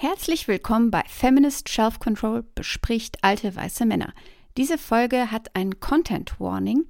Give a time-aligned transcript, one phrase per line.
[0.00, 4.14] Herzlich willkommen bei Feminist Shelf Control bespricht alte weiße Männer.
[4.56, 6.84] Diese Folge hat ein Content Warning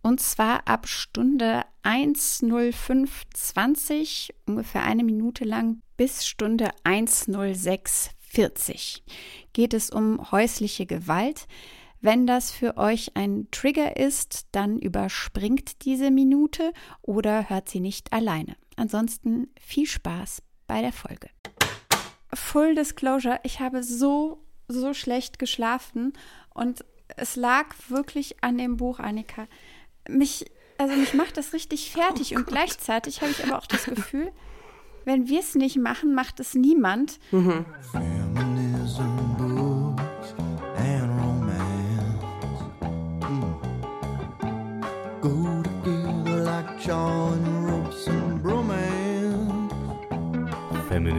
[0.00, 9.00] und zwar ab Stunde 1.05.20, ungefähr eine Minute lang, bis Stunde 1.06.40
[9.52, 11.48] geht es um häusliche Gewalt.
[12.00, 18.12] Wenn das für euch ein Trigger ist, dann überspringt diese Minute oder hört sie nicht
[18.12, 18.54] alleine.
[18.76, 21.28] Ansonsten viel Spaß bei der Folge.
[22.34, 26.12] Full Disclosure, ich habe so, so schlecht geschlafen
[26.54, 26.84] und
[27.16, 29.46] es lag wirklich an dem Buch, Annika.
[30.08, 30.46] Mich,
[30.78, 34.32] also mich macht das richtig fertig oh und gleichzeitig habe ich aber auch das Gefühl,
[35.04, 37.18] wenn wir es nicht machen, macht es niemand.
[37.32, 37.66] Mhm.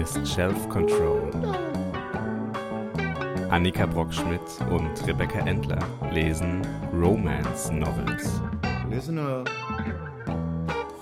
[0.04, 1.32] Feminist Shelf Control.
[3.50, 5.80] Annika Brockschmidt und Rebecca Endler
[6.12, 6.62] lesen
[6.94, 8.42] Romance Novels.
[8.90, 9.50] Listen up.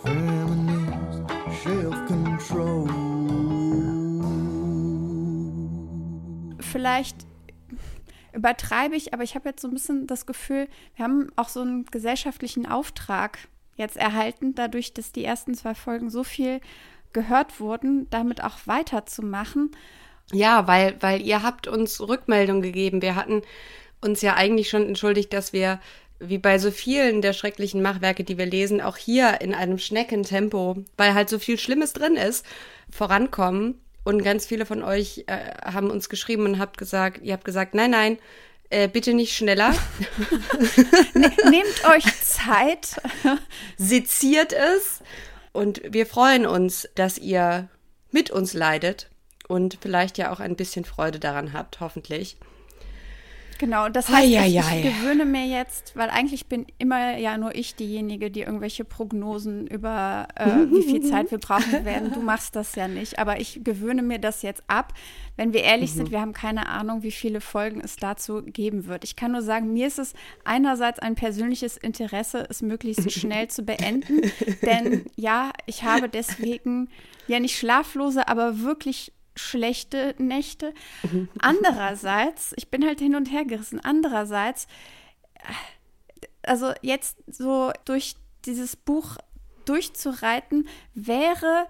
[0.04, 1.24] Feminist
[1.64, 2.88] Shelf Control.
[6.60, 7.26] Vielleicht
[8.34, 11.62] übertreibe ich, aber ich habe jetzt so ein bisschen das Gefühl, wir haben auch so
[11.62, 13.40] einen gesellschaftlichen Auftrag
[13.78, 16.62] jetzt erhalten, dadurch, dass die ersten zwei Folgen so viel
[17.14, 19.72] gehört wurden, damit auch weiterzumachen.
[20.32, 23.02] Ja, weil, weil ihr habt uns Rückmeldung gegeben.
[23.02, 23.42] Wir hatten
[24.02, 25.80] uns ja eigentlich schon entschuldigt, dass wir,
[26.20, 30.84] wie bei so vielen der schrecklichen Machwerke, die wir lesen, auch hier in einem Schneckentempo,
[30.98, 32.46] weil halt so viel Schlimmes drin ist,
[32.90, 33.80] vorankommen.
[34.04, 37.76] Und ganz viele von euch äh, haben uns geschrieben und habt gesagt, ihr habt gesagt,
[37.76, 38.18] nein, nein,
[38.72, 39.76] äh, bitte nicht schneller.
[41.14, 42.96] Ne, nehmt euch Zeit.
[43.78, 45.02] Seziert es
[45.54, 47.70] und wir freuen uns, dass ihr
[48.12, 49.10] mit uns leidet
[49.48, 52.38] und vielleicht ja auch ein bisschen Freude daran habt, hoffentlich.
[53.62, 57.76] Genau, das heißt, ich, ich, gewöhne mir jetzt, weil eigentlich bin immer ja nur ich
[57.76, 62.12] diejenige, die irgendwelche Prognosen über äh, wie viel Zeit wir brauchen werden.
[62.12, 64.94] Du machst das ja nicht, aber ich gewöhne mir das jetzt ab.
[65.36, 65.98] Wenn wir ehrlich mhm.
[65.98, 69.04] sind, wir haben keine Ahnung, wie viele Folgen es dazu geben wird.
[69.04, 73.62] Ich kann nur sagen, mir ist es einerseits ein persönliches Interesse, es möglichst schnell zu
[73.62, 74.22] beenden,
[74.64, 76.90] denn ja, ich habe deswegen
[77.28, 80.74] ja nicht schlaflose, aber wirklich schlechte Nächte.
[81.40, 83.80] Andererseits, ich bin halt hin und her gerissen.
[83.80, 84.68] Andererseits,
[86.44, 88.16] also jetzt so durch
[88.46, 89.16] dieses Buch
[89.66, 91.68] durchzureiten, wäre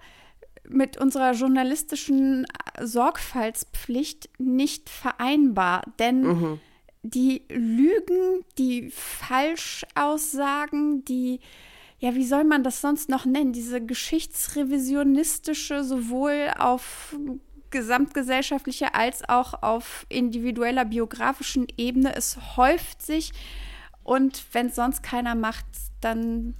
[0.68, 2.48] mit unserer journalistischen
[2.80, 5.84] Sorgfaltspflicht nicht vereinbar.
[6.00, 6.60] Denn mhm.
[7.04, 11.42] die Lügen, die Falschaussagen, die
[12.02, 13.54] ja, wie soll man das sonst noch nennen?
[13.54, 17.16] Diese geschichtsrevisionistische, sowohl auf
[17.72, 22.16] gesamtgesellschaftlicher als auch auf individueller biografischen Ebene.
[22.16, 23.32] Es häuft sich
[24.04, 25.66] und wenn es sonst keiner macht,
[26.02, 26.56] dann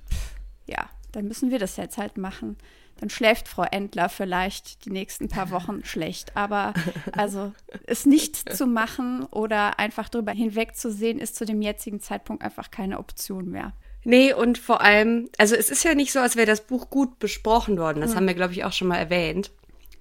[0.68, 2.58] ja, dann müssen wir das jetzt halt machen.
[3.00, 6.36] Dann schläft Frau Endler vielleicht die nächsten paar Wochen schlecht.
[6.38, 6.74] Aber
[7.14, 7.52] also
[7.86, 13.00] es nicht zu machen oder einfach drüber hinwegzusehen, ist zu dem jetzigen Zeitpunkt einfach keine
[13.00, 13.74] Option mehr.
[14.04, 17.20] Nee, und vor allem, also es ist ja nicht so, als wäre das Buch gut
[17.20, 18.02] besprochen worden.
[18.02, 18.18] Das hm.
[18.18, 19.52] haben wir, glaube ich, auch schon mal erwähnt.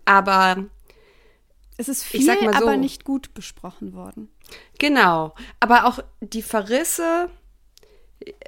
[0.07, 0.65] Aber
[1.81, 4.29] es ist viel, so, aber nicht gut besprochen worden.
[4.79, 5.35] Genau.
[5.61, 7.31] Aber auch die Verrisse,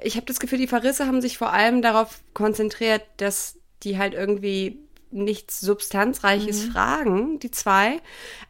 [0.03, 4.13] ich habe das Gefühl, die Verrisse haben sich vor allem darauf konzentriert, dass die halt
[4.13, 4.79] irgendwie
[5.09, 6.71] nichts Substanzreiches mhm.
[6.71, 8.01] fragen, die zwei.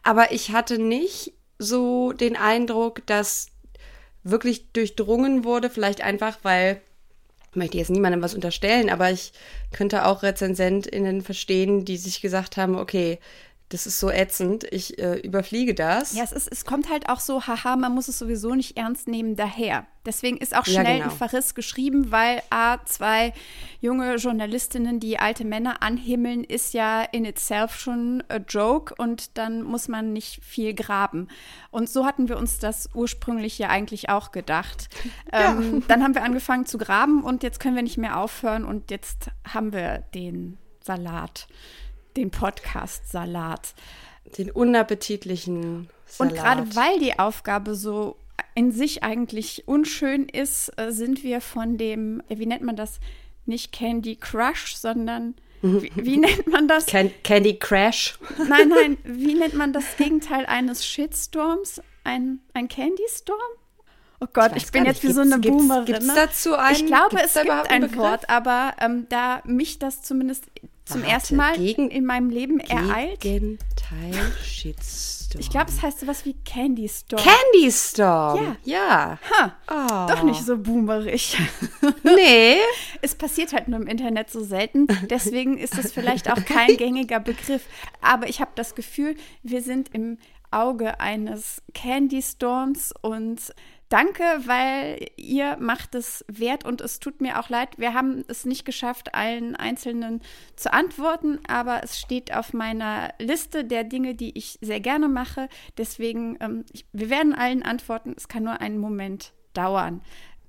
[0.02, 3.48] Aber ich hatte nicht so den Eindruck, dass
[4.22, 6.82] wirklich durchdrungen wurde, vielleicht einfach, weil
[7.50, 9.32] ich möchte jetzt niemandem was unterstellen, aber ich
[9.72, 13.18] könnte auch RezensentInnen verstehen, die sich gesagt haben, okay,
[13.70, 16.14] das ist so ätzend, ich äh, überfliege das.
[16.14, 19.08] Ja, es, ist, es kommt halt auch so, haha, man muss es sowieso nicht ernst
[19.08, 19.86] nehmen daher.
[20.04, 21.04] Deswegen ist auch schnell ja, genau.
[21.04, 23.32] ein Verriss geschrieben, weil A, zwei
[23.80, 29.62] junge Journalistinnen, die alte Männer anhimmeln, ist ja in itself schon a joke und dann
[29.62, 31.28] muss man nicht viel graben.
[31.70, 34.88] Und so hatten wir uns das ursprünglich ja eigentlich auch gedacht.
[35.32, 35.52] Ja.
[35.52, 38.90] Ähm, dann haben wir angefangen zu graben und jetzt können wir nicht mehr aufhören und
[38.90, 41.48] jetzt haben wir den Salat
[42.16, 43.74] den Podcast Salat.
[44.38, 46.32] Den unappetitlichen Salat.
[46.32, 48.16] Und gerade weil die Aufgabe so
[48.54, 53.00] in sich eigentlich unschön ist, äh, sind wir von dem, wie nennt man das,
[53.46, 55.34] nicht Candy Crush, sondern
[55.64, 56.84] wie, wie nennt man das?
[56.84, 58.18] Can Candy Crash?
[58.36, 61.80] Nein, nein, wie nennt man das Gegenteil eines Shitstorms?
[62.04, 63.38] Ein, ein Candy Storm?
[64.20, 65.86] Oh Gott, ich, ich bin jetzt wie so eine Boomerin.
[65.86, 66.74] Gibt es dazu ein?
[66.74, 67.96] Ich glaube, es gibt ein Begriff?
[67.98, 70.44] Wort, aber ähm, da mich das zumindest
[70.84, 73.20] zum Warte, ersten Mal gegen, in meinem Leben ereilt.
[73.20, 75.40] Gegenteil Shitstorm.
[75.40, 77.22] Ich glaube, es heißt sowas wie Candy Storm.
[77.22, 78.56] Candy Storm.
[78.64, 79.18] Ja.
[79.18, 79.18] Ja.
[79.30, 79.56] Ha.
[79.68, 80.12] Oh.
[80.12, 81.36] Doch nicht so boomerig.
[82.02, 82.58] Nee.
[83.02, 84.86] es passiert halt nur im Internet so selten.
[85.10, 87.62] Deswegen ist es vielleicht auch kein gängiger Begriff.
[88.00, 90.18] Aber ich habe das Gefühl, wir sind im
[90.50, 93.40] Auge eines Candy Storms und
[93.94, 97.78] danke, weil ihr macht es wert und es tut mir auch leid.
[97.78, 100.20] Wir haben es nicht geschafft, allen Einzelnen
[100.56, 105.48] zu antworten, aber es steht auf meiner Liste der Dinge, die ich sehr gerne mache.
[105.78, 108.14] Deswegen, ähm, ich, wir werden allen antworten.
[108.16, 110.02] Es kann nur einen Moment dauern.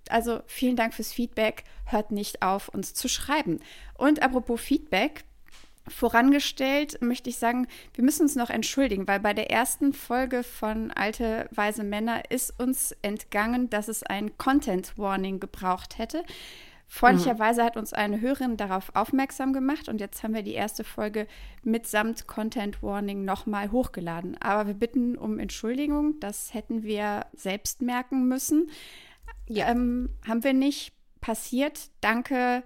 [0.10, 1.66] Also vielen Dank fürs Feedback.
[1.86, 3.60] Hört nicht auf, uns zu schreiben.
[3.96, 5.24] Und apropos Feedback,
[5.88, 10.92] Vorangestellt möchte ich sagen, wir müssen uns noch entschuldigen, weil bei der ersten Folge von
[10.92, 16.24] Alte Weise Männer ist uns entgangen, dass es ein Content Warning gebraucht hätte.
[16.88, 21.28] Freundlicherweise hat uns eine Hörerin darauf aufmerksam gemacht und jetzt haben wir die erste Folge
[21.64, 24.40] mitsamt Content Warning nochmal hochgeladen.
[24.40, 28.70] Aber wir bitten um Entschuldigung, das hätten wir selbst merken müssen.
[29.48, 29.70] Ja.
[29.70, 31.90] Ähm, haben wir nicht passiert.
[32.02, 32.64] Danke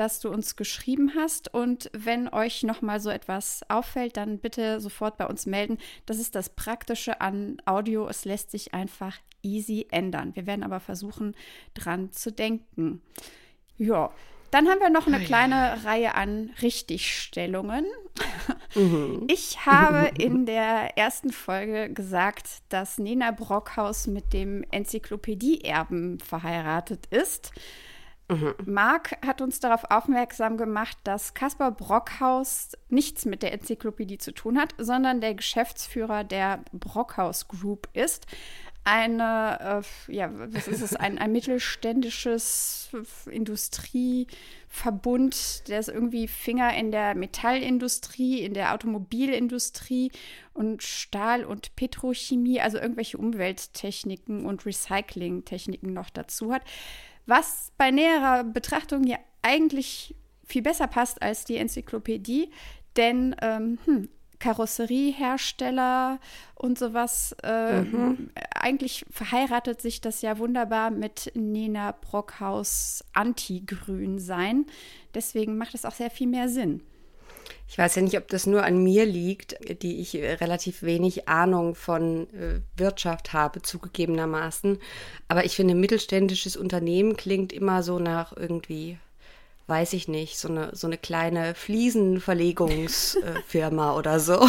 [0.00, 1.52] dass du uns geschrieben hast.
[1.52, 5.76] Und wenn euch nochmal so etwas auffällt, dann bitte sofort bei uns melden.
[6.06, 8.08] Das ist das Praktische an Audio.
[8.08, 10.34] Es lässt sich einfach easy ändern.
[10.34, 11.36] Wir werden aber versuchen,
[11.74, 13.02] dran zu denken.
[13.76, 14.10] Ja.
[14.50, 17.84] Dann haben wir noch eine kleine Reihe an Richtigstellungen.
[18.74, 19.26] Mhm.
[19.28, 27.52] Ich habe in der ersten Folge gesagt, dass Nena Brockhaus mit dem Enzyklopädie-Erben verheiratet ist.
[28.30, 28.54] Mhm.
[28.64, 34.56] Marc hat uns darauf aufmerksam gemacht, dass Caspar Brockhaus nichts mit der Enzyklopädie zu tun
[34.56, 38.28] hat, sondern der Geschäftsführer der Brockhaus Group ist.
[38.84, 42.88] Eine, äh, ja, was ist es, ein, ein mittelständisches
[43.28, 50.12] Industrieverbund, der ist irgendwie Finger in der Metallindustrie, in der Automobilindustrie
[50.54, 56.62] und Stahl- und Petrochemie, also irgendwelche Umwelttechniken und Recyclingtechniken noch dazu hat.
[57.26, 60.14] Was bei näherer Betrachtung ja eigentlich
[60.44, 62.50] viel besser passt als die Enzyklopädie,
[62.96, 64.08] denn ähm, hm,
[64.40, 66.18] Karosseriehersteller
[66.56, 67.36] und sowas.
[67.44, 68.30] Äh, mhm.
[68.54, 74.66] Eigentlich verheiratet sich das ja wunderbar mit Nena Brockhaus Anti-Grün sein.
[75.14, 76.82] Deswegen macht es auch sehr viel mehr Sinn.
[77.70, 81.76] Ich weiß ja nicht, ob das nur an mir liegt, die ich relativ wenig Ahnung
[81.76, 84.80] von äh, Wirtschaft habe, zugegebenermaßen.
[85.28, 88.98] Aber ich finde, mittelständisches Unternehmen klingt immer so nach irgendwie,
[89.68, 94.44] weiß ich nicht, so eine, so eine kleine Fliesenverlegungsfirma oder so.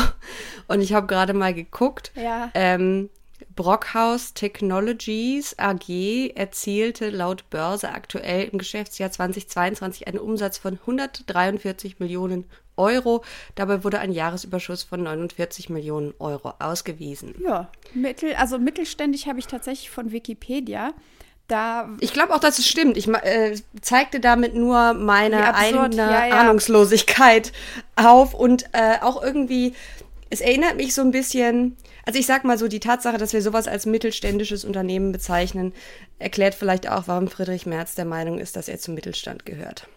[0.68, 2.12] Und ich habe gerade mal geguckt.
[2.16, 2.50] Ja.
[2.56, 3.12] Ähm,
[3.56, 12.46] Brockhaus Technologies AG erzielte laut Börse aktuell im Geschäftsjahr 2022 einen Umsatz von 143 Millionen
[12.82, 13.24] Euro.
[13.56, 17.36] Dabei wurde ein Jahresüberschuss von 49 Millionen Euro ausgewiesen.
[17.42, 20.94] Ja, mittel, also mittelständig habe ich tatsächlich von Wikipedia.
[21.48, 22.96] Da ich glaube auch, dass es stimmt.
[22.96, 26.40] Ich äh, zeigte damit nur meine eigene ja, ja.
[26.40, 27.52] Ahnungslosigkeit
[27.98, 29.74] auf und äh, auch irgendwie,
[30.30, 31.76] es erinnert mich so ein bisschen,
[32.06, 35.74] also ich sag mal so, die Tatsache, dass wir sowas als mittelständisches Unternehmen bezeichnen,
[36.20, 39.88] erklärt vielleicht auch, warum Friedrich Merz der Meinung ist, dass er zum Mittelstand gehört.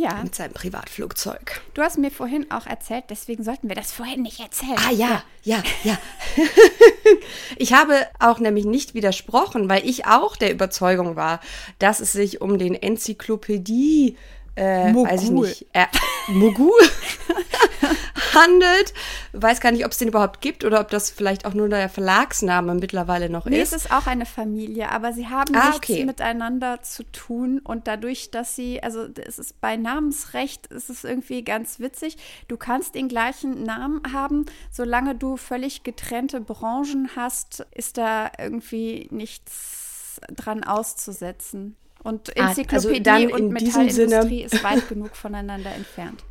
[0.00, 0.22] Ja.
[0.22, 1.60] Mit seinem Privatflugzeug.
[1.74, 4.78] Du hast mir vorhin auch erzählt, deswegen sollten wir das vorhin nicht erzählen.
[4.78, 5.92] Ah ja, ja, ja.
[5.92, 5.98] ja.
[7.58, 11.40] ich habe auch nämlich nicht widersprochen, weil ich auch der Überzeugung war,
[11.78, 14.16] dass es sich um den Enzyklopädie
[14.60, 15.10] äh, Mogul.
[15.10, 15.86] weiß ich nicht, äh,
[16.28, 16.70] Mogul
[18.34, 18.92] handelt.
[19.32, 21.88] Weiß gar nicht, ob es den überhaupt gibt oder ob das vielleicht auch nur der
[21.88, 23.72] Verlagsname mittlerweile noch nee, ist.
[23.72, 26.04] Es ist auch eine Familie, aber sie haben ah, nichts okay.
[26.04, 31.42] miteinander zu tun und dadurch, dass sie, also es ist bei Namensrecht, ist es irgendwie
[31.42, 32.18] ganz witzig.
[32.48, 39.08] Du kannst den gleichen Namen haben, solange du völlig getrennte Branchen hast, ist da irgendwie
[39.10, 41.76] nichts dran auszusetzen.
[42.02, 46.24] Und Enzyklopädie ah, also und Metallindustrie ist weit genug voneinander entfernt.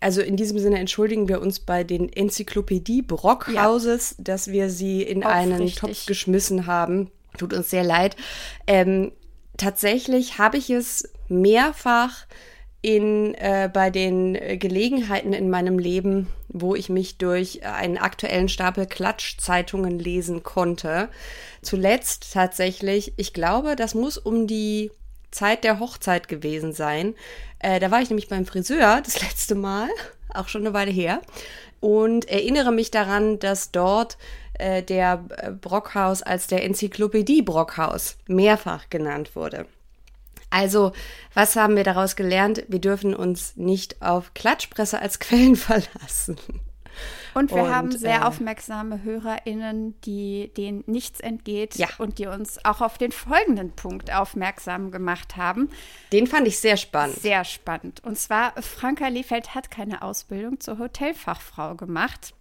[0.00, 4.24] Also in diesem Sinne entschuldigen wir uns bei den Enzyklopädie Brockhauses, ja.
[4.24, 7.10] dass wir sie in einen Topf geschmissen haben.
[7.38, 8.16] Tut uns sehr leid.
[8.66, 9.12] Ähm,
[9.56, 12.26] tatsächlich habe ich es mehrfach
[12.86, 18.86] in, äh, bei den Gelegenheiten in meinem Leben, wo ich mich durch einen aktuellen Stapel
[18.86, 21.08] Klatschzeitungen lesen konnte.
[21.62, 24.92] Zuletzt tatsächlich, ich glaube, das muss um die
[25.32, 27.16] Zeit der Hochzeit gewesen sein.
[27.58, 29.88] Äh, da war ich nämlich beim Friseur das letzte Mal,
[30.32, 31.22] auch schon eine Weile her,
[31.80, 34.16] und erinnere mich daran, dass dort
[34.60, 35.24] äh, der
[35.60, 39.66] Brockhaus als der Enzyklopädie Brockhaus mehrfach genannt wurde.
[40.50, 40.92] Also,
[41.34, 42.64] was haben wir daraus gelernt?
[42.68, 46.36] Wir dürfen uns nicht auf Klatschpresse als Quellen verlassen.
[47.34, 51.88] Und wir und, haben sehr äh, aufmerksame HörerInnen, die denen nichts entgeht ja.
[51.98, 55.68] und die uns auch auf den folgenden Punkt aufmerksam gemacht haben.
[56.12, 57.16] Den fand ich sehr spannend.
[57.18, 58.02] Sehr spannend.
[58.02, 62.32] Und zwar, Franka Lefeld hat keine Ausbildung zur Hotelfachfrau gemacht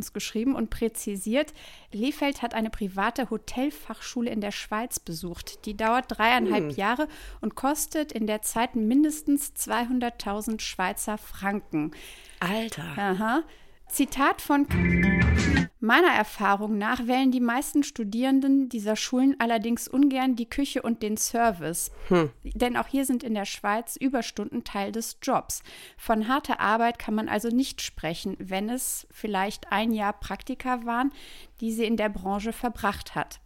[0.00, 1.52] uns geschrieben und präzisiert,
[1.92, 5.66] Lefeld hat eine private Hotelfachschule in der Schweiz besucht.
[5.66, 6.76] Die dauert dreieinhalb hm.
[6.76, 7.06] Jahre
[7.42, 11.92] und kostet in der Zeit mindestens 200.000 Schweizer Franken.
[12.40, 12.96] Alter.
[12.96, 13.42] Aha.
[13.90, 14.66] Zitat von
[15.80, 21.16] Meiner Erfahrung nach wählen die meisten Studierenden dieser Schulen allerdings ungern die Küche und den
[21.16, 21.90] Service.
[22.08, 22.30] Hm.
[22.44, 25.62] Denn auch hier sind in der Schweiz Überstunden Teil des Jobs.
[25.96, 31.12] Von harter Arbeit kann man also nicht sprechen, wenn es vielleicht ein Jahr Praktika waren,
[31.60, 33.40] die sie in der Branche verbracht hat.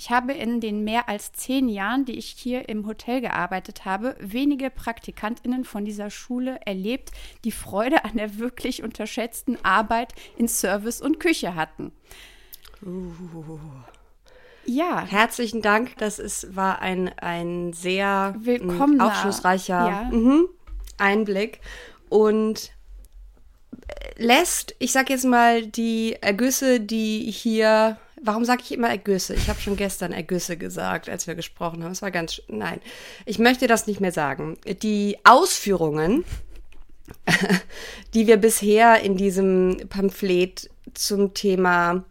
[0.00, 4.14] Ich habe in den mehr als zehn Jahren, die ich hier im Hotel gearbeitet habe,
[4.20, 7.10] wenige Praktikantinnen von dieser Schule erlebt,
[7.42, 11.90] die Freude an der wirklich unterschätzten Arbeit in Service und Küche hatten.
[12.80, 13.10] Uh.
[14.66, 15.04] Ja.
[15.04, 15.96] Herzlichen Dank.
[15.98, 20.04] Das ist, war ein, ein sehr mm, Willkommener, aufschlussreicher ja.
[20.12, 20.48] Mhm,
[20.96, 21.60] Einblick.
[22.08, 22.70] Und
[24.16, 29.34] lässt, ich sag jetzt mal, die Ergüsse, die hier Warum sage ich immer Ergüsse?
[29.34, 31.92] Ich habe schon gestern Ergüsse gesagt, als wir gesprochen haben.
[31.92, 32.42] Es war ganz.
[32.48, 32.80] Nein,
[33.26, 34.56] ich möchte das nicht mehr sagen.
[34.82, 36.24] Die Ausführungen,
[38.14, 42.04] die wir bisher in diesem Pamphlet zum Thema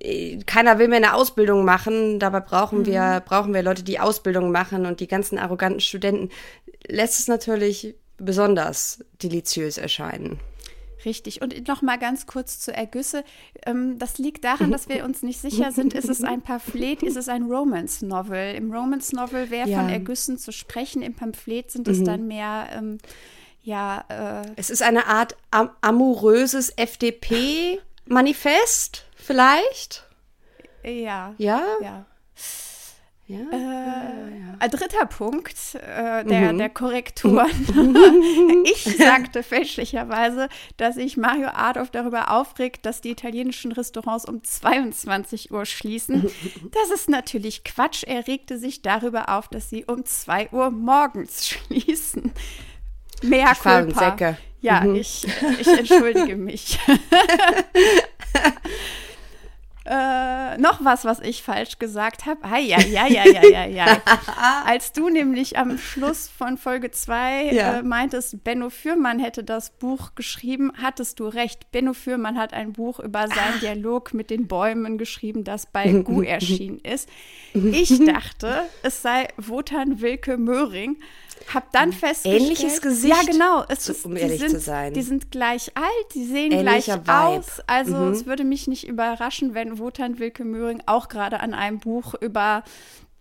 [0.00, 3.28] äh, keiner will mehr eine Ausbildung machen, dabei brauchen wir, mhm.
[3.28, 6.30] brauchen wir Leute, die Ausbildung machen und die ganzen arroganten Studenten,
[6.86, 10.38] lässt es natürlich besonders deliziös erscheinen.
[11.04, 11.42] Richtig.
[11.42, 13.22] Und noch mal ganz kurz zu Ergüsse.
[13.64, 17.16] Ähm, das liegt daran, dass wir uns nicht sicher sind, ist es ein Pamphlet, ist
[17.16, 18.54] es ein Romance-Novel.
[18.54, 19.78] Im Romance-Novel wäre ja.
[19.78, 22.04] von Ergüssen zu sprechen, im Pamphlet sind es mhm.
[22.04, 22.98] dann mehr, ähm,
[23.62, 24.04] ja.
[24.08, 30.04] Äh, es ist eine Art am amoröses FDP-Manifest, vielleicht?
[30.82, 31.34] Ja.
[31.38, 31.62] Ja?
[31.80, 32.06] Ja.
[33.28, 34.54] Ja, äh, ja, ja.
[34.58, 36.58] Ein dritter Punkt äh, der, mhm.
[36.58, 37.46] der Korrekturen.
[38.64, 45.52] ich sagte fälschlicherweise, dass sich Mario Adolf darüber aufregt, dass die italienischen Restaurants um 22
[45.52, 46.30] Uhr schließen.
[46.70, 48.02] Das ist natürlich Quatsch.
[48.02, 52.32] Er regte sich darüber auf, dass sie um 2 Uhr morgens schließen.
[53.22, 54.36] Mehr Culpa.
[54.62, 54.94] Ja, mhm.
[54.94, 55.26] ich,
[55.60, 56.78] ich entschuldige mich.
[59.90, 62.40] Äh, noch was, was ich falsch gesagt habe.
[62.60, 64.02] Ja, ja, ja, ja, ja, ja.
[64.66, 67.78] Als du nämlich am Schluss von Folge 2 ja.
[67.78, 71.70] äh, meintest, Benno Fürmann hätte das Buch geschrieben, hattest du recht.
[71.72, 73.60] Benno Fürmann hat ein Buch über seinen Ach.
[73.60, 77.08] Dialog mit den Bäumen geschrieben, das bei Gu erschienen ist.
[77.54, 80.98] Ich dachte, es sei Wotan Wilke Möhring.
[81.52, 82.42] Hab dann festgestellt.
[82.42, 83.14] Ähnliches Gesicht.
[83.14, 83.62] Ja, genau.
[83.64, 84.94] Ist, um ehrlich sind, zu sein.
[84.94, 87.38] Die sind gleich alt, die sehen Ähnlicher gleich Vibe.
[87.38, 87.60] aus.
[87.66, 88.12] Also mhm.
[88.12, 92.64] es würde mich nicht überraschen, wenn Wotan Wilke Möhring auch gerade an einem Buch über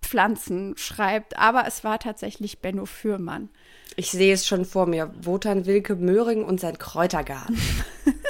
[0.02, 1.38] Pflanzen schreibt.
[1.38, 3.50] Aber es war tatsächlich Benno Fürmann.
[3.96, 5.12] Ich sehe es schon vor mir.
[5.22, 7.60] Wotan Wilke Möhring und sein Kräutergarten.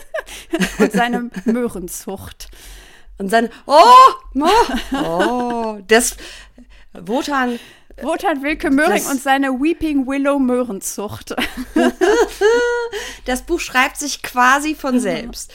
[0.80, 2.50] und seine Möhrenzucht.
[3.18, 3.84] Und sein Oh!
[4.36, 4.48] Oh!
[4.94, 6.18] oh das
[6.94, 7.60] Wotan
[8.02, 11.36] Wotan Wilke Möhring das, und seine Weeping Willow Möhrenzucht.
[13.26, 15.52] das Buch schreibt sich quasi von selbst.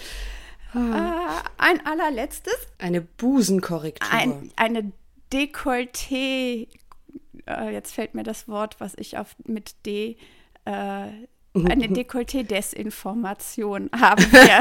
[0.75, 2.57] Äh, ein allerletztes.
[2.79, 4.11] Eine Busenkorrektur.
[4.11, 4.93] Ein, eine
[5.33, 6.69] Dekolleté.
[7.47, 10.17] Äh, jetzt fällt mir das Wort, was ich auf mit D
[10.65, 11.09] äh,
[11.55, 14.59] eine Dekolleté-Desinformation haben wir,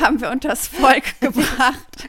[0.00, 2.08] haben wir unters Volk gebracht.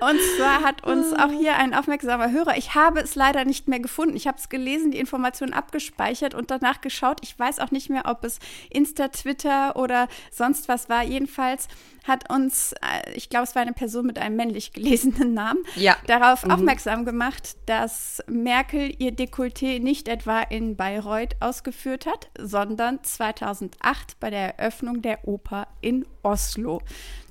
[0.00, 3.80] Und zwar hat uns auch hier ein aufmerksamer Hörer, ich habe es leider nicht mehr
[3.80, 7.20] gefunden, ich habe es gelesen, die Information abgespeichert und danach geschaut.
[7.22, 8.38] Ich weiß auch nicht mehr, ob es
[8.70, 11.02] Insta, Twitter oder sonst was war.
[11.02, 11.68] Jedenfalls
[12.08, 15.96] hat uns, äh, ich glaube, es war eine Person mit einem männlich gelesenen Namen, ja.
[16.06, 16.50] darauf mhm.
[16.50, 24.30] aufmerksam gemacht, dass Merkel ihr Dekolleté nicht etwa in Bayreuth ausgeführt hat, sondern 2008 bei
[24.30, 26.80] der Eröffnung der Oper in Oslo.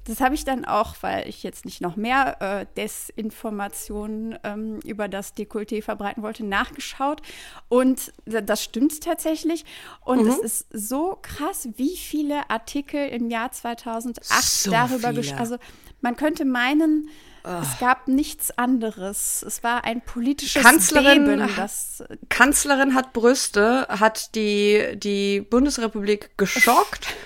[0.07, 5.09] Das habe ich dann auch, weil ich jetzt nicht noch mehr äh, Desinformationen ähm, über
[5.09, 7.21] das Dekolleté verbreiten wollte, nachgeschaut.
[7.67, 9.65] Und das stimmt tatsächlich.
[10.05, 10.29] Und mhm.
[10.29, 15.39] es ist so krass, wie viele Artikel im Jahr 2008 so darüber geschrieben.
[15.39, 15.57] Also
[15.99, 17.09] man könnte meinen,
[17.43, 19.43] es gab nichts anderes.
[19.45, 21.49] Es war ein politisches Kanzlerin, Beben.
[21.55, 27.07] Das Kanzlerin hat Brüste, hat die, die Bundesrepublik geschockt.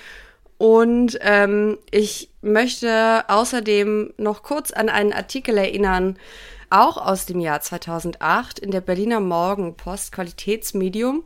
[0.61, 6.19] Und ähm, ich möchte außerdem noch kurz an einen Artikel erinnern
[6.69, 11.23] auch aus dem Jahr 2008 in der Berliner Morgenpost Qualitätsmedium.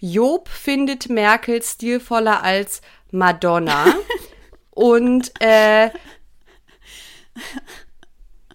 [0.00, 3.86] Job findet Merkel stilvoller als Madonna.
[4.72, 5.88] Und äh,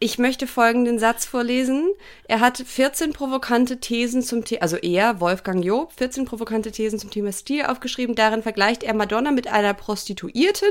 [0.01, 1.89] ich möchte folgenden Satz vorlesen.
[2.23, 7.11] Er hat 14 provokante Thesen zum Thema, also er, Wolfgang Job, 14 provokante Thesen zum
[7.11, 8.15] Thema Stil aufgeschrieben.
[8.15, 10.69] Darin vergleicht er Madonna mit einer Prostituierten,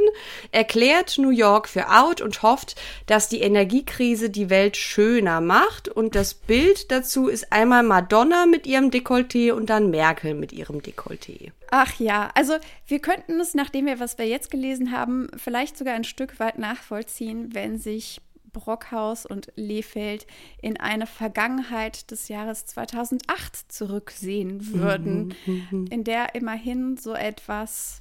[0.50, 5.88] erklärt New York für out und hofft, dass die Energiekrise die Welt schöner macht.
[5.88, 10.78] Und das Bild dazu ist einmal Madonna mit ihrem Dekolleté und dann Merkel mit ihrem
[10.78, 11.52] Dekolleté.
[11.70, 12.54] Ach ja, also
[12.86, 16.56] wir könnten es, nachdem wir, was wir jetzt gelesen haben, vielleicht sogar ein Stück weit
[16.56, 20.26] nachvollziehen, wenn sich Brockhaus und Lefeld
[20.62, 25.86] in eine Vergangenheit des Jahres 2008 zurücksehen würden, mhm.
[25.90, 28.00] in der immerhin so etwas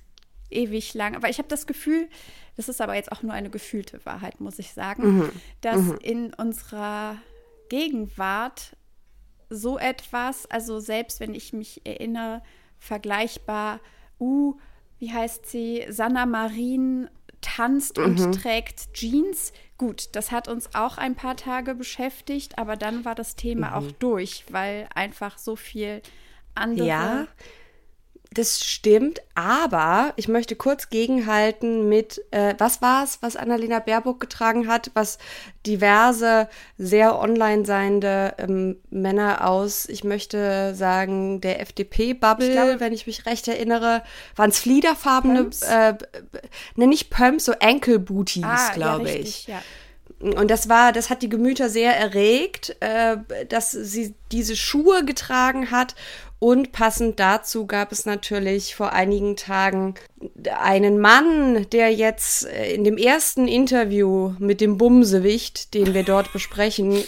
[0.49, 2.07] ewig lang, aber ich habe das Gefühl,
[2.55, 5.31] das ist aber jetzt auch nur eine gefühlte Wahrheit, muss ich sagen, mhm.
[5.61, 5.97] dass mhm.
[6.01, 7.17] in unserer
[7.69, 8.75] Gegenwart
[9.49, 12.41] so etwas, also selbst wenn ich mich erinnere,
[12.79, 13.79] vergleichbar,
[14.19, 14.55] uh,
[14.99, 17.09] wie heißt sie, Sanna Marin
[17.41, 18.31] tanzt und mhm.
[18.31, 19.53] trägt Jeans.
[19.77, 23.73] Gut, das hat uns auch ein paar Tage beschäftigt, aber dann war das Thema mhm.
[23.73, 26.01] auch durch, weil einfach so viel
[26.55, 26.87] andere.
[26.87, 27.27] Ja,
[28.37, 34.19] das stimmt, aber ich möchte kurz gegenhalten mit, äh, was war es, was Annalena Baerbock
[34.19, 35.17] getragen hat, was
[35.65, 43.25] diverse, sehr online seiende ähm, Männer aus, ich möchte sagen, der FDP-Bubble, wenn ich mich
[43.25, 44.03] recht erinnere,
[44.35, 45.95] waren es fliederfarbene, äh,
[46.75, 49.47] nenne ich Pumps, so Ankle-Booties, ah, glaube ja, ich.
[49.47, 49.61] Ja.
[50.19, 53.17] Und das war, das hat die Gemüter sehr erregt, äh,
[53.49, 55.93] dass sie diese Schuhe getragen hat
[56.39, 59.95] und passend dazu gab es natürlich vor einigen Tagen
[60.55, 66.31] einen Mann, der jetzt äh, in dem ersten Interview mit dem Bumsewicht, den wir dort
[66.33, 67.03] besprechen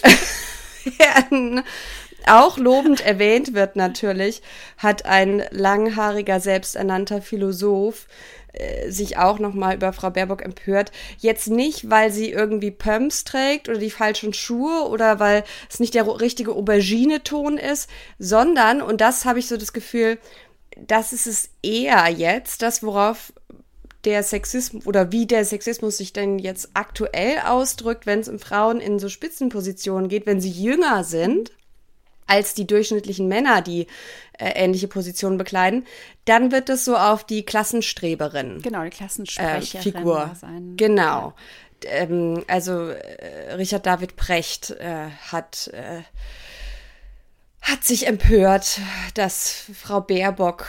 [2.26, 4.42] auch lobend erwähnt wird natürlich,
[4.76, 8.06] hat ein langhaariger, selbsternannter Philosoph
[8.52, 10.92] äh, sich auch nochmal über Frau Baerbock empört.
[11.18, 15.94] Jetzt nicht, weil sie irgendwie Pumps trägt oder die falschen Schuhe oder weil es nicht
[15.94, 20.18] der richtige Aubergine-Ton ist, sondern, und das habe ich so das Gefühl,
[20.76, 23.32] das ist es eher jetzt, das worauf
[24.04, 28.80] der Sexismus oder wie der Sexismus sich denn jetzt aktuell ausdrückt, wenn es um Frauen
[28.80, 31.52] in so Spitzenpositionen geht, wenn sie jünger sind
[32.30, 33.86] als die durchschnittlichen Männer, die
[34.38, 35.84] äh, ähnliche Positionen bekleiden,
[36.24, 38.62] dann wird es so auf die Klassenstreberin.
[38.62, 39.80] Genau, die Klassensprecherin.
[39.80, 40.30] Äh, Figur.
[40.40, 41.34] Sein, genau.
[41.84, 41.90] Ja.
[41.90, 46.02] Ähm, also äh, Richard David Precht äh, hat äh,
[47.62, 48.80] hat sich empört,
[49.14, 50.66] dass Frau Baerbock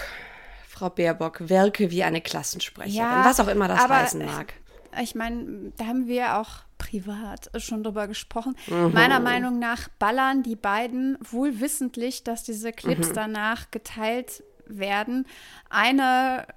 [0.67, 4.53] Frau Baerbock wirke wie eine Klassensprecherin, ja, was auch immer das heißen mag.
[5.01, 8.55] Ich meine, da haben wir auch privat schon drüber gesprochen.
[8.67, 8.93] Mhm.
[8.93, 13.13] Meiner Meinung nach ballern die beiden wohl wissentlich, dass diese Clips mhm.
[13.13, 15.27] danach geteilt werden.
[15.69, 16.47] Eine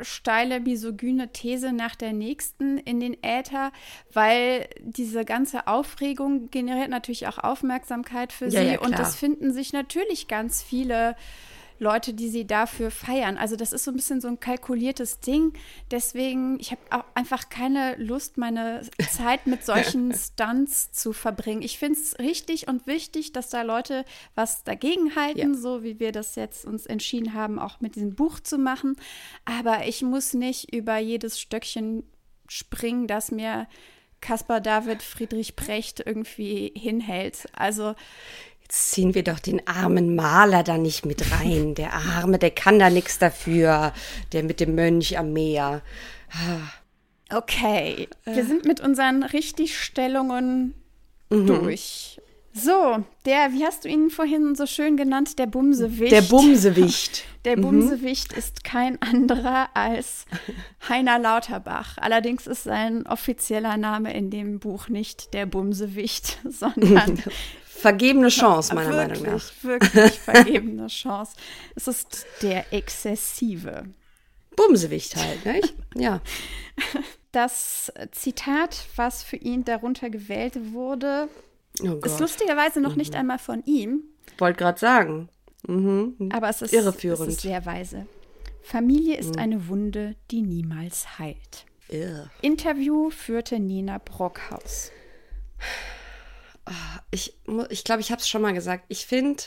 [0.00, 3.70] steile misogyne These nach der nächsten in den Äther,
[4.12, 9.52] weil diese ganze Aufregung generiert natürlich auch Aufmerksamkeit für ja, sie ja, und das finden
[9.52, 11.16] sich natürlich ganz viele
[11.78, 13.36] Leute, die sie dafür feiern.
[13.36, 15.52] Also das ist so ein bisschen so ein kalkuliertes Ding.
[15.90, 21.62] Deswegen, ich habe auch einfach keine Lust, meine Zeit mit solchen Stunts zu verbringen.
[21.62, 25.58] Ich finde es richtig und wichtig, dass da Leute was dagegen halten, ja.
[25.58, 28.96] so wie wir das jetzt uns entschieden haben, auch mit diesem Buch zu machen.
[29.44, 32.04] Aber ich muss nicht über jedes Stöckchen
[32.48, 33.66] springen, das mir
[34.20, 37.48] Caspar David Friedrich Precht irgendwie hinhält.
[37.52, 37.94] Also
[38.66, 41.74] Jetzt ziehen wir doch den armen Maler da nicht mit rein.
[41.76, 43.92] Der Arme, der kann da nichts dafür.
[44.32, 45.82] Der mit dem Mönch am Meer.
[47.32, 50.74] Okay, wir sind mit unseren Richtigstellungen
[51.30, 51.46] mhm.
[51.46, 52.20] durch.
[52.52, 56.10] So, der, wie hast du ihn vorhin so schön genannt, der Bumsewicht?
[56.10, 57.24] Der Bumsewicht.
[57.44, 57.62] Der mhm.
[57.62, 58.38] Bumsewicht mhm.
[58.38, 60.24] ist kein anderer als
[60.88, 61.96] Heiner Lauterbach.
[61.98, 67.22] Allerdings ist sein offizieller Name in dem Buch nicht der Bumsewicht, sondern
[67.76, 69.52] vergebene Chance, meiner wirklich, Meinung nach.
[69.62, 71.36] Wirklich vergebene Chance.
[71.74, 73.84] Es ist der exzessive.
[74.56, 75.74] Bumsewicht halt, nicht?
[75.94, 76.20] Ja.
[77.32, 81.28] Das Zitat, was für ihn darunter gewählt wurde,
[81.82, 82.96] oh ist lustigerweise noch mhm.
[82.96, 84.04] nicht einmal von ihm.
[84.38, 85.28] Wollte gerade sagen.
[85.66, 86.30] Mhm.
[86.32, 87.28] Aber es ist, Irreführend.
[87.28, 88.06] es ist sehr weise.
[88.62, 89.42] Familie ist mhm.
[89.42, 91.66] eine Wunde, die niemals heilt.
[91.88, 92.30] Irr.
[92.40, 94.90] Interview führte Nina Brockhaus.
[97.10, 98.84] Ich glaube, ich, glaub, ich habe es schon mal gesagt.
[98.88, 99.42] Ich finde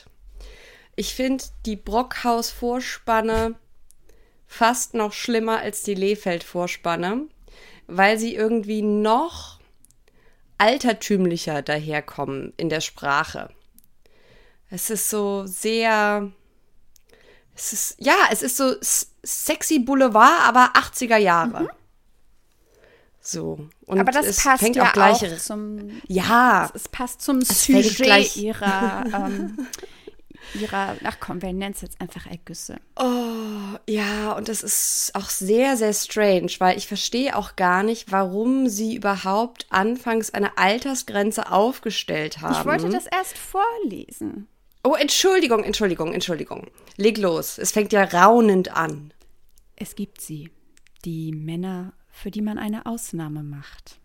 [0.95, 3.55] ich find die Brockhaus-Vorspanne
[4.47, 7.27] fast noch schlimmer als die Lehfeld-Vorspanne,
[7.87, 9.59] weil sie irgendwie noch
[10.57, 13.49] altertümlicher daherkommen in der Sprache.
[14.69, 16.31] Es ist so sehr,
[17.55, 21.61] es ist, ja, es ist so sexy Boulevard, aber 80er Jahre.
[21.61, 21.69] Mhm.
[23.21, 23.67] So.
[23.85, 26.01] Und aber das es passt fängt ja auch, gleich, auch zum.
[26.07, 26.65] Ja.
[26.73, 29.67] Es, es passt zum Sujet ihrer, ähm,
[30.59, 30.95] ihrer.
[31.03, 32.77] Ach komm, wir nennen es jetzt einfach Ergüsse.
[32.95, 38.11] Oh, ja, und das ist auch sehr, sehr strange, weil ich verstehe auch gar nicht,
[38.11, 42.53] warum sie überhaupt anfangs eine Altersgrenze aufgestellt haben.
[42.53, 44.47] Ich wollte das erst vorlesen.
[44.83, 46.71] Oh, Entschuldigung, Entschuldigung, Entschuldigung.
[46.95, 47.57] Leg los.
[47.57, 49.13] Es fängt ja raunend an.
[49.75, 50.49] Es gibt sie,
[51.03, 53.99] die Männer für die man eine Ausnahme macht.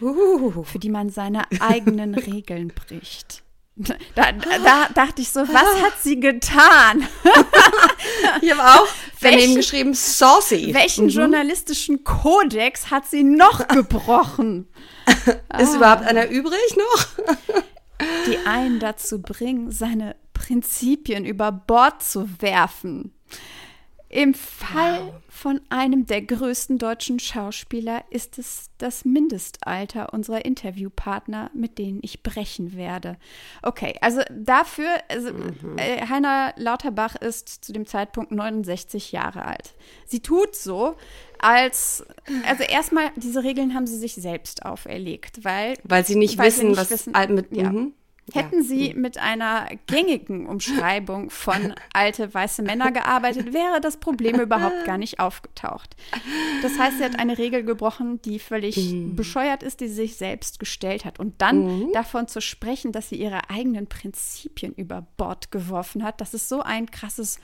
[0.00, 0.64] Uh.
[0.64, 3.42] Für die man seine eigenen Regeln bricht.
[4.14, 7.06] Da, da, dachte ich so, was hat sie getan?
[8.42, 8.86] ich habe auch
[9.20, 10.74] daneben geschrieben, saucy.
[10.74, 11.10] Welchen mhm.
[11.10, 14.68] journalistischen Kodex hat sie noch gebrochen?
[15.58, 15.76] Ist ah.
[15.76, 17.06] überhaupt einer übrig noch?
[18.26, 23.14] Die einen dazu bringen, seine Prinzipien über Bord zu werfen.
[24.14, 25.14] Im Fall wow.
[25.30, 32.22] von einem der größten deutschen Schauspieler ist es das Mindestalter unserer Interviewpartner, mit denen ich
[32.22, 33.16] brechen werde.
[33.62, 35.78] Okay, also dafür, also, mhm.
[35.78, 39.72] äh, Heiner Lauterbach ist zu dem Zeitpunkt 69 Jahre alt.
[40.04, 40.96] Sie tut so,
[41.38, 42.04] als,
[42.46, 45.78] also erstmal, diese Regeln haben sie sich selbst auferlegt, weil.
[45.84, 47.56] Weil sie nicht weil wissen, sie nicht was wissen, mit.
[47.56, 47.72] Ja.
[47.72, 47.94] Mhm.
[48.32, 48.62] Hätten ja.
[48.62, 54.96] Sie mit einer gängigen Umschreibung von alte weiße Männer gearbeitet, wäre das Problem überhaupt gar
[54.96, 55.96] nicht aufgetaucht.
[56.62, 59.16] Das heißt, sie hat eine Regel gebrochen, die völlig mhm.
[59.16, 61.18] bescheuert ist, die sie sich selbst gestellt hat.
[61.18, 61.92] Und dann mhm.
[61.92, 66.62] davon zu sprechen, dass sie ihre eigenen Prinzipien über Bord geworfen hat, das ist so
[66.62, 67.40] ein krasses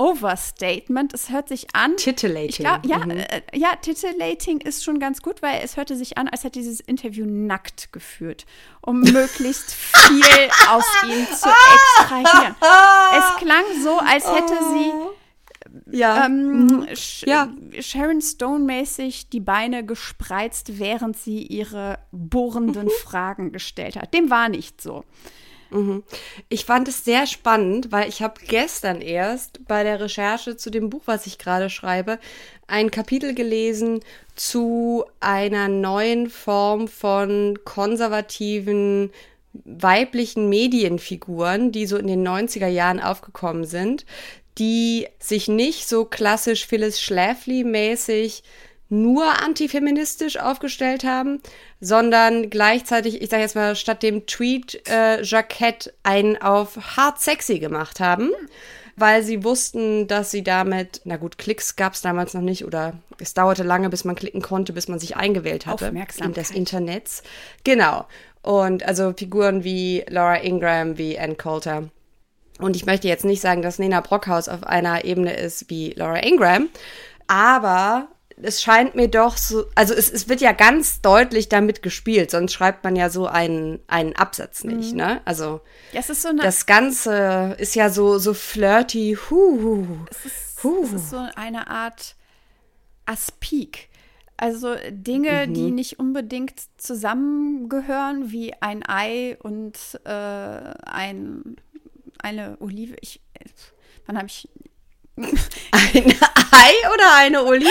[0.00, 1.12] Overstatement.
[1.12, 1.94] Es hört sich an.
[1.98, 2.64] Titillating.
[2.64, 3.10] Glaub, ja, mhm.
[3.10, 6.80] äh, ja, titillating ist schon ganz gut, weil es hörte sich an, als hätte dieses
[6.80, 8.46] Interview nackt geführt,
[8.80, 12.56] um möglichst viel aus ihm zu extrahieren.
[13.18, 14.90] Es klang so, als hätte sie
[15.98, 16.24] ja.
[16.26, 16.86] Ähm, mhm.
[17.26, 17.48] ja.
[17.80, 24.14] Sharon Stone-mäßig die Beine gespreizt, während sie ihre bohrenden Fragen gestellt hat.
[24.14, 25.04] Dem war nicht so.
[25.70, 26.02] Mhm.
[26.48, 30.90] Ich fand es sehr spannend, weil ich habe gestern erst bei der Recherche zu dem
[30.90, 32.18] Buch, was ich gerade schreibe,
[32.66, 34.00] ein Kapitel gelesen
[34.34, 39.10] zu einer neuen Form von konservativen
[39.52, 44.06] weiblichen Medienfiguren, die so in den 90er Jahren aufgekommen sind,
[44.58, 48.42] die sich nicht so klassisch Phyllis Schlafly-mäßig
[48.90, 51.40] nur antifeministisch aufgestellt haben,
[51.80, 58.00] sondern gleichzeitig, ich sage jetzt mal, statt dem Tweet-Jackett äh, einen auf hart sexy gemacht
[58.00, 58.30] haben,
[58.96, 62.94] weil sie wussten, dass sie damit, na gut, Klicks gab es damals noch nicht oder
[63.18, 67.22] es dauerte lange, bis man klicken konnte, bis man sich eingewählt hatte in das Internet.
[67.64, 68.06] Genau.
[68.42, 71.90] Und also Figuren wie Laura Ingram, wie Ann Coulter.
[72.58, 76.22] Und ich möchte jetzt nicht sagen, dass Nena Brockhaus auf einer Ebene ist wie Laura
[76.22, 76.68] Ingram,
[77.26, 78.08] aber
[78.42, 82.52] es scheint mir doch so, also es, es wird ja ganz deutlich damit gespielt, sonst
[82.52, 84.98] schreibt man ja so einen, einen Absatz nicht, mhm.
[84.98, 85.20] ne?
[85.24, 85.60] Also
[85.92, 90.82] ja, so das Ganze ist ja so, so flirty, hu, es ist, hu.
[90.84, 92.16] Es ist so eine Art
[93.06, 93.88] Aspik.
[94.36, 95.54] Also Dinge, mhm.
[95.54, 101.56] die nicht unbedingt zusammengehören, wie ein Ei und äh, ein,
[102.18, 102.96] eine Olive.
[103.02, 103.20] Ich,
[104.06, 104.48] wann habe ich
[105.16, 106.14] ein
[106.52, 107.70] Ei oder eine Olive?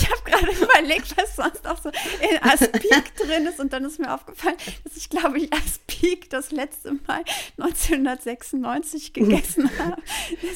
[0.00, 3.60] Ich habe gerade überlegt, was sonst auch so in Aspik drin ist.
[3.60, 7.22] Und dann ist mir aufgefallen, dass ich, glaube ich, Aspik das letzte Mal
[7.58, 9.96] 1996 gegessen habe.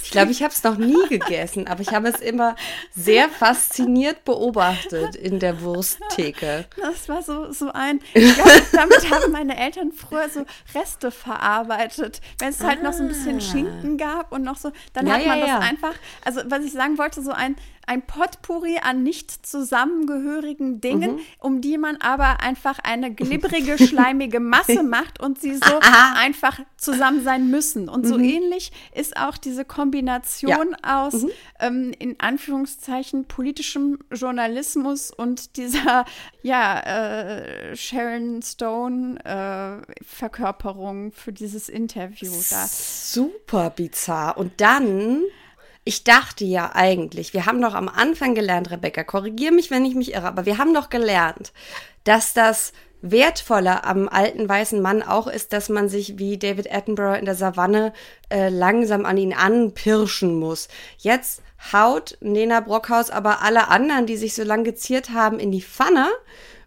[0.02, 2.56] Ich glaube, ich habe es noch nie gegessen, aber ich habe es immer
[2.94, 6.66] sehr fasziniert beobachtet in der Wursttheke.
[6.76, 12.20] Das war so, so ein, glaube, damit haben meine Eltern früher so Reste verarbeitet.
[12.38, 12.84] Wenn es halt ah.
[12.84, 13.40] noch so ein bisschen ah.
[13.40, 16.72] Schinken gab und noch so, dann ja, hat man ja, das einfach also was ich
[16.72, 21.20] sagen wollte, so ein, ein Potpourri an nicht zusammengehörigen Dingen, mhm.
[21.38, 25.80] um die man aber einfach eine glibbrige, schleimige Masse macht und sie so
[26.16, 27.88] einfach zusammen sein müssen.
[27.88, 28.08] Und mhm.
[28.08, 31.06] so ähnlich ist auch diese Kombination ja.
[31.06, 31.30] aus, mhm.
[31.60, 36.04] ähm, in Anführungszeichen, politischem Journalismus und dieser,
[36.42, 42.66] ja, äh, Sharon Stone äh, Verkörperung für dieses Interview da.
[42.66, 44.36] Super bizarr.
[44.36, 45.22] Und dann
[45.86, 49.94] ich dachte ja eigentlich, wir haben doch am Anfang gelernt, Rebecca, korrigier mich, wenn ich
[49.94, 51.52] mich irre, aber wir haben doch gelernt,
[52.02, 52.72] dass das
[53.02, 57.36] Wertvolle am alten weißen Mann auch ist, dass man sich wie David Attenborough in der
[57.36, 57.92] Savanne
[58.30, 60.66] äh, langsam an ihn anpirschen muss.
[60.98, 61.40] Jetzt
[61.72, 66.08] haut Nena Brockhaus aber alle anderen, die sich so lang geziert haben, in die Pfanne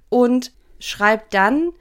[0.08, 1.74] und schreibt dann,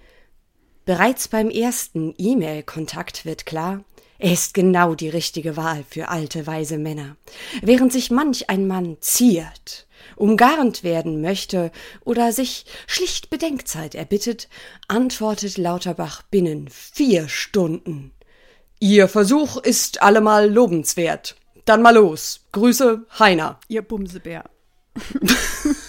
[0.88, 3.85] Bereits beim ersten E-Mail-Kontakt wird klar,
[4.18, 7.16] er ist genau die richtige Wahl für alte, weise Männer.
[7.62, 11.70] Während sich manch ein Mann ziert, umgarnt werden möchte
[12.04, 14.48] oder sich schlicht Bedenkzeit erbittet,
[14.88, 18.12] antwortet Lauterbach binnen vier Stunden.
[18.81, 21.37] Ihr Versuch ist allemal lobenswert.
[21.64, 22.40] Dann mal los.
[22.52, 23.61] Grüße, Heiner.
[23.68, 24.44] Ihr Bumsebär.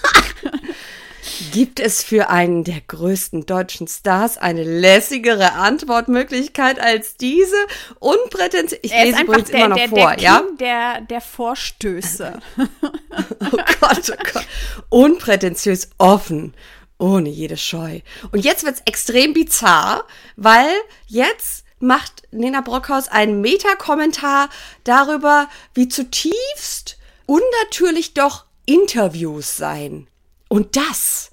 [1.52, 7.56] Gibt es für einen der größten deutschen Stars eine lässigere Antwortmöglichkeit als diese?
[8.00, 8.80] Unprätentiös.
[8.82, 10.44] Ich lese übrigens der, immer noch der, vor, der ja?
[10.60, 12.40] Der, der Vorstöße.
[12.58, 14.46] oh Gott, oh Gott.
[14.90, 16.54] Unprätentiös, offen,
[16.98, 18.02] ohne jede Scheu.
[18.32, 20.70] Und jetzt wird's extrem bizarr, weil
[21.08, 24.50] jetzt macht Nena Brockhaus einen Meta-Kommentar
[24.84, 30.09] darüber, wie zutiefst unnatürlich doch Interviews seien.
[30.50, 31.32] Und das,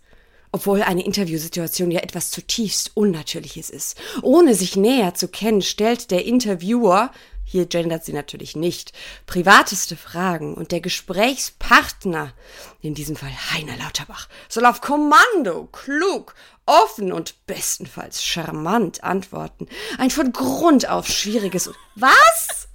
[0.52, 3.98] obwohl eine Interviewsituation ja etwas zutiefst Unnatürliches ist.
[4.22, 7.10] Ohne sich näher zu kennen, stellt der Interviewer,
[7.44, 8.92] hier gendert sie natürlich nicht,
[9.26, 12.32] privateste Fragen und der Gesprächspartner,
[12.80, 16.34] in diesem Fall Heiner Lauterbach, soll auf Kommando, klug,
[16.66, 19.68] offen und bestenfalls charmant antworten.
[19.98, 21.70] Ein von Grund auf schwieriges.
[21.94, 22.68] Was?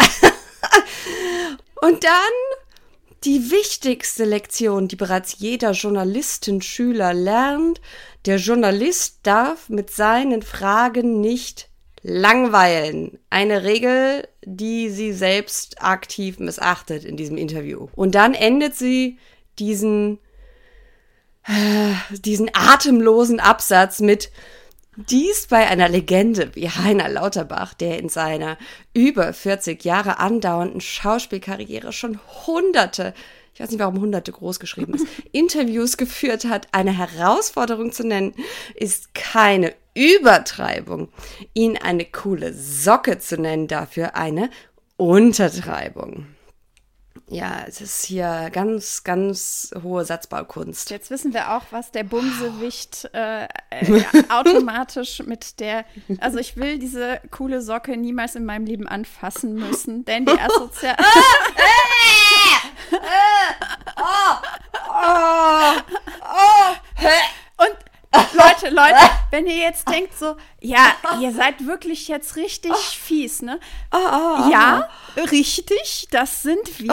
[1.80, 2.63] und dann
[3.24, 7.80] die wichtigste Lektion, die bereits jeder Journalistenschüler lernt,
[8.26, 11.68] der Journalist darf mit seinen Fragen nicht
[12.02, 13.18] langweilen.
[13.30, 17.88] Eine Regel, die sie selbst aktiv missachtet in diesem Interview.
[17.94, 19.18] Und dann endet sie
[19.58, 20.18] diesen,
[21.46, 24.30] äh, diesen atemlosen Absatz mit
[24.96, 28.56] dies bei einer Legende wie Heiner Lauterbach, der in seiner
[28.92, 33.14] über 40 Jahre andauernden Schauspielkarriere schon hunderte,
[33.54, 38.34] ich weiß nicht warum hunderte groß geschrieben ist, Interviews geführt hat, eine Herausforderung zu nennen,
[38.74, 41.08] ist keine Übertreibung.
[41.54, 44.50] Ihn eine coole Socke zu nennen, dafür eine
[44.96, 46.26] Untertreibung
[47.28, 50.90] ja, es ist hier ganz, ganz hohe Satzbaukunst.
[50.90, 55.86] Jetzt wissen wir auch, was der Bumsewicht äh, äh, automatisch mit der.
[56.18, 60.96] Also ich will diese coole Socke niemals in meinem Leben anfassen müssen, denn die Assoziation.
[66.98, 67.33] Und
[68.32, 68.98] Leute, Leute,
[69.30, 73.58] wenn ihr jetzt denkt so, ja, ihr seid wirklich jetzt richtig fies, ne?
[74.50, 74.88] Ja,
[75.30, 76.92] richtig, das sind wir.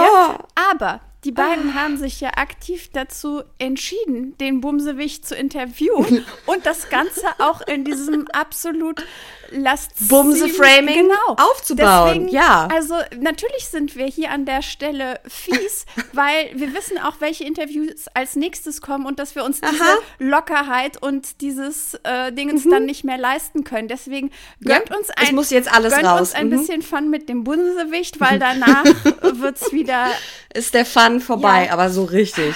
[0.71, 6.89] Aber die beiden haben sich ja aktiv dazu entschieden, den Bumsewich zu interviewen und das
[6.89, 9.05] Ganze auch in diesem absolut
[9.51, 11.35] Bumse-Framing genau.
[11.37, 12.13] aufzubauen.
[12.13, 12.67] Deswegen, ja.
[12.73, 18.05] Also natürlich sind wir hier an der Stelle fies, weil wir wissen auch, welche Interviews
[18.13, 19.97] als nächstes kommen und dass wir uns diese Aha.
[20.19, 22.71] Lockerheit und dieses äh, Dingens mhm.
[22.71, 23.87] dann nicht mehr leisten können.
[23.87, 24.31] Deswegen
[24.63, 26.19] gönnt ja, uns ein, muss jetzt alles gönnt raus.
[26.19, 26.57] uns ein mhm.
[26.57, 30.07] bisschen Fun mit dem Bunsewicht, weil danach wird es wieder
[30.53, 31.73] ist der Fun vorbei, ja.
[31.73, 32.55] aber so richtig.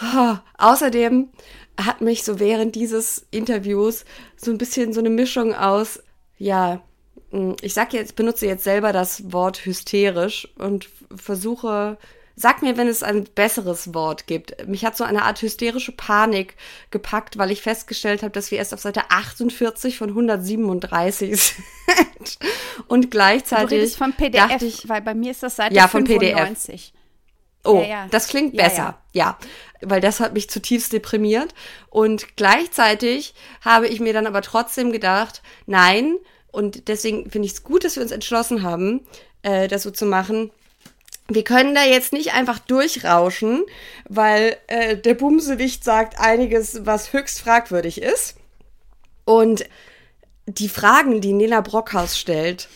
[0.00, 1.28] Oh, außerdem
[1.80, 4.04] hat mich so während dieses Interviews
[4.36, 6.02] so ein bisschen so eine Mischung aus
[6.42, 6.82] ja,
[7.30, 11.98] mm, ich sag jetzt, benutze jetzt selber das Wort hysterisch und versuche,
[12.34, 14.66] sag mir, wenn es ein besseres Wort gibt.
[14.66, 16.56] Mich hat so eine Art hysterische Panik
[16.90, 21.58] gepackt, weil ich festgestellt habe, dass wir erst auf Seite 48 von 137 sind.
[22.88, 23.68] Und gleichzeitig.
[23.68, 26.92] Du redest vom PDF, ich, weil bei mir ist das Seite ja, 95.
[26.92, 27.02] PDF.
[27.64, 28.06] Oh, ja, ja.
[28.10, 28.98] das klingt ja, besser.
[29.12, 29.38] Ja.
[29.80, 31.54] weil das hat mich zutiefst deprimiert.
[31.88, 36.16] Und gleichzeitig habe ich mir dann aber trotzdem gedacht, nein,
[36.52, 39.00] und deswegen finde ich es gut, dass wir uns entschlossen haben,
[39.42, 40.50] äh, das so zu machen.
[41.28, 43.64] Wir können da jetzt nicht einfach durchrauschen,
[44.08, 48.36] weil äh, der Bumsewicht sagt einiges, was höchst fragwürdig ist.
[49.24, 49.64] Und
[50.46, 52.68] die Fragen, die Nela Brockhaus stellt,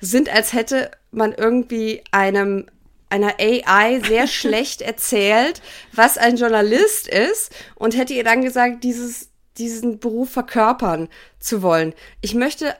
[0.00, 2.66] sind, als hätte man irgendwie einem
[3.10, 5.60] einer AI sehr schlecht erzählt,
[5.92, 11.94] was ein Journalist ist und hätte ihr dann gesagt, dieses, diesen Beruf verkörpern zu wollen.
[12.20, 12.74] Ich möchte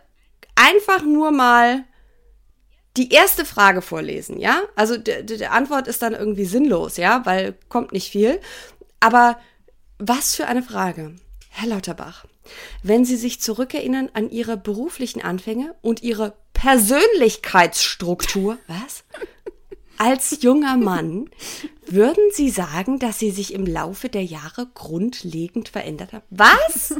[0.54, 1.84] einfach nur mal
[2.96, 4.62] die erste Frage vorlesen, ja?
[4.76, 8.40] Also die Antwort ist dann irgendwie sinnlos, ja, weil kommt nicht viel.
[9.00, 9.38] Aber
[9.98, 11.16] was für eine Frage.
[11.50, 12.24] Herr Lauterbach,
[12.82, 19.04] wenn Sie sich zurückerinnern an Ihre beruflichen Anfänge und Ihre Persönlichkeitsstruktur, was?
[19.96, 21.30] Als junger Mann,
[21.86, 26.24] würden Sie sagen, dass Sie sich im Laufe der Jahre grundlegend verändert haben?
[26.30, 26.96] Was?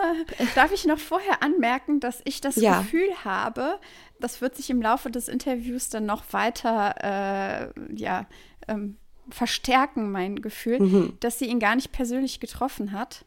[0.54, 2.78] Darf ich noch vorher anmerken, dass ich das ja.
[2.78, 3.78] Gefühl habe,
[4.20, 8.26] das wird sich im Laufe des Interviews dann noch weiter äh, ja,
[8.68, 8.96] ähm,
[9.30, 11.16] verstärken, mein Gefühl, mhm.
[11.20, 13.24] dass sie ihn gar nicht persönlich getroffen hat.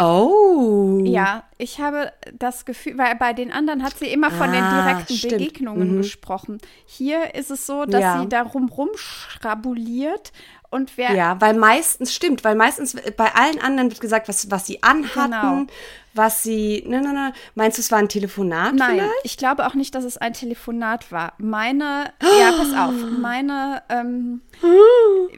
[0.00, 1.00] Oh.
[1.04, 4.84] Ja, ich habe das Gefühl, weil bei den anderen hat sie immer von ah, den
[4.84, 5.32] direkten stimmt.
[5.32, 5.96] Begegnungen mhm.
[5.98, 6.58] gesprochen.
[6.86, 8.20] Hier ist es so, dass ja.
[8.20, 10.32] sie darum rumschrabuliert
[10.70, 11.14] und wer.
[11.14, 15.30] Ja, weil meistens stimmt, weil meistens bei allen anderen wird gesagt, was, was sie anhatten,
[15.30, 15.66] genau.
[16.12, 16.84] was sie.
[16.86, 17.32] Ne, ne, ne.
[17.54, 18.74] Meinst du, es war ein Telefonat?
[18.74, 19.12] Nein, vielleicht?
[19.24, 21.32] ich glaube auch nicht, dass es ein Telefonat war.
[21.38, 22.12] Meine.
[22.40, 22.94] ja, pass auf.
[23.18, 23.82] Meine.
[23.88, 24.42] Ähm,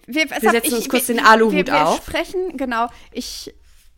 [0.06, 1.98] wir, wir setzen ich, uns kurz wir, den Aluhut wir, wir auf.
[1.98, 2.88] Wir sprechen, genau.
[3.12, 3.54] Ich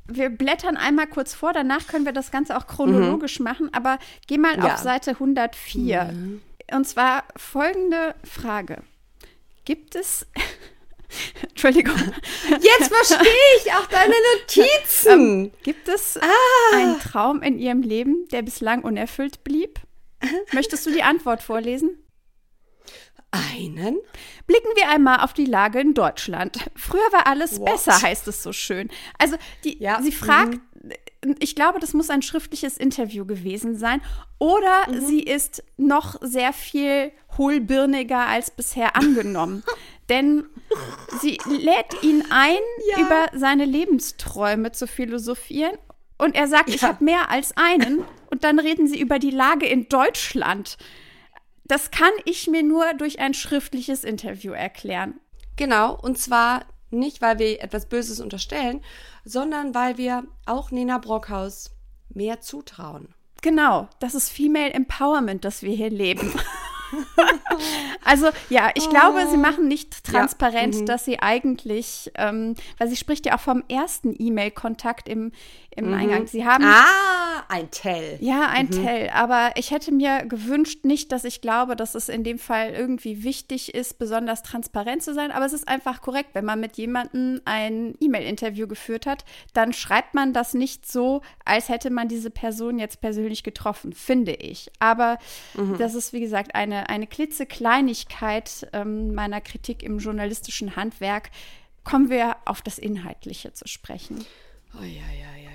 [0.06, 3.44] wir blättern einmal kurz vor, danach können wir das Ganze auch chronologisch mhm.
[3.44, 4.74] machen, aber geh mal ja.
[4.74, 6.04] auf Seite 104.
[6.04, 6.42] Mhm.
[6.72, 8.82] Und zwar folgende Frage.
[9.64, 10.26] Gibt es.
[11.48, 11.96] Entschuldigung.
[12.48, 15.10] Jetzt verstehe ich auch deine Notizen.
[15.10, 16.76] Ähm, gibt es ah.
[16.76, 19.80] einen Traum in Ihrem Leben, der bislang unerfüllt blieb?
[20.52, 21.98] Möchtest du die Antwort vorlesen?
[23.30, 23.98] Einen?
[24.46, 26.58] Blicken wir einmal auf die Lage in Deutschland.
[26.76, 27.66] Früher war alles What?
[27.66, 28.90] besser, heißt es so schön.
[29.18, 30.02] Also, die, ja.
[30.02, 30.60] sie fragt, mhm.
[31.38, 34.00] Ich glaube, das muss ein schriftliches Interview gewesen sein.
[34.38, 35.00] Oder mhm.
[35.06, 39.62] sie ist noch sehr viel hohlbirniger als bisher angenommen.
[40.08, 40.44] Denn
[41.20, 42.56] sie lädt ihn ein,
[42.90, 43.04] ja.
[43.04, 45.76] über seine Lebensträume zu philosophieren.
[46.18, 46.74] Und er sagt, ja.
[46.74, 48.04] ich habe mehr als einen.
[48.30, 50.76] Und dann reden sie über die Lage in Deutschland
[51.72, 55.20] das kann ich mir nur durch ein schriftliches Interview erklären.
[55.56, 58.80] Genau, und zwar nicht, weil wir etwas Böses unterstellen,
[59.24, 61.70] sondern weil wir auch Nena Brockhaus
[62.08, 63.14] mehr zutrauen.
[63.40, 66.32] Genau, das ist Female Empowerment, das wir hier leben.
[68.04, 70.80] also ja, ich glaube, sie machen nicht transparent, ja.
[70.82, 70.86] mhm.
[70.86, 75.32] dass sie eigentlich, ähm, weil sie spricht ja auch vom ersten E-Mail-Kontakt im,
[75.74, 75.94] im mhm.
[75.94, 76.26] Eingang.
[76.26, 76.64] Sie haben.
[76.64, 78.18] Ah, ein Tell.
[78.20, 78.84] Ja, ein mhm.
[78.84, 79.10] Tell.
[79.10, 83.24] Aber ich hätte mir gewünscht, nicht, dass ich glaube, dass es in dem Fall irgendwie
[83.24, 85.30] wichtig ist, besonders transparent zu sein.
[85.30, 86.30] Aber es ist einfach korrekt.
[86.34, 89.24] Wenn man mit jemandem ein E-Mail-Interview geführt hat,
[89.54, 94.32] dann schreibt man das nicht so, als hätte man diese Person jetzt persönlich getroffen, finde
[94.32, 94.70] ich.
[94.78, 95.18] Aber
[95.54, 95.78] mhm.
[95.78, 101.30] das ist, wie gesagt, eine, eine klitzekleinigkeit ähm, meiner Kritik im journalistischen Handwerk.
[101.84, 104.24] Kommen wir auf das Inhaltliche zu sprechen.
[104.74, 105.52] Oh, ja, ja, ja.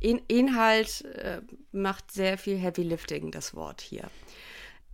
[0.00, 1.40] In Inhalt äh,
[1.72, 4.08] macht sehr viel Heavy Lifting, das Wort hier.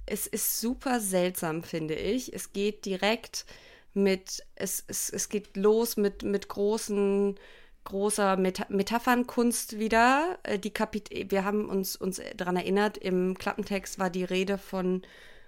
[0.07, 2.33] Es ist super seltsam, finde ich.
[2.33, 3.45] Es geht direkt
[3.93, 7.39] mit, es, es, es geht los mit, mit großen,
[7.85, 10.39] großer Meta Metaphernkunst wieder.
[10.43, 15.03] Äh, die Kapit wir haben uns, uns daran erinnert, im Klappentext war die Rede von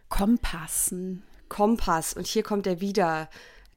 [0.09, 1.23] Kompassen.
[1.49, 2.15] Kompass.
[2.15, 3.29] Und hier kommt er wieder,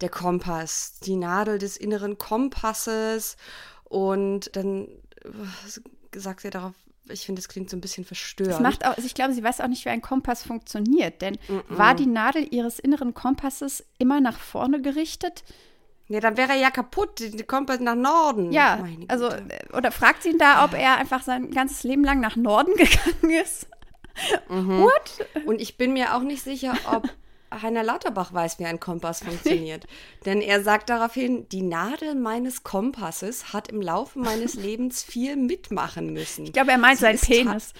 [0.02, 3.38] der Kompass, die Nadel des inneren Kompasses.
[3.84, 4.88] Und dann
[6.16, 6.74] sagt sie darauf,
[7.12, 8.54] ich finde, das klingt so ein bisschen verstörend.
[8.54, 11.38] Das macht auch, also ich glaube, sie weiß auch nicht, wie ein Kompass funktioniert, denn
[11.48, 11.64] mm -mm.
[11.70, 15.44] war die Nadel ihres inneren Kompasses immer nach vorne gerichtet?
[16.08, 18.52] Ja, dann wäre er ja kaputt, der Kompass nach Norden.
[18.52, 22.20] Ja, also, äh, oder fragt sie ihn da, ob er einfach sein ganzes Leben lang
[22.20, 23.68] nach Norden gegangen ist?
[24.50, 24.82] Mhm.
[24.82, 25.28] What?
[25.46, 27.10] Und ich bin mir auch nicht sicher, ob
[27.52, 29.86] Heiner Lauterbach weiß, wie ein Kompass funktioniert.
[30.26, 36.14] Denn er sagt daraufhin, die Nadel meines Kompasses hat im Laufe meines Lebens viel mitmachen
[36.14, 36.46] müssen.
[36.46, 37.74] Ich glaube, er meint seinen Penis.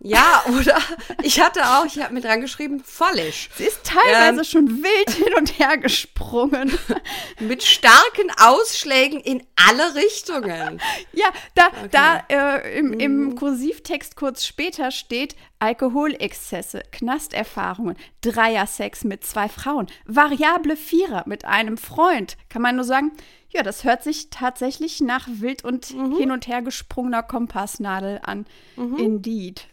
[0.00, 0.78] Ja, oder
[1.24, 3.50] ich hatte auch, ich habe mir dran geschrieben, fallisch.
[3.56, 6.78] Sie ist teilweise ähm, schon wild hin und her gesprungen.
[7.40, 10.80] Mit starken Ausschlägen in alle Richtungen.
[11.12, 11.88] Ja, da, okay.
[11.90, 13.34] da äh, im, im mhm.
[13.34, 22.36] Kursivtext kurz später steht Alkoholexzesse, Knasterfahrungen, Dreiersex mit zwei Frauen, variable Vierer mit einem Freund.
[22.48, 23.10] Kann man nur sagen,
[23.50, 26.16] ja, das hört sich tatsächlich nach wild und mhm.
[26.16, 28.46] hin und her gesprungener Kompassnadel an.
[28.76, 28.96] Mhm.
[28.98, 29.66] Indeed.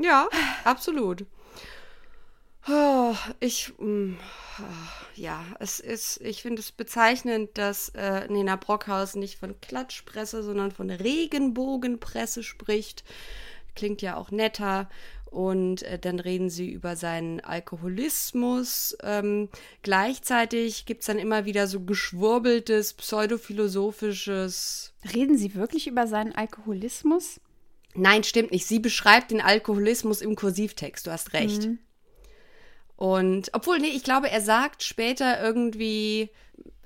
[0.00, 0.28] Ja,
[0.64, 1.26] absolut.
[2.68, 4.14] Oh, ich, mm,
[5.14, 10.70] ja, es ist, ich finde es bezeichnend, dass äh, Nena Brockhaus nicht von Klatschpresse, sondern
[10.70, 13.04] von Regenbogenpresse spricht.
[13.74, 14.88] Klingt ja auch netter.
[15.30, 18.96] Und äh, dann reden sie über seinen Alkoholismus.
[19.02, 19.48] Ähm,
[19.82, 24.92] gleichzeitig gibt es dann immer wieder so geschwurbeltes, pseudophilosophisches.
[25.14, 27.40] Reden sie wirklich über seinen Alkoholismus?
[27.94, 28.66] Nein, stimmt nicht.
[28.66, 31.06] Sie beschreibt den Alkoholismus im Kursivtext.
[31.06, 31.64] Du hast recht.
[31.64, 31.78] Mhm.
[32.96, 36.30] Und obwohl, nee, ich glaube, er sagt später irgendwie,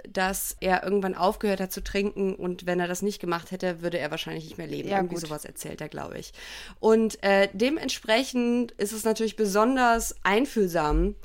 [0.09, 3.99] dass er irgendwann aufgehört hat zu trinken und wenn er das nicht gemacht hätte, würde
[3.99, 4.89] er wahrscheinlich nicht mehr leben.
[4.89, 5.25] Ja, irgendwie gut.
[5.25, 6.33] sowas erzählt er, glaube ich.
[6.79, 11.17] Und äh, dementsprechend ist es natürlich besonders einfühlsam,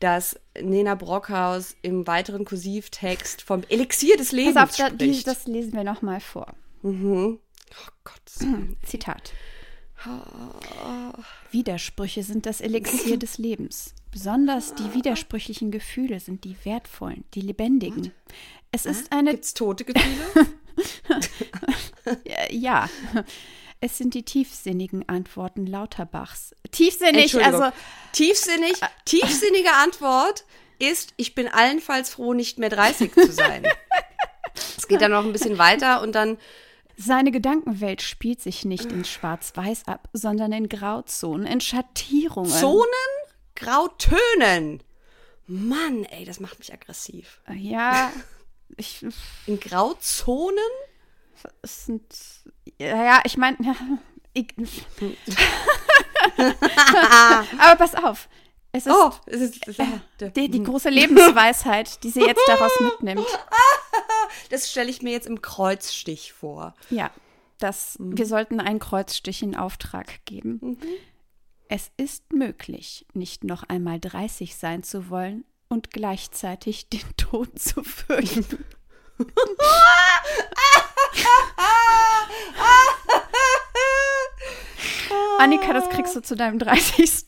[0.00, 5.26] dass Nena Brockhaus im weiteren Kursivtext vom Elixier des Lebens Pass auf, spricht.
[5.26, 6.52] Da, das lesen wir nochmal vor.
[6.82, 7.38] Mhm.
[7.72, 8.22] Oh Gott.
[8.84, 9.32] Zitat.
[11.50, 13.94] Widersprüche sind das Elixier des Lebens.
[14.10, 18.12] Besonders die widersprüchlichen Gefühle sind die wertvollen, die lebendigen.
[18.72, 19.32] Es ist eine.
[19.32, 20.46] Gibt's tote Gefühle?
[22.50, 22.88] ja.
[23.80, 26.54] Es sind die tiefsinnigen Antworten Lauterbachs.
[26.70, 27.70] Tiefsinnig, also.
[28.12, 30.44] Tiefsinnig, tiefsinnige Antwort
[30.78, 33.64] ist, ich bin allenfalls froh, nicht mehr 30 zu sein.
[34.76, 36.38] es geht dann noch ein bisschen weiter und dann.
[37.04, 42.50] Seine Gedankenwelt spielt sich nicht in Schwarz-Weiß ab, sondern in Grauzonen, in Schattierungen.
[42.50, 42.86] Zonen?
[43.56, 44.82] Grautönen.
[45.46, 47.40] Mann, ey, das macht mich aggressiv.
[47.54, 48.12] Ja.
[48.78, 49.04] Ich,
[49.46, 50.56] in Grauzonen?
[51.60, 52.04] Es sind
[52.78, 53.74] ja, ich meine, ja,
[57.58, 58.28] aber pass auf.
[58.74, 63.26] Es ist, oh, es ist äh, die, die, große Lebensweisheit, die sie jetzt daraus mitnimmt.
[64.48, 66.74] Das stelle ich mir jetzt im Kreuzstich vor.
[66.88, 67.10] Ja,
[67.58, 68.16] das, mhm.
[68.16, 70.58] wir sollten einen Kreuzstich in Auftrag geben.
[70.62, 70.78] Mhm.
[71.68, 77.84] Es ist möglich, nicht noch einmal 30 sein zu wollen und gleichzeitig den Tod zu
[77.84, 78.64] fürchten.
[85.38, 87.26] Annika, das kriegst du zu deinem 30.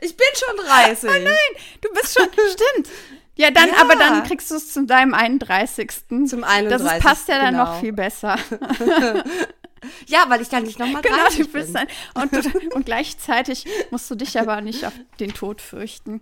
[0.00, 1.10] ich bin schon 30.
[1.10, 2.88] Oh nein, du bist schon, stimmt.
[3.36, 3.76] Ja, dann, ja.
[3.80, 5.90] aber dann kriegst du es zu deinem 31.
[6.26, 6.68] Zum 31.
[6.68, 7.64] Das passt ja dann genau.
[7.66, 8.36] noch viel besser.
[10.06, 11.86] ja, weil ich dann nicht nochmal genau, 30 du bist bin.
[12.14, 16.20] Dann, und, und gleichzeitig musst du dich aber nicht auf den Tod fürchten.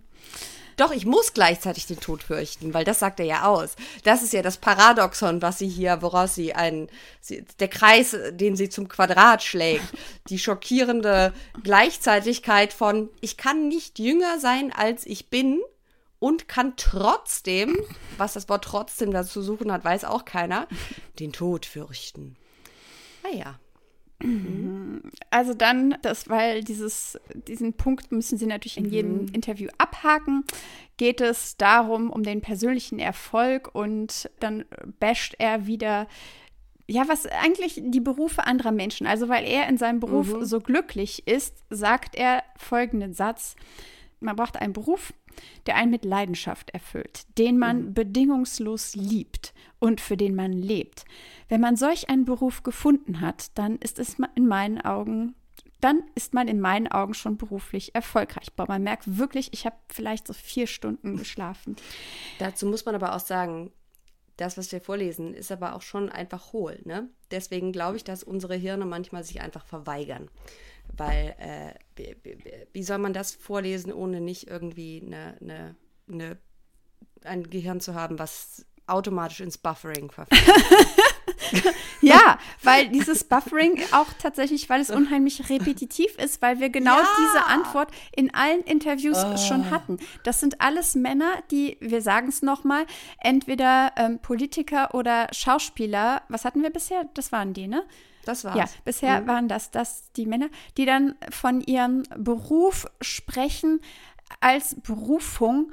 [0.76, 3.76] Doch, ich muss gleichzeitig den Tod fürchten, weil das sagt er ja aus.
[4.04, 6.88] Das ist ja das Paradoxon, was sie hier, woraus sie einen,
[7.20, 9.86] sie, der Kreis, den sie zum Quadrat schlägt.
[10.28, 15.60] Die schockierende Gleichzeitigkeit von, ich kann nicht jünger sein, als ich bin
[16.18, 17.76] und kann trotzdem,
[18.18, 20.68] was das Wort trotzdem dazu suchen hat, weiß auch keiner,
[21.18, 22.36] den Tod fürchten.
[23.22, 23.58] Naja.
[24.22, 25.02] Ah Mhm.
[25.30, 29.28] Also dann, das, weil dieses, diesen Punkt müssen Sie natürlich in jedem mhm.
[29.32, 30.44] Interview abhaken,
[30.96, 34.64] geht es darum, um den persönlichen Erfolg und dann
[34.98, 36.06] basht er wieder,
[36.86, 39.06] ja, was eigentlich die Berufe anderer Menschen.
[39.06, 40.44] Also weil er in seinem Beruf mhm.
[40.44, 43.56] so glücklich ist, sagt er folgenden Satz.
[44.20, 45.12] Man braucht einen Beruf,
[45.66, 47.94] der einen mit Leidenschaft erfüllt, den man mhm.
[47.94, 51.04] bedingungslos liebt und für den man lebt.
[51.48, 55.34] Wenn man solch einen Beruf gefunden hat, dann ist es in meinen Augen
[55.80, 58.52] dann ist man in meinen Augen schon beruflich erfolgreich.
[58.54, 61.76] Boah, man merkt wirklich, ich habe vielleicht so vier Stunden geschlafen.
[62.38, 63.72] Dazu muss man aber auch sagen,
[64.36, 66.80] das, was wir vorlesen, ist aber auch schon einfach hohl.
[66.84, 67.08] Ne?
[67.30, 70.28] Deswegen glaube ich, dass unsere Hirne manchmal sich einfach verweigern.
[70.96, 72.14] Weil, äh,
[72.72, 75.76] wie, soll man das vorlesen, ohne nicht irgendwie eine, eine,
[76.10, 76.38] eine,
[77.24, 80.42] ein Gehirn zu haben, was automatisch ins Buffering verfällt?
[82.00, 87.06] ja, weil dieses Buffering auch tatsächlich, weil es unheimlich repetitiv ist, weil wir genau ja.
[87.18, 89.36] diese Antwort in allen Interviews oh.
[89.36, 89.98] schon hatten.
[90.24, 92.86] Das sind alles Männer, die, wir sagen es nochmal,
[93.20, 97.08] entweder ähm, Politiker oder Schauspieler, was hatten wir bisher?
[97.14, 97.84] Das waren die, ne?
[98.26, 98.56] Das war's.
[98.56, 99.26] Ja, bisher mhm.
[99.26, 103.80] waren das, das die Männer, die dann von ihrem Beruf sprechen
[104.40, 105.72] als Berufung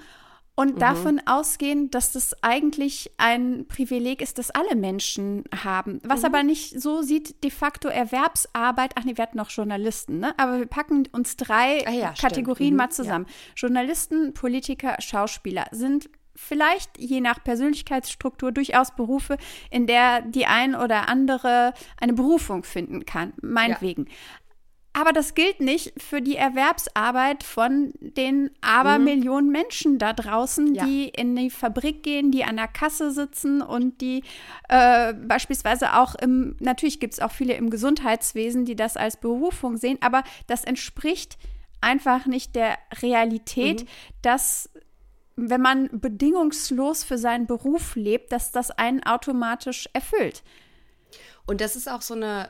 [0.56, 0.80] und mhm.
[0.80, 6.00] davon ausgehen, dass das eigentlich ein Privileg ist, das alle Menschen haben.
[6.04, 6.26] Was mhm.
[6.26, 10.38] aber nicht so sieht, de facto Erwerbsarbeit, ach nee, wir hatten noch Journalisten, ne?
[10.38, 12.78] Aber wir packen uns drei ah, ja, Kategorien mhm.
[12.78, 13.26] mal zusammen.
[13.28, 13.34] Ja.
[13.56, 19.38] Journalisten, Politiker, Schauspieler sind vielleicht je nach Persönlichkeitsstruktur durchaus Berufe,
[19.70, 24.06] in der die ein oder andere eine Berufung finden kann, meinetwegen.
[24.06, 24.12] Ja.
[24.96, 29.52] Aber das gilt nicht für die Erwerbsarbeit von den Abermillionen mhm.
[29.52, 30.86] Menschen da draußen, ja.
[30.86, 34.24] die in die Fabrik gehen, die an der Kasse sitzen und die
[34.70, 39.78] äh, beispielsweise auch im, natürlich gibt es auch viele im Gesundheitswesen, die das als Berufung
[39.78, 41.40] sehen, aber das entspricht
[41.82, 43.88] einfach nicht der Realität, mhm.
[44.22, 44.70] dass
[45.36, 50.44] wenn man bedingungslos für seinen Beruf lebt, dass das einen automatisch erfüllt.
[51.46, 52.50] Und das ist auch so eine,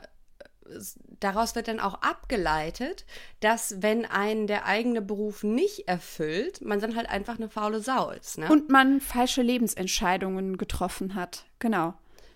[1.20, 3.04] daraus wird dann auch abgeleitet,
[3.40, 8.10] dass wenn einen der eigene Beruf nicht erfüllt, man dann halt einfach eine faule Sau
[8.10, 8.38] ist.
[8.38, 8.50] Ne?
[8.50, 11.44] Und man falsche Lebensentscheidungen getroffen hat.
[11.58, 11.94] Genau.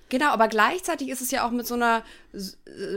[0.08, 2.02] Genau, aber gleichzeitig ist es ja auch mit so einer,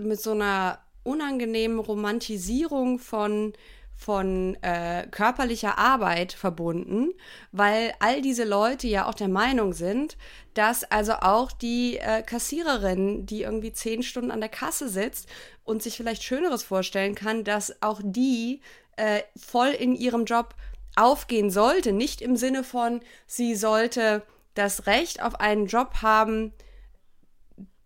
[0.02, 3.54] mit so einer unangenehmen Romantisierung von
[4.02, 7.14] von äh, körperlicher Arbeit verbunden,
[7.52, 10.18] weil all diese Leute ja auch der Meinung sind,
[10.56, 15.30] dass also auch die äh, Kassiererin, die irgendwie zehn Stunden an der Kasse sitzt
[15.64, 18.62] und sich vielleicht Schöneres vorstellen kann, dass auch die
[18.96, 20.56] äh, voll in ihrem Job
[20.96, 21.94] aufgehen sollte.
[21.94, 24.24] Nicht im Sinne von, sie sollte
[24.56, 26.54] das Recht auf einen Job haben,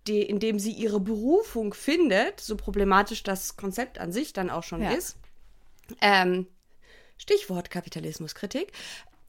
[0.07, 4.63] die, in dem sie ihre Berufung findet, so problematisch das Konzept an sich dann auch
[4.63, 4.91] schon ja.
[4.91, 5.18] ist,
[6.01, 6.47] ähm,
[7.17, 8.71] Stichwort Kapitalismuskritik.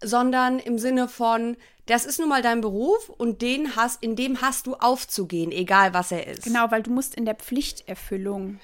[0.03, 4.43] sondern im Sinne von, das ist nun mal dein Beruf und den hast, in dem
[4.43, 6.43] hast du aufzugehen, egal was er ist.
[6.43, 8.61] Genau, weil du musst in der Pflichterfüllung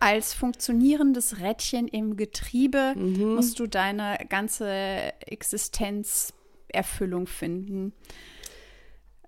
[0.00, 3.36] als funktionierendes Rädchen im Getriebe mhm.
[3.36, 7.94] musst du deine ganze Existenzerfüllung finden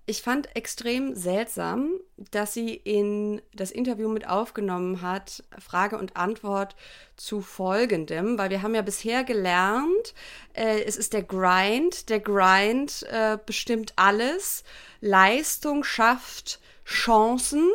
[0.07, 1.89] ich fand extrem seltsam,
[2.31, 6.75] dass sie in das Interview mit aufgenommen hat, Frage und Antwort
[7.15, 10.13] zu folgendem, weil wir haben ja bisher gelernt,
[10.53, 14.63] äh, es ist der Grind, der Grind äh, bestimmt alles,
[15.01, 17.71] Leistung schafft Chancen,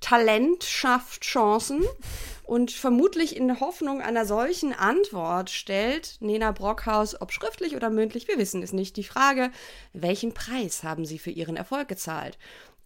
[0.00, 1.82] Talent schafft Chancen.
[2.44, 8.38] Und vermutlich in Hoffnung einer solchen Antwort stellt Nena Brockhaus, ob schriftlich oder mündlich, wir
[8.38, 9.50] wissen es nicht, die Frage,
[9.92, 12.38] welchen Preis haben Sie für Ihren Erfolg gezahlt?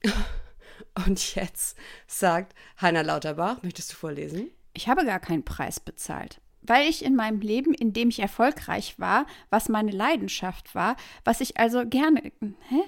[1.07, 4.51] Und jetzt sagt Heiner Lauterbach, möchtest du vorlesen?
[4.73, 6.41] Ich habe gar keinen Preis bezahlt.
[6.63, 11.41] Weil ich in meinem Leben, in dem ich erfolgreich war, was meine Leidenschaft war, was
[11.41, 12.33] ich also gerne.
[12.69, 12.83] Hä?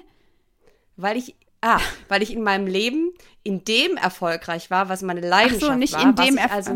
[0.95, 1.35] Weil ich
[1.65, 5.69] Ah, weil ich in meinem Leben in dem erfolgreich war, was meine Leidenschaft war.
[5.69, 6.75] Ach so, nicht war, in dem also,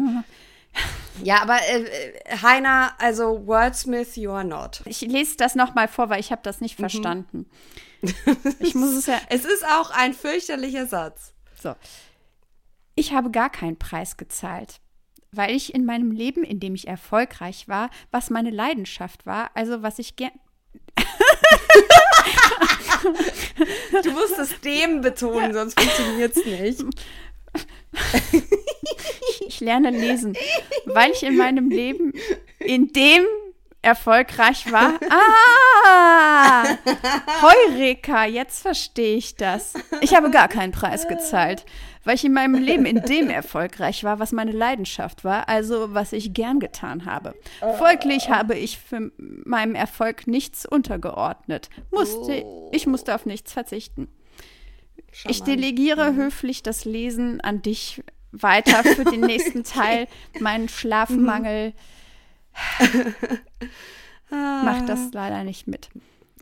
[1.24, 4.84] Ja, aber äh, Heiner, also Wordsmith, you are not.
[4.86, 6.84] Ich lese das nochmal vor, weil ich habe das nicht mhm.
[6.84, 7.50] verstanden.
[8.60, 9.20] ich muss es ja.
[9.28, 11.34] Es ist auch ein fürchterlicher Satz.
[11.62, 11.76] So.
[12.96, 14.80] Ich habe gar keinen Preis gezahlt,
[15.34, 19.84] weil ich in meinem Leben, in dem ich erfolgreich war, was meine Leidenschaft war, also
[19.84, 20.16] was ich
[24.04, 26.84] du musst es dem betonen, sonst funktioniert es nicht.
[29.48, 30.38] Ich lerne lesen,
[30.86, 32.14] weil ich in meinem Leben
[32.60, 33.26] in dem
[33.82, 35.00] erfolgreich war.
[35.10, 36.78] Ah!
[37.42, 39.74] Heureka, jetzt verstehe ich das.
[40.02, 41.66] Ich habe gar keinen Preis gezahlt
[42.08, 46.14] weil ich in meinem Leben in dem erfolgreich war, was meine Leidenschaft war, also was
[46.14, 47.36] ich gern getan habe.
[47.78, 51.70] Folglich habe ich für meinem Erfolg nichts untergeordnet.
[51.92, 52.72] Musste, oh.
[52.74, 54.08] Ich musste auf nichts verzichten.
[55.12, 55.36] Charmant.
[55.36, 56.16] Ich delegiere mhm.
[56.16, 58.02] höflich das Lesen an dich
[58.32, 60.08] weiter für den nächsten Teil.
[60.40, 61.74] Mein Schlafmangel
[64.30, 65.90] macht das leider nicht mit.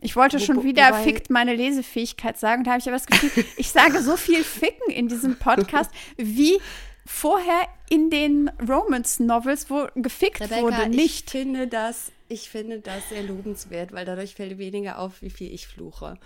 [0.00, 2.64] Ich wollte schon wieder wobei, fickt meine Lesefähigkeit sagen.
[2.64, 6.58] Da habe ich aber das Gefühl, ich sage so viel ficken in diesem Podcast, wie
[7.06, 11.26] vorher in den Romance-Novels, wo gefickt Rebecca, wurde, nicht.
[11.26, 15.52] Ich finde das, ich finde das sehr lobenswert, weil dadurch fällt weniger auf, wie viel
[15.52, 16.18] ich fluche.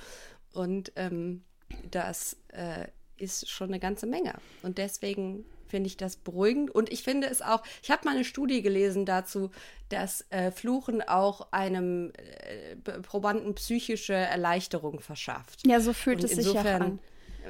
[0.53, 1.45] Und ähm,
[1.91, 2.87] das äh,
[3.21, 4.35] ist schon eine ganze Menge.
[4.62, 6.71] Und deswegen finde ich das beruhigend.
[6.71, 9.51] Und ich finde es auch, ich habe mal eine Studie gelesen dazu,
[9.89, 15.66] dass äh, Fluchen auch einem äh, Probanden psychische Erleichterung verschafft.
[15.66, 16.99] Ja, so fühlt Und es sich ja an.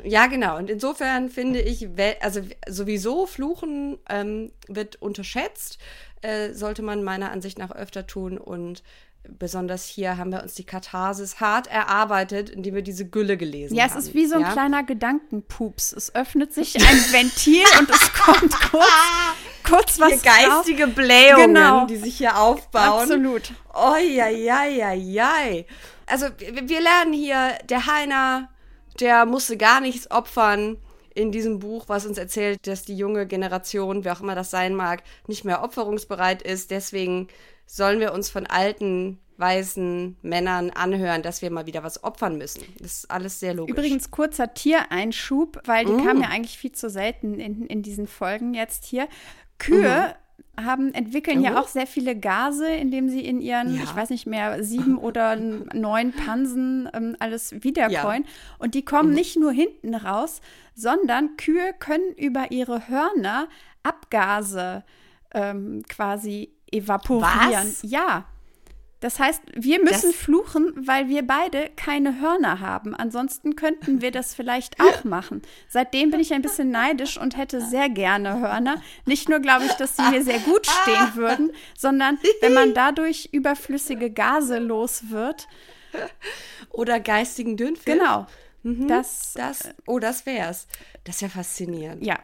[0.04, 0.56] Ja, genau.
[0.56, 1.88] Und insofern finde ich,
[2.20, 5.78] also sowieso Fluchen ähm, wird unterschätzt,
[6.22, 8.38] äh, sollte man meiner Ansicht nach öfter tun.
[8.38, 8.82] Und
[9.28, 13.84] besonders hier haben wir uns die Katharsis hart erarbeitet, indem wir diese Gülle gelesen ja,
[13.84, 13.90] haben.
[13.90, 14.52] Ja, es ist wie so ein ja?
[14.52, 15.92] kleiner Gedankenpups.
[15.92, 18.84] Es öffnet sich ein Ventil und es kommt kurz,
[19.68, 20.94] kurz was hier geistige raus.
[20.94, 21.86] Blähungen, genau.
[21.86, 23.02] die sich hier aufbauen.
[23.02, 23.52] Absolut.
[23.74, 24.50] Oi,
[26.06, 28.48] Also wir lernen hier, der Heiner,
[28.98, 30.76] der musste gar nichts opfern
[31.14, 34.74] in diesem Buch, was uns erzählt, dass die junge Generation, wer auch immer das sein
[34.74, 36.70] mag, nicht mehr opferungsbereit ist.
[36.70, 37.28] Deswegen
[37.72, 42.62] sollen wir uns von alten weißen Männern anhören, dass wir mal wieder was opfern müssen.
[42.78, 43.72] Das ist alles sehr logisch.
[43.72, 46.04] Übrigens kurzer Tiereinschub, weil die mm.
[46.04, 49.08] kamen ja eigentlich viel zu selten in, in diesen Folgen jetzt hier.
[49.58, 50.14] Kühe
[50.56, 50.64] mhm.
[50.64, 51.44] haben, entwickeln oh.
[51.44, 53.82] ja auch sehr viele Gase, indem sie in ihren, ja.
[53.84, 58.24] ich weiß nicht mehr, sieben oder neun Pansen ähm, alles wiederkäuen.
[58.24, 58.30] Ja.
[58.58, 59.14] Und die kommen mhm.
[59.14, 60.40] nicht nur hinten raus,
[60.74, 63.48] sondern Kühe können über ihre Hörner
[63.82, 64.82] Abgase
[65.32, 67.52] ähm, quasi evaporieren.
[67.52, 67.82] Was?
[67.82, 68.26] Ja.
[69.00, 72.94] Das heißt, wir müssen das fluchen, weil wir beide keine Hörner haben.
[72.94, 75.40] Ansonsten könnten wir das vielleicht auch machen.
[75.68, 78.82] Seitdem bin ich ein bisschen neidisch und hätte sehr gerne Hörner.
[79.06, 83.30] Nicht nur glaube ich, dass sie mir sehr gut stehen würden, sondern wenn man dadurch
[83.32, 85.48] überflüssige Gase los wird.
[86.68, 87.98] Oder geistigen Dünnfilm.
[87.98, 88.26] Genau.
[88.62, 88.86] Mhm.
[88.86, 90.68] Das, das, oh, das wär's.
[91.04, 92.04] Das ist ja faszinierend.
[92.04, 92.18] Ja.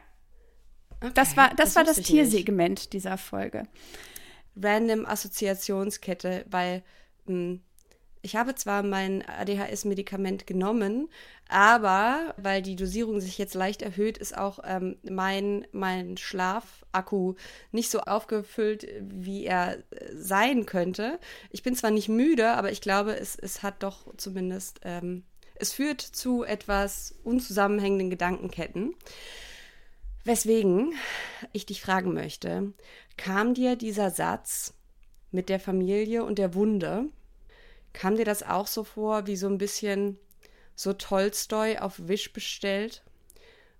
[1.01, 3.67] Okay, das war das, das war das Tiersegment dieser Folge
[4.61, 6.83] random Assoziationskette, weil
[7.25, 7.61] mh, hm,
[8.21, 11.07] ich habe zwar mein ADHS-Medikament genommen,
[11.47, 17.35] aber weil die Dosierung sich jetzt leicht erhöht, ist auch ähm, mein, mein Schlafakku
[17.71, 19.81] nicht so aufgefüllt, wie er äh,
[20.13, 21.19] sein könnte.
[21.51, 25.23] Ich bin zwar nicht müde, aber ich glaube, es, es hat doch zumindest, ähm,
[25.55, 28.93] es führt zu etwas unzusammenhängenden Gedankenketten.
[30.27, 30.93] Weswegen
[31.53, 32.73] ich dich fragen möchte,
[33.15, 34.73] kam dir dieser Satz
[35.31, 37.05] mit der Familie und der Wunde
[37.93, 40.19] kam dir das auch so vor, wie so ein bisschen
[40.75, 43.05] so Tolstoi auf Wish bestellt?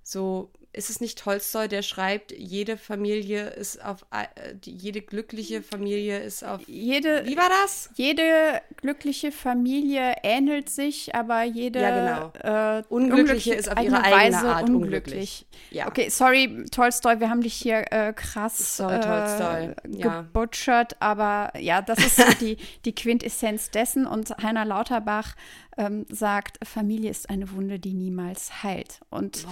[0.03, 4.27] So ist es nicht Tolstoi, der schreibt, jede Familie ist auf, äh,
[4.63, 6.61] jede glückliche Familie ist auf.
[6.67, 7.89] Jede, wie war das?
[7.95, 12.77] Jede glückliche Familie ähnelt sich, aber jede ja, genau.
[12.79, 14.87] äh, unglückliche ist auf ihre eigene Weise Art unglücklich.
[15.13, 15.45] unglücklich.
[15.71, 15.87] Ja.
[15.87, 18.95] Okay, sorry, Tolstoi, wir haben dich hier äh, krass sorry.
[18.95, 20.21] Äh, ja.
[20.21, 24.05] gebutschert, aber ja, das ist so die, die Quintessenz dessen.
[24.05, 25.35] Und Heiner Lauterbach
[25.77, 28.99] ähm, sagt, Familie ist eine Wunde, die niemals heilt.
[29.09, 29.51] Und oh.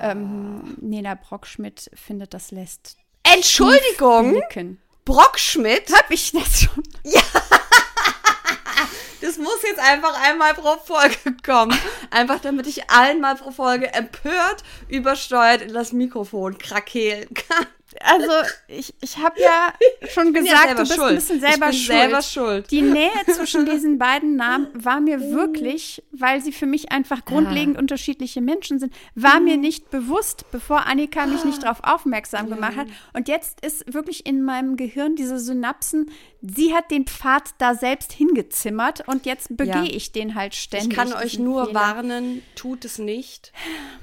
[0.00, 2.96] ähm, Nena Brockschmidt findet, das lässt.
[3.22, 4.42] Entschuldigung!
[5.04, 5.92] Brockschmidt?
[5.92, 6.82] Hab ich das schon?
[7.04, 7.22] Ja!
[9.22, 11.16] Das muss jetzt einfach einmal pro Folge
[11.46, 11.78] kommen.
[12.10, 17.66] Einfach damit ich einmal pro Folge empört übersteuert in das Mikrofon krakeelen kann.
[18.00, 18.32] Also,
[18.68, 19.72] ich, ich habe ja
[20.08, 21.08] schon gesagt, ja du bist schuld.
[21.08, 21.98] ein bisschen selber, ich bin schuld.
[21.98, 22.70] selber schuld.
[22.70, 27.76] Die Nähe zwischen diesen beiden Namen war mir wirklich, weil sie für mich einfach grundlegend
[27.76, 27.80] ah.
[27.80, 32.88] unterschiedliche Menschen sind, war mir nicht bewusst, bevor Annika mich nicht darauf aufmerksam gemacht hat.
[33.12, 36.10] Und jetzt ist wirklich in meinem Gehirn diese Synapsen,
[36.42, 39.84] sie hat den Pfad da selbst hingezimmert und jetzt begehe ja.
[39.84, 40.90] ich den halt ständig.
[40.90, 41.80] Ich kann euch nur Fehler.
[41.80, 43.52] warnen, tut es nicht,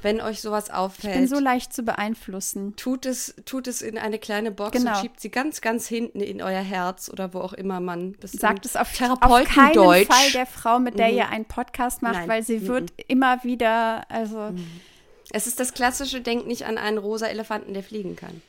[0.01, 1.15] wenn euch sowas auffällt.
[1.15, 2.75] Ich bin so leicht zu beeinflussen.
[2.75, 4.91] Tut es, tut es in eine kleine Box genau.
[4.91, 8.31] und schiebt sie ganz, ganz hinten in euer Herz oder wo auch immer man das
[8.31, 8.65] sagt.
[8.65, 11.17] Es auf, auf keinen Fall der Frau, mit der mhm.
[11.17, 12.29] ihr einen Podcast macht, Nein.
[12.29, 12.67] weil sie mhm.
[12.67, 14.51] wird immer wieder, also.
[14.51, 14.65] Mhm.
[15.31, 18.41] Es ist das klassische, denk nicht an einen rosa Elefanten, der fliegen kann.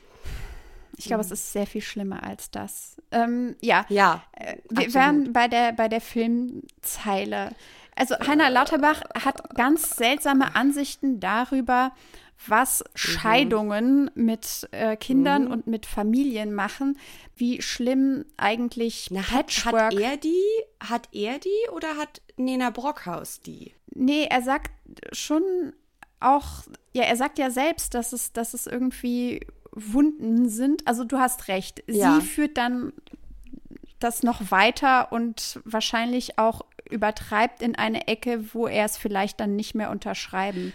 [0.97, 2.97] Ich glaube, es ist sehr viel schlimmer als das.
[3.11, 7.51] Ähm, ja, ja äh, wir wären bei der, bei der Filmzeile.
[7.95, 11.91] Also Heiner Lauterbach hat ganz seltsame Ansichten darüber,
[12.47, 12.85] was mhm.
[12.95, 15.51] Scheidungen mit äh, Kindern mhm.
[15.51, 16.97] und mit Familien machen,
[17.35, 19.75] wie schlimm eigentlich Na, Patchwork.
[19.75, 20.43] Hat, hat er die?
[20.79, 23.73] Hat er die oder hat Nena Brockhaus die?
[23.93, 24.71] Nee, er sagt
[25.11, 25.73] schon
[26.19, 26.63] auch,
[26.93, 30.87] ja, er sagt ja selbst, dass es, dass es irgendwie Wunden sind.
[30.87, 31.83] Also du hast recht.
[31.87, 32.19] Ja.
[32.19, 32.93] Sie führt dann
[33.99, 39.55] das noch weiter und wahrscheinlich auch übertreibt in eine Ecke, wo er es vielleicht dann
[39.55, 40.73] nicht mehr unterschreiben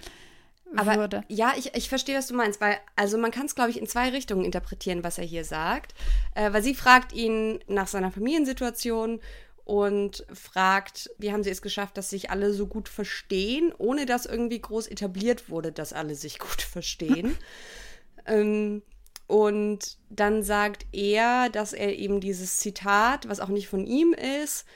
[0.80, 1.24] aber, würde.
[1.28, 3.86] Ja, ich, ich verstehe, was du meinst, weil, also man kann es, glaube ich, in
[3.86, 5.94] zwei Richtungen interpretieren, was er hier sagt.
[6.34, 9.20] Äh, weil sie fragt ihn nach seiner Familiensituation
[9.64, 14.24] und fragt, wie haben sie es geschafft, dass sich alle so gut verstehen, ohne dass
[14.24, 17.36] irgendwie groß etabliert wurde, dass alle sich gut verstehen.
[18.26, 18.82] ähm,
[19.26, 24.66] und dann sagt er, dass er eben dieses Zitat, was auch nicht von ihm ist,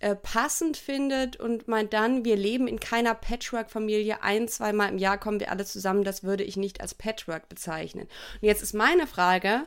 [0.00, 4.22] äh, passend findet und meint dann, wir leben in keiner Patchwork-Familie.
[4.22, 6.04] Ein, zweimal im Jahr kommen wir alle zusammen.
[6.04, 8.08] Das würde ich nicht als Patchwork bezeichnen.
[8.34, 9.64] Und jetzt ist meine Frage,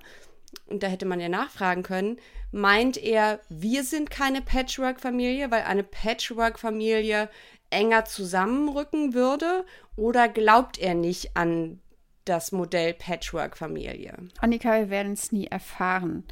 [0.67, 2.17] und da hätte man ja nachfragen können,
[2.51, 7.29] meint er, wir sind keine Patchwork-Familie, weil eine Patchwork-Familie
[7.69, 9.65] enger zusammenrücken würde?
[9.95, 11.79] Oder glaubt er nicht an
[12.25, 14.15] das Modell Patchwork-Familie?
[14.39, 16.23] Annika, wir werden es nie erfahren.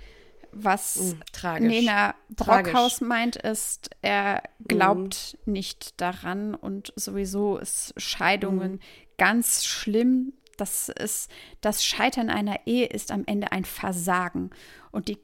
[0.64, 3.02] Was mm, Nena Brockhaus Tragisch.
[3.02, 5.52] meint, ist, er glaubt mm.
[5.52, 8.80] nicht daran und sowieso ist Scheidungen mm.
[9.18, 10.34] ganz schlimm.
[10.58, 11.30] Das ist,
[11.62, 14.50] das Scheitern einer Ehe ist am Ende ein Versagen.
[14.92, 15.20] Und die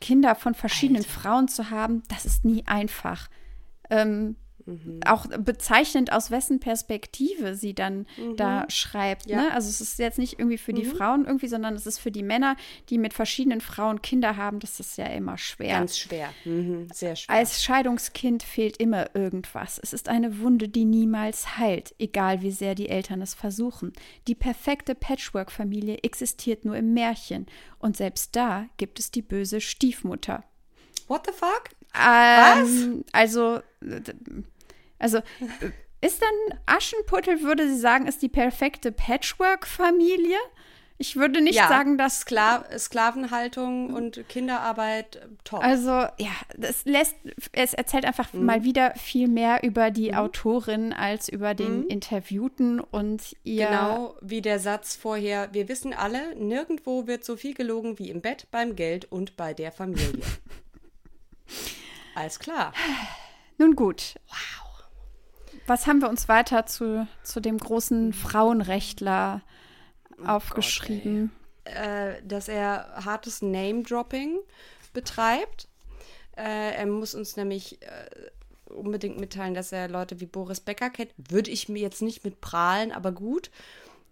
[0.00, 1.20] Kinder von verschiedenen Alter.
[1.20, 3.28] Frauen zu haben, das ist nie einfach.
[3.90, 4.36] Ähm,
[4.68, 5.00] Mhm.
[5.06, 8.36] Auch bezeichnend, aus wessen Perspektive sie dann mhm.
[8.36, 9.26] da schreibt.
[9.26, 9.42] Ja.
[9.42, 9.52] Ne?
[9.52, 10.90] Also es ist jetzt nicht irgendwie für die mhm.
[10.90, 12.54] Frauen irgendwie, sondern es ist für die Männer,
[12.90, 14.60] die mit verschiedenen Frauen Kinder haben.
[14.60, 15.78] Das ist ja immer schwer.
[15.78, 16.28] Ganz schwer.
[16.44, 16.88] Mhm.
[16.92, 17.34] Sehr schwer.
[17.34, 19.80] Als Scheidungskind fehlt immer irgendwas.
[19.82, 23.94] Es ist eine Wunde, die niemals heilt, egal wie sehr die Eltern es versuchen.
[24.26, 27.46] Die perfekte Patchwork-Familie existiert nur im Märchen.
[27.78, 30.44] Und selbst da gibt es die böse Stiefmutter.
[31.06, 31.70] What the fuck?
[31.94, 33.12] Ähm, Was?
[33.12, 33.60] Also,
[34.98, 35.20] also
[36.00, 40.38] ist dann Aschenputtel, würde sie sagen, ist die perfekte Patchwork-Familie?
[41.00, 45.62] Ich würde nicht ja, sagen, dass Skla Sklavenhaltung und Kinderarbeit top.
[45.62, 47.14] Also ja, das lässt
[47.52, 48.44] es erzählt einfach mhm.
[48.44, 50.18] mal wieder viel mehr über die mhm.
[50.18, 51.86] Autorin als über den mhm.
[51.86, 57.54] Interviewten und ihr Genau wie der Satz vorher, wir wissen alle, nirgendwo wird so viel
[57.54, 60.24] gelogen wie im Bett, beim Geld und bei der Familie.
[62.16, 62.72] Alles klar.
[63.56, 64.16] Nun gut.
[64.26, 64.67] Wow.
[65.68, 69.42] Was haben wir uns weiter zu, zu dem großen Frauenrechtler
[70.18, 71.30] oh aufgeschrieben?
[71.64, 74.38] Gott, äh, dass er hartes Name-Dropping
[74.94, 75.68] betreibt.
[76.36, 81.12] Äh, er muss uns nämlich äh, unbedingt mitteilen, dass er Leute wie Boris Becker kennt.
[81.18, 83.50] Würde ich mir jetzt nicht mit prahlen, aber gut.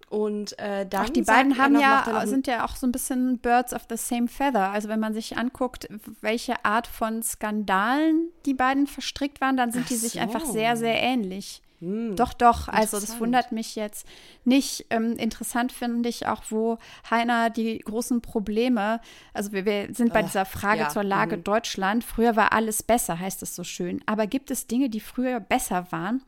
[0.08, 1.06] Und äh, dann.
[1.06, 4.28] Auch die beiden haben ja, sind ja auch so ein bisschen Birds of the same
[4.28, 4.70] feather.
[4.70, 5.88] Also wenn man sich anguckt,
[6.20, 10.20] welche Art von Skandalen die beiden verstrickt waren, dann sind Ach die sich so.
[10.20, 11.60] einfach sehr, sehr ähnlich.
[11.80, 12.68] Hm, doch, doch.
[12.68, 14.06] Also das wundert mich jetzt
[14.44, 14.86] nicht.
[14.90, 16.78] Ähm, interessant finde ich auch, wo
[17.10, 19.00] Heiner die großen Probleme,
[19.34, 20.88] also wir, wir sind bei Ach, dieser Frage ja.
[20.88, 21.44] zur Lage mhm.
[21.44, 22.04] Deutschland.
[22.04, 24.02] Früher war alles besser, heißt es so schön.
[24.06, 26.22] Aber gibt es Dinge, die früher besser waren?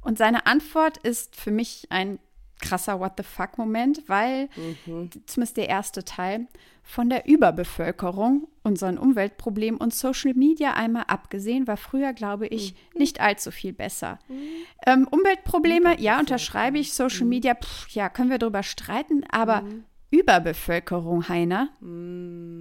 [0.00, 2.20] Und seine Antwort ist für mich ein
[2.60, 4.48] krasser What the fuck-Moment, weil
[4.86, 5.10] mhm.
[5.26, 6.46] zumindest der erste Teil
[6.82, 13.00] von der Überbevölkerung, unseren Umweltproblemen und Social Media einmal abgesehen, war früher, glaube ich, mhm.
[13.00, 14.18] nicht allzu viel besser.
[14.28, 14.46] Mhm.
[14.86, 16.92] Ähm, Umweltprobleme, ja, unterschreibe ich.
[16.92, 17.30] Social mhm.
[17.30, 19.84] Media, pff, ja, können wir darüber streiten, aber mhm.
[20.10, 21.68] Überbevölkerung, Heiner.
[21.80, 22.60] Mm.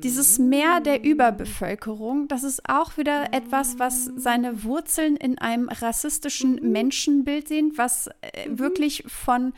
[0.00, 6.56] Dieses Meer der Überbevölkerung, das ist auch wieder etwas, was seine Wurzeln in einem rassistischen
[6.62, 6.72] mhm.
[6.72, 8.58] Menschenbild sehen, was äh, mhm.
[8.58, 9.52] wirklich von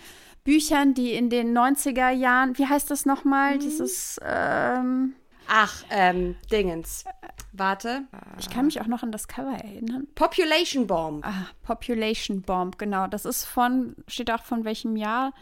[0.44, 3.61] Büchern, die in den 90er Jahren, wie heißt das nochmal, mhm.
[3.61, 5.14] dieses ähm,
[5.49, 7.05] Ach, ähm, Dingens.
[7.53, 8.03] Warte.
[8.38, 10.07] Ich kann mich auch noch an das Cover erinnern.
[10.14, 11.26] Population Bomb.
[11.26, 13.07] Ah, Population Bomb, genau.
[13.07, 15.32] Das ist von, steht auch von welchem Jahr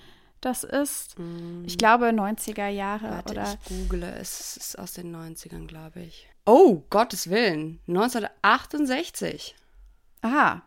[0.47, 1.19] das ist.
[1.19, 1.65] Mm.
[1.67, 3.11] Ich glaube 90er Jahre.
[3.11, 4.41] Warte, oder ich google es.
[4.41, 6.29] Es ist aus den 90ern, glaube ich.
[6.47, 7.81] Oh, Gottes Willen.
[7.89, 9.57] 1968.
[10.23, 10.63] Aha,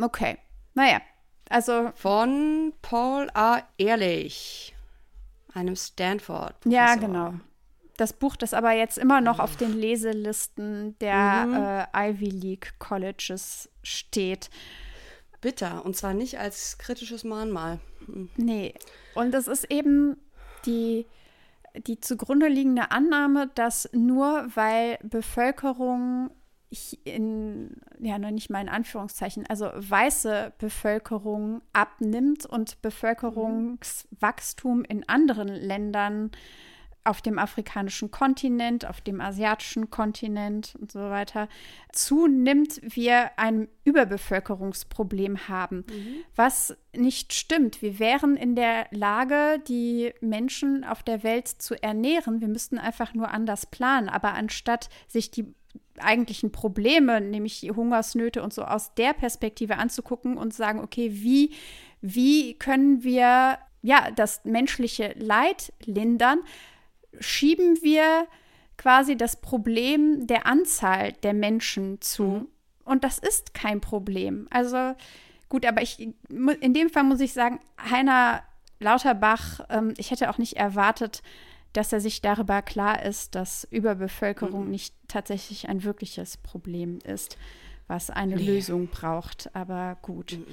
[0.00, 0.38] okay.
[0.74, 1.00] Naja,
[1.48, 1.92] also.
[1.94, 3.62] Von Paul A.
[3.78, 4.74] Ehrlich,
[5.54, 6.54] einem Stanford.
[6.64, 6.72] -Professor.
[6.72, 7.34] Ja, genau.
[7.96, 11.54] Das Buch, das aber jetzt immer noch auf den Leselisten der mhm.
[11.94, 14.50] äh, Ivy League Colleges steht.
[15.40, 15.84] Bitter.
[15.84, 17.80] Und zwar nicht als kritisches Mahnmal.
[18.36, 18.74] Nee.
[19.14, 20.16] Und es ist eben
[20.66, 21.06] die,
[21.86, 26.30] die zugrunde liegende Annahme, dass nur weil Bevölkerung
[27.04, 35.48] in, ja, noch nicht mal in Anführungszeichen, also weiße Bevölkerung abnimmt und Bevölkerungswachstum in anderen
[35.48, 36.30] Ländern
[37.04, 41.48] auf dem afrikanischen Kontinent, auf dem asiatischen Kontinent und so weiter
[41.92, 45.84] zunimmt, wir ein Überbevölkerungsproblem haben.
[45.88, 46.24] Mhm.
[46.36, 47.82] Was nicht stimmt.
[47.82, 52.40] Wir wären in der Lage, die Menschen auf der Welt zu ernähren.
[52.40, 54.08] Wir müssten einfach nur anders planen.
[54.08, 55.54] Aber anstatt sich die
[55.98, 61.52] eigentlichen Probleme, nämlich die Hungersnöte und so aus der Perspektive anzugucken und sagen, okay, wie,
[62.00, 66.40] wie können wir ja das menschliche Leid lindern,
[67.20, 68.26] schieben wir
[68.76, 72.22] quasi das Problem der Anzahl der Menschen zu.
[72.24, 72.48] Mhm.
[72.84, 74.48] Und das ist kein Problem.
[74.50, 74.94] Also
[75.48, 78.42] gut, aber ich, in dem Fall muss ich sagen, Heiner
[78.80, 81.22] Lauterbach, ähm, ich hätte auch nicht erwartet,
[81.72, 84.70] dass er sich darüber klar ist, dass Überbevölkerung mhm.
[84.70, 87.38] nicht tatsächlich ein wirkliches Problem ist,
[87.86, 88.44] was eine nee.
[88.44, 89.54] Lösung braucht.
[89.54, 90.32] Aber gut.
[90.32, 90.46] Mhm.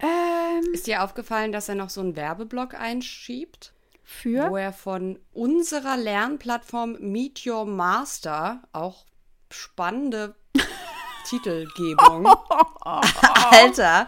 [0.00, 3.72] Ähm, ist dir aufgefallen, dass er noch so einen Werbeblock einschiebt?
[4.10, 4.50] Für?
[4.50, 9.04] Wo er von unserer Lernplattform Meet Your Master auch
[9.50, 10.34] spannende
[11.28, 12.26] Titelgebung.
[12.80, 14.06] Alter.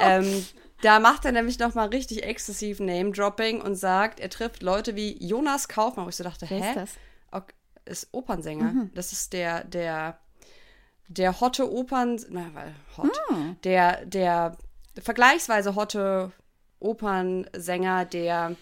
[0.00, 0.44] Ähm,
[0.82, 5.16] da macht er nämlich noch mal richtig exzessiv Name-Dropping und sagt, er trifft Leute wie
[5.24, 6.68] Jonas Kaufmann, wo ich so dachte, Wer hä?
[6.70, 6.90] Ist das?
[7.30, 7.54] Okay,
[7.84, 8.72] ist Opernsänger.
[8.72, 8.90] Mhm.
[8.96, 10.18] Das ist der, der,
[11.06, 13.56] der hotte Opern, na, weil hot, mhm.
[13.62, 14.58] der, der
[15.00, 16.32] vergleichsweise hotte
[16.80, 18.56] Opernsänger, der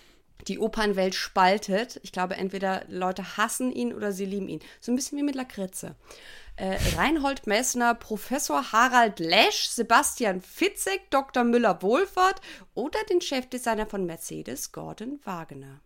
[0.46, 2.00] die Opernwelt spaltet.
[2.02, 4.60] Ich glaube, entweder Leute hassen ihn oder sie lieben ihn.
[4.80, 5.96] So ein bisschen wie mit Lakritze.
[6.56, 11.44] Äh, Reinhold Messner, Professor Harald Lesch, Sebastian Fitzek, Dr.
[11.44, 12.40] Müller-Wohlfahrt
[12.74, 15.80] oder den Chefdesigner von Mercedes, Gordon Wagner.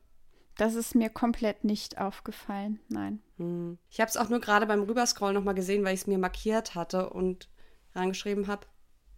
[0.57, 3.23] Das ist mir komplett nicht aufgefallen, nein.
[3.39, 3.79] Hm.
[3.91, 6.75] Ich habe es auch nur gerade beim Rüberscrollen nochmal gesehen, weil ich es mir markiert
[6.75, 7.49] hatte und
[7.95, 8.67] reingeschrieben habe.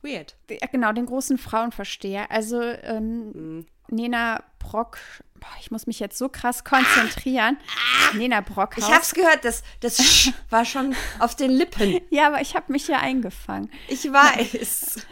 [0.03, 0.37] Weird.
[0.73, 2.31] Genau, den großen Frauenversteher.
[2.31, 3.67] Also ähm, hm.
[3.89, 4.99] Nena Brock,
[5.35, 7.59] boah, ich muss mich jetzt so krass konzentrieren.
[7.61, 8.89] Ah, Nena Brockhaus.
[8.89, 12.01] Ich hab's gehört, das, das war schon auf den Lippen.
[12.11, 13.71] Ja, aber ich habe mich hier eingefangen.
[13.89, 15.07] Ich weiß.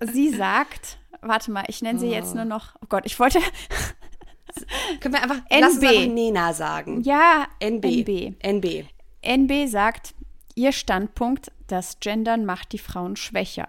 [0.12, 2.12] Sie sagt, warte mal, ich nenne sie oh.
[2.12, 3.40] jetzt nur noch, oh Gott, ich wollte.
[5.00, 5.60] Können wir einfach, NB.
[5.60, 7.02] lass uns einfach Nena sagen.
[7.02, 7.84] Ja, NB.
[7.84, 8.34] NB.
[8.42, 8.86] NB.
[9.22, 10.14] NB sagt,
[10.54, 13.68] ihr Standpunkt, das Gendern macht die Frauen schwächer.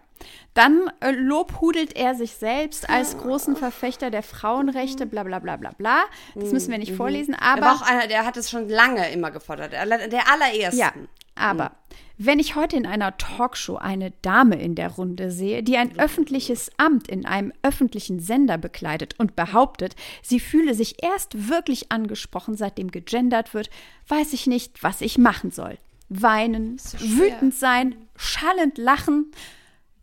[0.54, 5.72] Dann äh, lobhudelt er sich selbst als großen Verfechter der Frauenrechte, bla bla bla bla
[5.72, 6.02] bla.
[6.36, 6.98] Das müssen wir nicht mhm.
[6.98, 7.62] vorlesen, aber.
[7.62, 9.74] Er war auch einer, der hat es schon lange immer gefordert.
[9.74, 10.80] Der allererste.
[10.80, 10.94] Ja,
[11.36, 11.96] aber mhm.
[12.18, 16.72] wenn ich heute in einer Talkshow eine Dame in der Runde sehe, die ein öffentliches
[16.78, 22.90] Amt in einem öffentlichen Sender bekleidet und behauptet, sie fühle sich erst wirklich angesprochen, seitdem
[22.90, 23.70] gegendert wird,
[24.08, 25.78] weiß ich nicht, was ich machen soll.
[26.10, 29.32] Weinen, so wütend sein, schallend lachen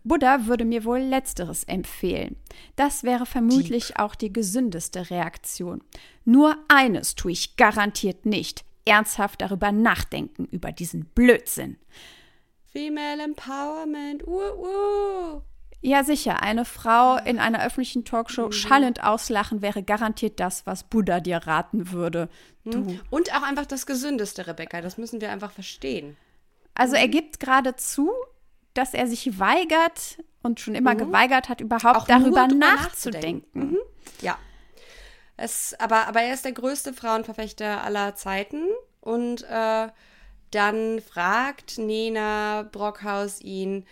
[0.05, 2.37] Buddha würde mir wohl letzteres empfehlen.
[2.77, 3.99] Das wäre vermutlich Deep.
[3.99, 5.83] auch die gesündeste Reaktion.
[6.27, 8.65] Nur eines tue ich garantiert nicht.
[8.85, 11.79] Ernsthaft darüber nachdenken, über diesen Blödsinn.
[12.67, 14.27] Female Empowerment.
[14.27, 15.41] Uh, uh.
[15.87, 16.43] Ja, sicher.
[16.43, 18.53] Eine Frau in einer öffentlichen Talkshow mhm.
[18.53, 22.31] schallend auslachen wäre garantiert das, was Buddha dir raten würde.
[22.65, 22.71] Mhm.
[22.71, 22.99] Du.
[23.11, 24.81] Und auch einfach das Gesündeste, Rebecca.
[24.81, 26.17] Das müssen wir einfach verstehen.
[26.73, 27.11] Also er mhm.
[27.11, 28.11] gibt gerade zu,
[28.73, 30.99] dass er sich weigert und schon immer mhm.
[30.99, 32.59] geweigert hat, überhaupt darüber nachzudenken.
[32.59, 33.61] nachzudenken.
[33.61, 33.79] Mhm.
[34.23, 34.39] Ja.
[35.37, 38.63] Es, aber, aber er ist der größte Frauenverfechter aller Zeiten.
[39.03, 39.89] Und äh,
[40.51, 43.85] dann fragt Nena Brockhaus ihn,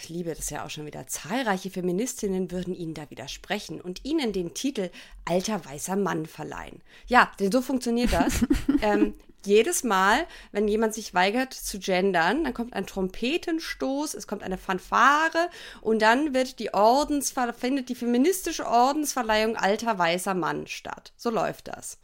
[0.00, 4.32] ich liebe das ja auch schon wieder, zahlreiche Feministinnen würden Ihnen da widersprechen und Ihnen
[4.32, 4.90] den Titel
[5.24, 6.80] alter weißer Mann verleihen.
[7.06, 8.44] Ja, denn so funktioniert das.
[8.82, 9.14] ähm,
[9.44, 14.58] jedes Mal, wenn jemand sich weigert zu gendern, dann kommt ein Trompetenstoß, es kommt eine
[14.58, 21.12] Fanfare und dann wird die Ordensver findet die feministische Ordensverleihung alter weißer Mann statt.
[21.16, 21.98] So läuft das.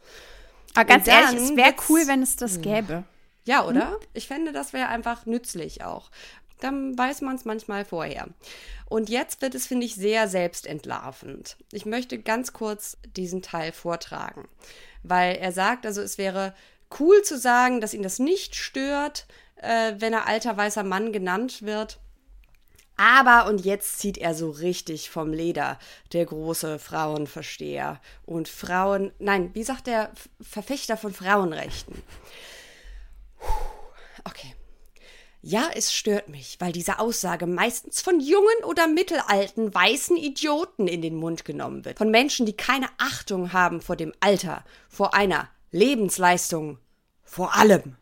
[0.75, 3.03] Aber ganz ehrlich, es wäre cool, wenn es das gäbe.
[3.45, 3.91] Ja, oder?
[3.91, 3.97] Hm?
[4.13, 6.11] Ich fände, das wäre einfach nützlich auch
[6.59, 8.27] dann weiß man es manchmal vorher.
[8.87, 11.57] Und jetzt wird es, finde ich, sehr selbstentlarvend.
[11.71, 14.47] Ich möchte ganz kurz diesen Teil vortragen,
[15.03, 16.53] weil er sagt, also es wäre
[16.99, 21.61] cool zu sagen, dass ihn das nicht stört, äh, wenn er alter weißer Mann genannt
[21.61, 21.99] wird.
[22.97, 25.79] Aber, und jetzt zieht er so richtig vom Leder,
[26.11, 32.01] der große Frauenversteher und Frauen, nein, wie sagt der Verfechter von Frauenrechten?
[34.25, 34.53] Okay.
[35.41, 41.01] Ja, es stört mich, weil diese Aussage meistens von jungen oder mittelalten weißen Idioten in
[41.01, 41.97] den Mund genommen wird.
[41.97, 46.77] Von Menschen, die keine Achtung haben vor dem Alter, vor einer Lebensleistung,
[47.23, 47.95] vor allem.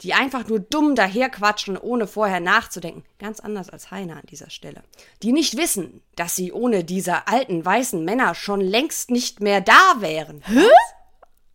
[0.00, 3.04] Die einfach nur dumm daherquatschen, ohne vorher nachzudenken.
[3.18, 4.82] Ganz anders als Heiner an dieser Stelle.
[5.22, 9.96] Die nicht wissen, dass sie ohne diese alten weißen Männer schon längst nicht mehr da
[9.98, 10.42] wären.
[10.46, 10.64] Hä?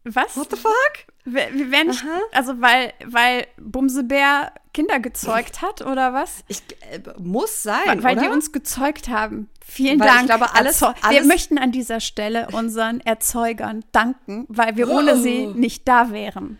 [0.03, 0.38] Was?
[0.38, 1.15] What the fuck?
[1.23, 6.43] Wir werden nicht, also weil, weil Bumsebär Kinder gezeugt hat oder was?
[6.49, 6.61] Ich,
[6.91, 9.49] äh, muss sein, Weil, weil die uns gezeugt haben.
[9.65, 10.21] Vielen weil Dank.
[10.23, 14.97] Ich glaube, alles, alles, Wir möchten an dieser Stelle unseren Erzeugern danken, weil wir oh.
[14.97, 16.59] ohne sie nicht da wären.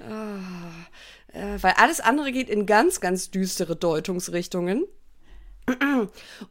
[0.00, 1.36] Oh.
[1.36, 4.84] Äh, weil alles andere geht in ganz, ganz düstere Deutungsrichtungen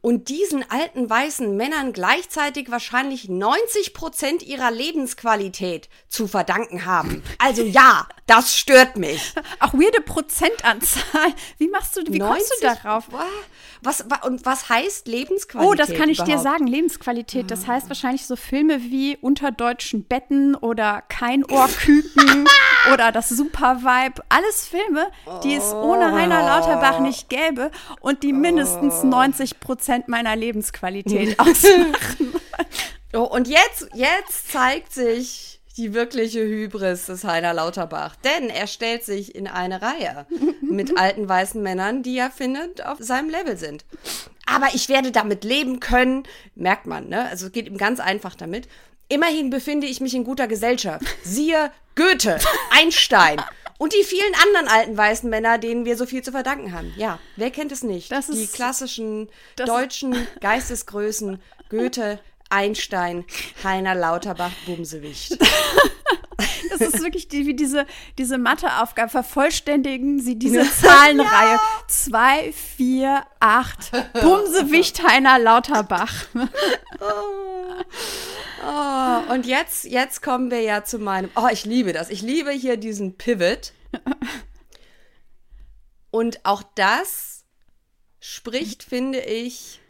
[0.02, 7.24] und diesen alten weißen Männern gleichzeitig wahrscheinlich 90 Prozent ihrer Lebensqualität zu verdanken haben.
[7.38, 9.34] Also ja, das stört mich.
[9.60, 11.34] Auch weirde Prozentanzahl.
[11.58, 12.28] Wie machst du, wie 90?
[12.28, 13.08] kommst du darauf?
[13.86, 15.72] Was, und was heißt Lebensqualität?
[15.72, 16.34] Oh, das kann ich überhaupt?
[16.34, 17.52] dir sagen, Lebensqualität.
[17.52, 22.46] Das heißt wahrscheinlich so Filme wie Unter deutschen Betten oder Kein Ohrküken
[22.94, 24.24] oder das Super Vibe.
[24.30, 25.08] Alles Filme,
[25.44, 32.34] die es ohne Heiner Lauterbach nicht gäbe und die mindestens 90 Prozent meiner Lebensqualität ausmachen.
[33.14, 38.16] Oh, und jetzt, jetzt zeigt sich die wirkliche Hybris des Heiner Lauterbach.
[38.18, 40.26] Denn er stellt sich in eine Reihe
[40.62, 43.86] mit alten weißen Männern, die er findet auf seinem Level sind.
[44.46, 46.24] Aber ich werde damit leben können,
[46.56, 47.28] merkt man, ne?
[47.30, 48.68] Also es geht ihm ganz einfach damit.
[49.10, 51.06] Immerhin befinde ich mich in guter Gesellschaft.
[51.24, 52.40] Siehe Goethe,
[52.72, 53.42] Einstein
[53.78, 56.94] und die vielen anderen alten weißen Männer, denen wir so viel zu verdanken haben.
[56.98, 58.12] Ja, wer kennt es nicht?
[58.12, 62.20] Das die klassischen deutschen Geistesgrößen Goethe,
[62.50, 63.26] Einstein,
[63.64, 65.38] Heiner Lauterbach, Bumsewicht.
[66.78, 67.86] Das ist wirklich die, wie diese,
[68.18, 69.10] diese Matheaufgabe.
[69.10, 71.58] Vervollständigen Sie diese Zahlenreihe.
[71.88, 73.92] 2, 4, 8.
[74.22, 76.26] Bumsewicht Heiner Lauterbach.
[76.36, 77.84] Oh.
[78.68, 81.30] Oh, und jetzt, jetzt kommen wir ja zu meinem.
[81.36, 82.10] Oh, ich liebe das.
[82.10, 83.74] Ich liebe hier diesen Pivot.
[86.10, 87.44] Und auch das
[88.20, 89.82] spricht, finde ich.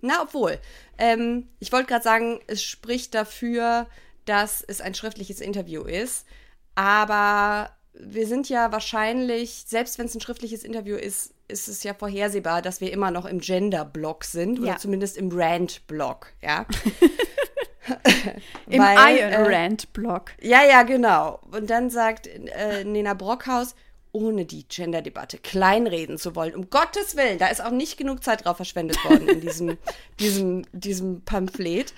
[0.00, 0.58] Na, obwohl.
[0.98, 3.86] Ähm, ich wollte gerade sagen, es spricht dafür,
[4.24, 6.26] dass es ein schriftliches Interview ist.
[6.74, 11.94] Aber wir sind ja wahrscheinlich, selbst wenn es ein schriftliches Interview ist, ist es ja
[11.94, 16.66] vorhersehbar, dass wir immer noch im Gender-Block sind oder zumindest im Rand-Block, ja.
[18.68, 19.48] Im Weil, Iron äh.
[20.42, 21.40] Ja, ja, genau.
[21.50, 23.74] Und dann sagt äh, Nena Brockhaus,
[24.12, 26.54] ohne die Gender-Debatte kleinreden zu wollen.
[26.54, 29.78] Um Gottes Willen, da ist auch nicht genug Zeit drauf verschwendet worden in diesem,
[30.20, 31.92] diesem, diesem Pamphlet.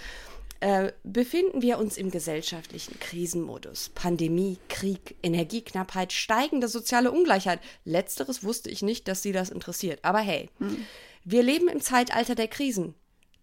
[0.61, 3.89] Äh, befinden wir uns im gesellschaftlichen Krisenmodus.
[3.95, 7.61] Pandemie, Krieg, Energieknappheit, steigende soziale Ungleichheit.
[7.87, 10.01] Letzteres wusste ich nicht, dass sie das interessiert.
[10.05, 10.85] Aber hey, hm.
[11.25, 12.95] wir leben im Zeitalter der Krisen.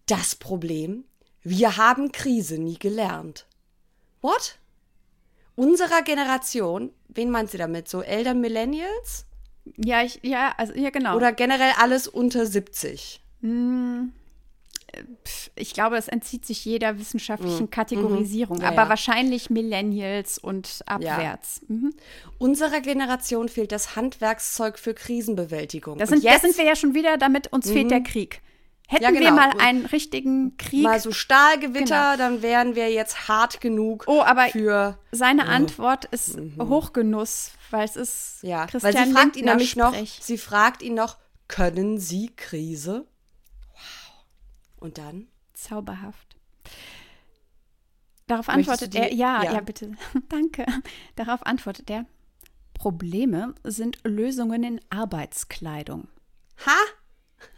[0.06, 1.04] Das Problem,
[1.42, 3.46] wir haben Krise nie gelernt.
[4.20, 4.58] What?
[5.58, 7.88] Unserer Generation, wen meint sie damit?
[7.88, 9.26] So Elder Millennials?
[9.76, 11.16] Ja, ich, ja, also, ja, genau.
[11.16, 13.20] Oder generell alles unter 70?
[13.40, 14.12] Hm,
[15.56, 17.70] ich glaube, es entzieht sich jeder wissenschaftlichen mhm.
[17.70, 18.62] Kategorisierung, mhm.
[18.62, 18.88] ja, aber ja.
[18.88, 21.62] wahrscheinlich Millennials und abwärts.
[21.68, 21.74] Ja.
[21.74, 21.94] Mhm.
[22.38, 25.98] Unserer Generation fehlt das Handwerkszeug für Krisenbewältigung.
[25.98, 28.04] Da sind, da sind wir ja schon wieder damit, uns fehlt der mhm.
[28.04, 28.42] Krieg.
[28.90, 29.24] Hätten ja, genau.
[29.24, 30.82] wir mal einen richtigen Krieg.
[30.82, 32.16] Mal so Stahlgewitter, genau.
[32.16, 34.98] dann wären wir jetzt hart genug oh, aber für.
[35.12, 35.48] Seine oh.
[35.48, 36.56] Antwort ist mhm.
[36.58, 38.38] Hochgenuss, weil es ist.
[38.40, 41.18] Ja, Christian weil sie fragt ihn nämlich noch, sie fragt ihn noch,
[41.48, 43.06] können Sie Krise?
[43.72, 44.24] Wow.
[44.76, 45.28] Und dann?
[45.52, 46.36] Zauberhaft.
[48.26, 49.92] Darauf antwortet er, ja, ja, ja, bitte.
[50.30, 50.64] Danke.
[51.16, 52.06] Darauf antwortet er,
[52.72, 56.08] Probleme sind Lösungen in Arbeitskleidung.
[56.64, 56.76] Ha?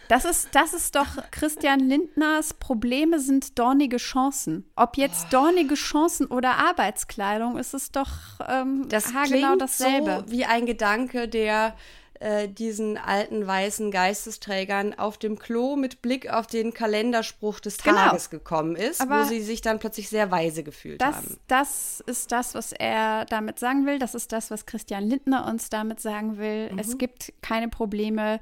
[0.09, 4.69] Das ist, das ist doch Christian Lindners Probleme sind dornige Chancen.
[4.75, 8.09] Ob jetzt dornige Chancen oder Arbeitskleidung, ist es doch
[8.49, 10.25] ähm, das genau dasselbe.
[10.27, 11.77] So wie ein Gedanke, der
[12.21, 17.97] äh, diesen alten weißen Geistesträgern auf dem Klo mit Blick auf den Kalenderspruch des genau.
[17.97, 21.39] Tages gekommen ist, Aber wo sie sich dann plötzlich sehr weise gefühlt das, haben.
[21.47, 23.99] Das ist das, was er damit sagen will.
[23.99, 26.71] Das ist das, was Christian Lindner uns damit sagen will.
[26.71, 26.79] Mhm.
[26.79, 28.41] Es gibt keine Probleme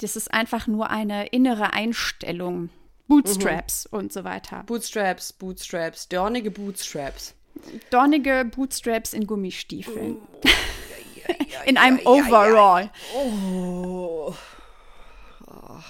[0.00, 2.70] das ist einfach nur eine innere Einstellung.
[3.08, 3.98] Bootstraps mhm.
[3.98, 4.62] und so weiter.
[4.64, 7.34] Bootstraps, Bootstraps, dornige Bootstraps.
[7.90, 10.18] Dornige Bootstraps in Gummistiefeln.
[10.30, 10.48] Oh.
[11.64, 12.90] in einem Overall.
[13.14, 14.34] Oh.
[15.46, 15.80] oh.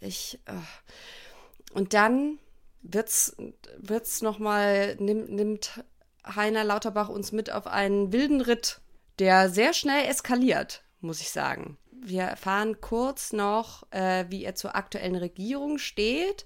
[0.00, 0.40] Ich.
[0.48, 1.74] Uh.
[1.74, 2.38] Und dann
[2.82, 3.36] wird's,
[3.76, 5.84] wird's noch mal, nimm, nimmt
[6.24, 8.80] Heiner Lauterbach uns mit auf einen wilden Ritt,
[9.18, 14.74] der sehr schnell eskaliert, muss ich sagen wir erfahren kurz noch, äh, wie er zur
[14.74, 16.44] aktuellen Regierung steht.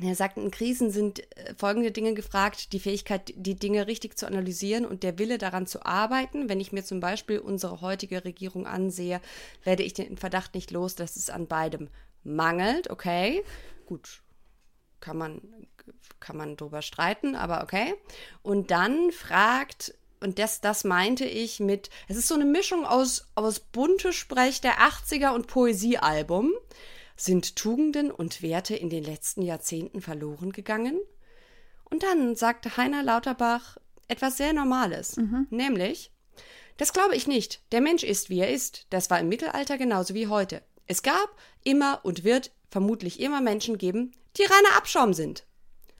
[0.00, 4.26] Er sagt, in Krisen sind äh, folgende Dinge gefragt, die Fähigkeit, die Dinge richtig zu
[4.26, 6.48] analysieren und der Wille daran zu arbeiten.
[6.48, 9.20] Wenn ich mir zum Beispiel unsere heutige Regierung ansehe,
[9.64, 11.88] werde ich den Verdacht nicht los, dass es an beidem
[12.22, 12.90] mangelt.
[12.90, 13.42] Okay,
[13.86, 14.22] gut,
[15.00, 15.40] kann man,
[16.20, 17.94] kann man drüber streiten, aber okay.
[18.42, 23.28] Und dann fragt und das, das meinte ich mit, es ist so eine Mischung aus,
[23.34, 26.52] aus bunte Sprech der 80er und Poesiealbum.
[27.16, 31.00] Sind Tugenden und Werte in den letzten Jahrzehnten verloren gegangen?
[31.90, 35.46] Und dann sagte Heiner Lauterbach etwas sehr Normales, mhm.
[35.50, 36.12] nämlich,
[36.76, 37.60] das glaube ich nicht.
[37.72, 38.86] Der Mensch ist, wie er ist.
[38.90, 40.62] Das war im Mittelalter genauso wie heute.
[40.86, 41.28] Es gab
[41.64, 45.44] immer und wird vermutlich immer Menschen geben, die reiner Abschaum sind.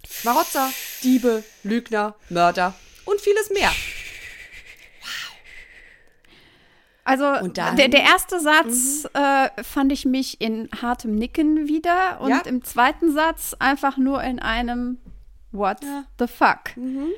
[0.09, 0.71] Schmarotzer,
[1.03, 3.73] Diebe, Lügner, Mörder und vieles mehr.
[7.09, 9.19] Also der, der, erste Satz mhm.
[9.19, 12.41] äh, fand ich mich in hartem Nicken wieder und ja.
[12.41, 14.99] im zweiten Satz einfach nur in einem
[15.51, 16.05] What ja.
[16.19, 16.77] the fuck.
[16.77, 17.09] Mhm.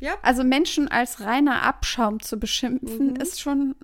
[0.00, 0.16] Ja.
[0.20, 3.16] Also Menschen als reiner Abschaum zu beschimpfen, mhm.
[3.16, 3.74] ist schon.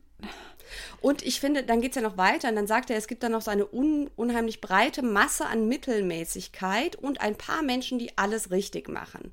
[1.01, 3.23] Und ich finde, dann geht es ja noch weiter und dann sagt er, es gibt
[3.23, 8.19] dann noch so eine un unheimlich breite Masse an Mittelmäßigkeit und ein paar Menschen, die
[8.19, 9.33] alles richtig machen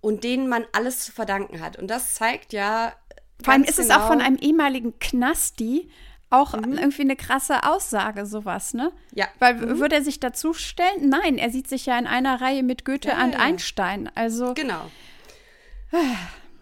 [0.00, 1.78] und denen man alles zu verdanken hat.
[1.78, 2.94] Und das zeigt ja
[3.42, 3.88] vor allem ist genau.
[3.88, 4.26] es auch von genau.
[4.26, 5.88] einem ehemaligen Knasti
[6.30, 6.74] auch mhm.
[6.74, 8.92] irgendwie eine krasse Aussage, sowas, ne?
[9.14, 9.28] Ja.
[9.38, 9.78] Weil mhm.
[9.78, 11.08] würde er sich dazu stellen?
[11.08, 13.38] Nein, er sieht sich ja in einer Reihe mit Goethe ja, und ja.
[13.38, 14.10] Einstein.
[14.14, 14.54] Also.
[14.54, 14.90] Genau.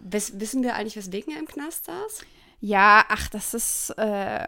[0.00, 2.20] Wiss, wissen wir eigentlich, weswegen er im Knast saß?
[2.60, 3.90] Ja, ach, das ist.
[3.98, 4.46] Äh,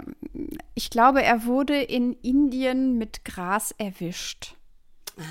[0.75, 4.55] ich glaube, er wurde in Indien mit Gras erwischt.
[5.19, 5.23] Ah,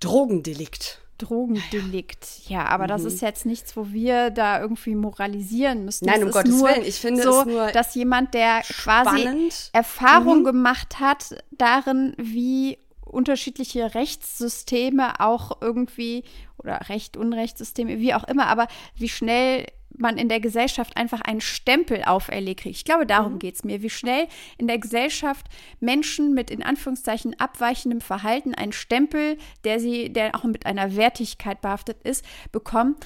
[0.00, 1.00] Drogendelikt.
[1.18, 2.48] Drogendelikt.
[2.48, 2.88] Ja, aber mhm.
[2.88, 6.06] das ist jetzt nichts, wo wir da irgendwie moralisieren müssen.
[6.06, 6.84] Nein, um Gottes nur Willen.
[6.84, 10.44] Ich finde so, es nur dass jemand, der quasi Erfahrung mhm.
[10.44, 16.24] gemacht hat darin, wie unterschiedliche Rechtssysteme auch irgendwie
[16.58, 19.66] oder Recht, Unrechtssysteme, wie auch immer, aber wie schnell
[19.98, 22.76] man in der Gesellschaft einfach einen Stempel auferlegt kriegt.
[22.76, 23.38] Ich glaube, darum mhm.
[23.38, 23.82] geht es mir.
[23.82, 24.26] Wie schnell
[24.58, 25.46] in der Gesellschaft
[25.80, 31.60] Menschen mit in Anführungszeichen abweichendem Verhalten einen Stempel, der sie, der auch mit einer Wertigkeit
[31.60, 32.96] behaftet ist, bekommen.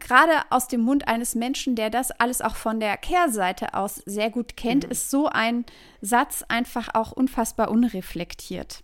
[0.00, 4.30] Gerade aus dem Mund eines Menschen, der das alles auch von der Kehrseite aus sehr
[4.30, 4.90] gut kennt, mhm.
[4.90, 5.64] ist so ein
[6.00, 8.82] Satz einfach auch unfassbar unreflektiert.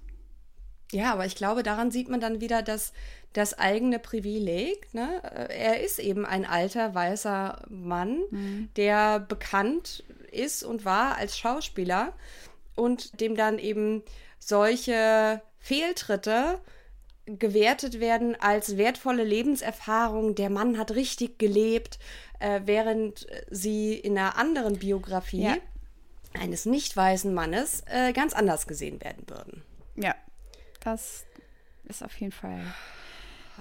[0.92, 2.92] Ja, aber ich glaube, daran sieht man dann wieder, dass
[3.34, 4.94] das eigene Privileg.
[4.94, 5.20] Ne?
[5.50, 8.70] Er ist eben ein alter weißer Mann, mhm.
[8.76, 12.14] der bekannt ist und war als Schauspieler
[12.74, 14.02] und dem dann eben
[14.38, 16.60] solche Fehltritte
[17.26, 20.34] gewertet werden als wertvolle Lebenserfahrung.
[20.34, 21.98] Der Mann hat richtig gelebt,
[22.38, 25.56] äh, während sie in einer anderen Biografie ja.
[26.38, 29.62] eines nicht weißen Mannes äh, ganz anders gesehen werden würden.
[29.96, 30.14] Ja,
[30.80, 31.24] das
[31.88, 32.60] ist auf jeden Fall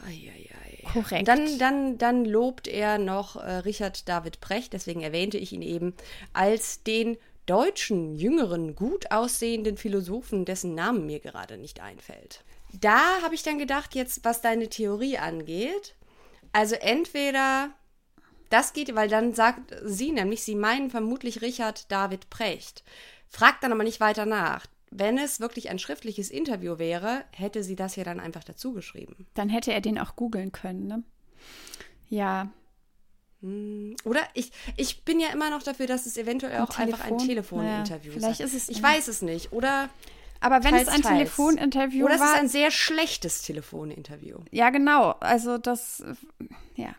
[0.06, 0.84] Eieiei.
[0.92, 1.28] Korrekt.
[1.28, 5.94] Dann, dann, dann lobt er noch äh, Richard David Precht, deswegen erwähnte ich ihn eben,
[6.34, 12.44] als den deutschen, jüngeren, gut aussehenden Philosophen, dessen Namen mir gerade nicht einfällt.
[12.80, 15.96] Da habe ich dann gedacht, jetzt was deine Theorie angeht,
[16.52, 17.70] also entweder
[18.50, 22.84] das geht, weil dann sagt sie nämlich, sie meinen vermutlich Richard David Precht.
[23.28, 24.68] Fragt dann aber nicht weiter nach.
[24.96, 29.28] Wenn es wirklich ein schriftliches Interview wäre, hätte sie das ja dann einfach dazu geschrieben.
[29.34, 31.04] Dann hätte er den auch googeln können, ne?
[32.10, 32.52] Ja.
[33.42, 37.06] Hm, oder ich, ich bin ja immer noch dafür, dass es eventuell auch ein einfach
[37.06, 38.70] ein Telefoninterview naja, Vielleicht ist es.
[38.70, 39.52] Ich weiß es nicht.
[39.52, 39.90] Oder
[40.40, 41.18] aber wenn teils, es ein teils.
[41.18, 42.20] Telefoninterview Oder war.
[42.20, 44.40] Oder es ist ein sehr schlechtes Telefoninterview.
[44.52, 45.12] Ja, genau.
[45.22, 46.04] Also das,
[46.76, 46.96] ja.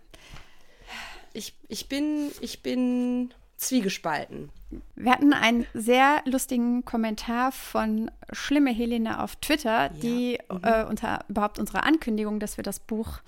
[1.32, 4.50] Ich, ich bin, ich bin zwiegespalten.
[4.96, 9.88] Wir hatten einen sehr lustigen Kommentar von Schlimme Helene auf Twitter, ja.
[9.88, 10.60] die mhm.
[10.62, 13.20] äh, unter überhaupt unserer Ankündigung, dass wir das Buch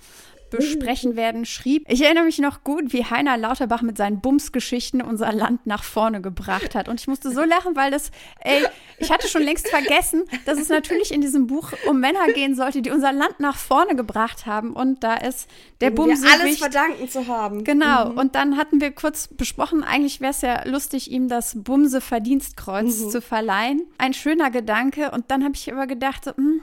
[0.57, 1.85] besprechen werden, schrieb.
[1.89, 6.21] Ich erinnere mich noch gut, wie Heiner Lauterbach mit seinen Bumsgeschichten unser Land nach vorne
[6.21, 6.89] gebracht hat.
[6.89, 8.65] Und ich musste so lachen, weil das, ey,
[8.99, 12.83] ich hatte schon längst vergessen, dass es natürlich in diesem Buch um Männer gehen sollte,
[12.83, 14.73] die unser Land nach vorne gebracht haben.
[14.73, 15.49] Und da ist
[15.81, 16.23] der Bumse.
[16.25, 17.65] Wir alles verdanken zu haben.
[17.65, 18.11] Genau.
[18.11, 18.19] Mhm.
[18.19, 23.11] Und dann hatten wir kurz besprochen, eigentlich wäre es ja lustig, ihm das Bumse-Verdienstkreuz mhm.
[23.11, 23.87] zu verleihen.
[23.99, 25.11] Ein schöner Gedanke.
[25.11, 26.61] Und dann habe ich aber gedacht, so, mh, hm,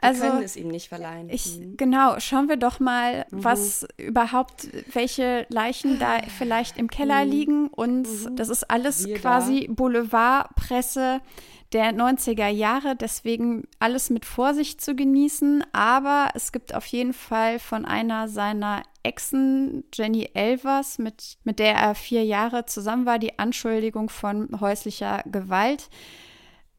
[0.00, 1.30] also, wir können es ihm nicht verleihen.
[1.30, 1.76] Ich, mhm.
[1.76, 3.44] Genau, schauen wir doch mal, mhm.
[3.44, 7.30] was überhaupt, welche Leichen da vielleicht im Keller mhm.
[7.30, 7.68] liegen.
[7.68, 8.36] Und mhm.
[8.36, 11.20] das ist alles wir quasi Boulevardpresse
[11.72, 15.64] der 90er Jahre, deswegen alles mit Vorsicht zu genießen.
[15.72, 21.74] Aber es gibt auf jeden Fall von einer seiner Exen, Jenny Elvers, mit, mit der
[21.74, 25.88] er vier Jahre zusammen war, die Anschuldigung von häuslicher Gewalt.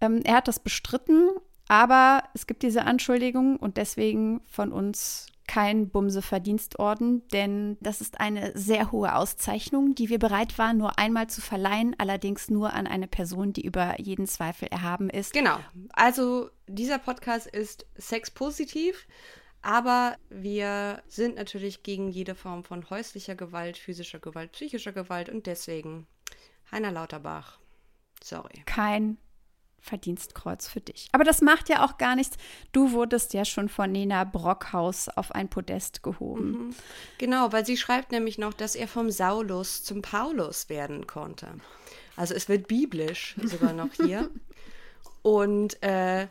[0.01, 1.30] Ähm, er hat das bestritten
[1.68, 8.51] aber es gibt diese Anschuldigung und deswegen von uns kein Bumse-Verdienstorden, denn das ist eine
[8.55, 13.07] sehr hohe Auszeichnung, die wir bereit waren, nur einmal zu verleihen, allerdings nur an eine
[13.07, 15.34] Person, die über jeden Zweifel erhaben ist.
[15.34, 15.57] Genau.
[15.93, 19.07] Also dieser Podcast ist sexpositiv,
[19.61, 25.47] aber wir sind natürlich gegen jede Form von häuslicher Gewalt, physischer Gewalt, psychischer Gewalt und
[25.47, 26.07] deswegen
[26.72, 27.59] Heiner Lauterbach.
[28.22, 28.63] Sorry.
[28.65, 29.18] Kein
[29.88, 31.07] Verdienstkreuz für dich.
[31.11, 32.38] Aber das macht ja auch gar nichts.
[32.71, 36.51] Du wurdest ja schon von Nina Brockhaus auf ein Podest gehoben.
[36.51, 36.75] Mhm.
[37.17, 41.47] Genau, weil sie schreibt nämlich noch, dass er vom Saulus zum Paulus werden konnte.
[42.15, 44.29] Also es wird biblisch sogar noch hier.
[45.21, 46.27] Und äh,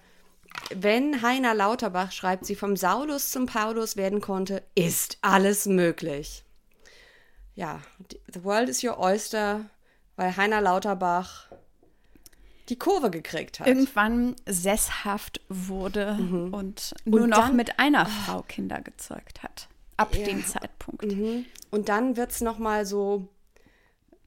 [0.75, 6.45] wenn Heiner Lauterbach schreibt, sie vom Saulus zum Paulus werden konnte, ist alles möglich.
[7.55, 7.81] Ja,
[8.33, 9.67] the world is your oyster,
[10.17, 11.46] weil Heiner Lauterbach
[12.69, 13.67] die Kurve gekriegt hat.
[13.67, 16.53] Irgendwann sesshaft wurde mhm.
[16.53, 19.69] und nur und noch dann, mit einer Frau Kinder gezeugt hat.
[19.97, 20.25] Ab ja.
[20.25, 21.07] dem Zeitpunkt.
[21.07, 21.47] Mhm.
[21.71, 23.29] Und dann wird es nochmal so,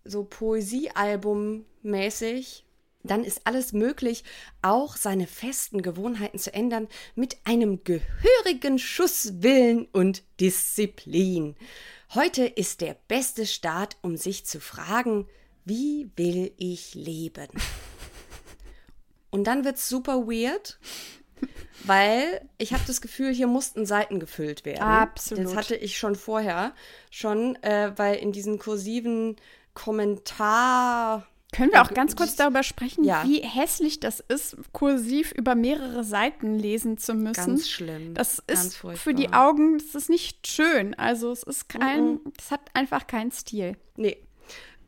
[0.04, 2.64] so Poesiealbum-mäßig.
[3.04, 4.26] Dann ist alles möglich,
[4.62, 11.56] auch seine festen Gewohnheiten zu ändern, mit einem gehörigen Schuss Willen und Disziplin.
[12.14, 15.30] Heute ist der beste Start, um sich zu fragen,
[15.64, 17.48] wie will ich leben?
[19.32, 20.80] Und dann wird es super weird,
[21.86, 24.82] weil ich habe das Gefühl, hier mussten Seiten gefüllt werden.
[24.82, 25.46] Absolut.
[25.46, 26.74] Das hatte ich schon vorher,
[27.12, 29.36] schon, äh, weil in diesen kursiven
[29.74, 31.26] Kommentar.
[31.52, 33.24] Können wir auch ganz kurz darüber sprechen, ja.
[33.24, 37.34] wie hässlich das ist, kursiv über mehrere Seiten lesen zu müssen?
[37.34, 38.14] Ganz schlimm.
[38.14, 40.94] Das ist für die Augen, das ist nicht schön.
[40.94, 42.34] Also es ist kein, mm -mm.
[42.38, 43.78] es hat einfach keinen Stil.
[43.96, 44.18] Nee,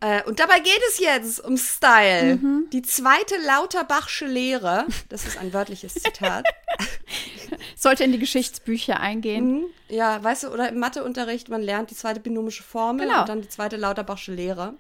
[0.02, 2.36] äh, und dabei geht es jetzt um Style.
[2.36, 2.68] Mhm.
[2.74, 6.46] Die zweite Lauterbachsche Lehre, das ist ein wörtliches Zitat.
[7.76, 9.52] Sollte in die Geschichtsbücher eingehen.
[9.52, 9.66] Mhm.
[9.90, 13.22] Ja, weißt du, oder im Matheunterricht, man lernt die zweite binomische Formel genau.
[13.22, 14.74] und dann die zweite Lauterbachsche Lehre.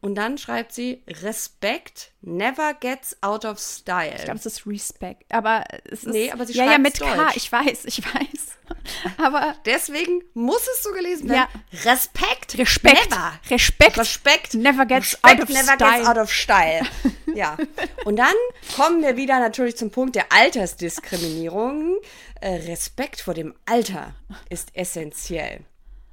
[0.00, 4.14] Und dann schreibt sie, Respect never gets out of style.
[4.16, 5.24] Ich glaube, es ist Respect.
[5.32, 6.12] Aber es ist.
[6.12, 7.16] Nee, aber sie ja, schreibt ja, mit Deutsch.
[7.16, 7.30] K.
[7.34, 9.16] Ich weiß, ich weiß.
[9.16, 9.56] aber.
[9.64, 11.48] Deswegen muss es so gelesen werden.
[11.72, 11.90] Ja.
[11.90, 12.58] Respekt.
[12.58, 13.10] Respekt.
[13.10, 13.32] Never.
[13.50, 13.98] Respekt.
[13.98, 14.54] Respekt.
[14.54, 15.98] Never gets Respect out of never style.
[15.98, 16.82] Gets out of style.
[17.34, 17.56] ja.
[18.04, 18.34] Und dann
[18.76, 21.98] kommen wir wieder natürlich zum Punkt der Altersdiskriminierung.
[22.40, 24.14] Äh, Respekt vor dem Alter
[24.50, 25.60] ist essentiell.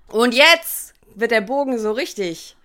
[0.07, 2.55] Und jetzt wird der Bogen so richtig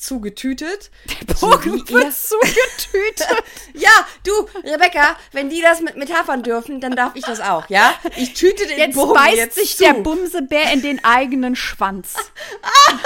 [0.00, 0.90] zugetütet.
[1.28, 3.44] Der Bogen so wird zugetütet.
[3.74, 3.90] ja,
[4.24, 4.32] du,
[4.68, 7.94] Rebecca, wenn die das mit Metaphern dürfen, dann darf ich das auch, ja?
[8.16, 9.84] Ich tüte den jetzt Bogen beißt jetzt sich zu.
[9.84, 12.14] der Bumsebär in den eigenen Schwanz.
[12.62, 12.98] ah,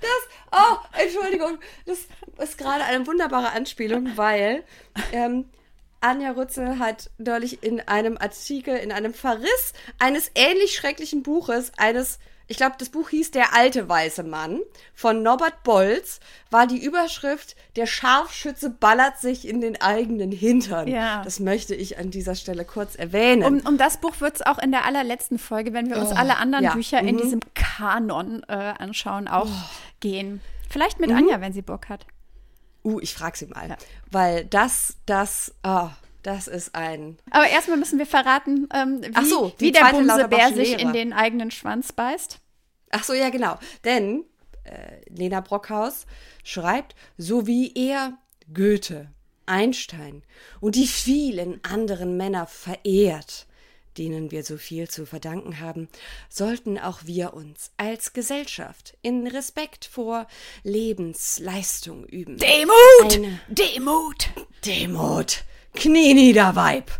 [0.00, 0.10] das,
[0.52, 1.98] oh, Entschuldigung, das
[2.38, 4.64] ist gerade eine wunderbare Anspielung, weil
[5.12, 5.48] ähm,
[6.00, 12.18] Anja Rutzel hat neulich in einem Artikel, in einem Verriss eines ähnlich schrecklichen Buches, eines
[12.46, 14.60] ich glaube, das Buch hieß Der alte weiße Mann
[14.94, 20.88] von Norbert Bolz, war die Überschrift Der Scharfschütze ballert sich in den eigenen Hintern.
[20.88, 21.22] Ja.
[21.22, 23.44] Das möchte ich an dieser Stelle kurz erwähnen.
[23.44, 26.16] Um, um das Buch wird es auch in der allerletzten Folge, wenn wir uns oh,
[26.16, 26.74] alle anderen ja.
[26.74, 27.08] Bücher mhm.
[27.08, 29.70] in diesem Kanon äh, anschauen, auch oh.
[30.00, 30.40] gehen.
[30.68, 31.16] Vielleicht mit mhm.
[31.16, 32.06] Anja, wenn sie Bock hat.
[32.84, 33.68] Uh, ich frage sie mal.
[33.68, 33.76] Ja.
[34.10, 35.88] Weil das, das, oh,
[36.24, 37.18] das ist ein.
[37.30, 41.50] Aber erstmal müssen wir verraten, ähm, wie, so, wie der Bumsebär sich in den eigenen
[41.50, 42.40] Schwanz beißt.
[42.90, 43.58] Ach so, ja, genau.
[43.84, 44.24] Denn
[44.64, 46.06] äh, Lena Brockhaus
[46.42, 48.18] schreibt, so wie er
[48.52, 49.10] Goethe,
[49.46, 50.22] Einstein
[50.60, 53.46] und die vielen anderen Männer verehrt,
[53.98, 55.88] denen wir so viel zu verdanken haben,
[56.28, 60.26] sollten auch wir uns als Gesellschaft in Respekt vor
[60.62, 62.38] Lebensleistung üben.
[62.38, 63.14] Demut!
[63.14, 64.30] Eine Demut!
[64.64, 65.44] Demut!
[65.74, 66.90] Knie nieder, Weib!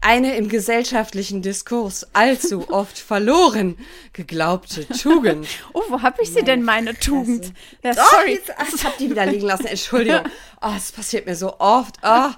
[0.00, 3.78] Eine im gesellschaftlichen Diskurs allzu oft verloren
[4.12, 5.46] geglaubte Tugend.
[5.72, 7.52] Oh, wo habe ich sie meine denn, meine Tugend?
[7.82, 8.08] Ja, sorry.
[8.26, 10.20] Oh, jetzt, ach, ich habe die wieder liegen lassen, Entschuldigung.
[10.60, 11.96] Oh, es passiert mir so oft.
[12.02, 12.30] Oh.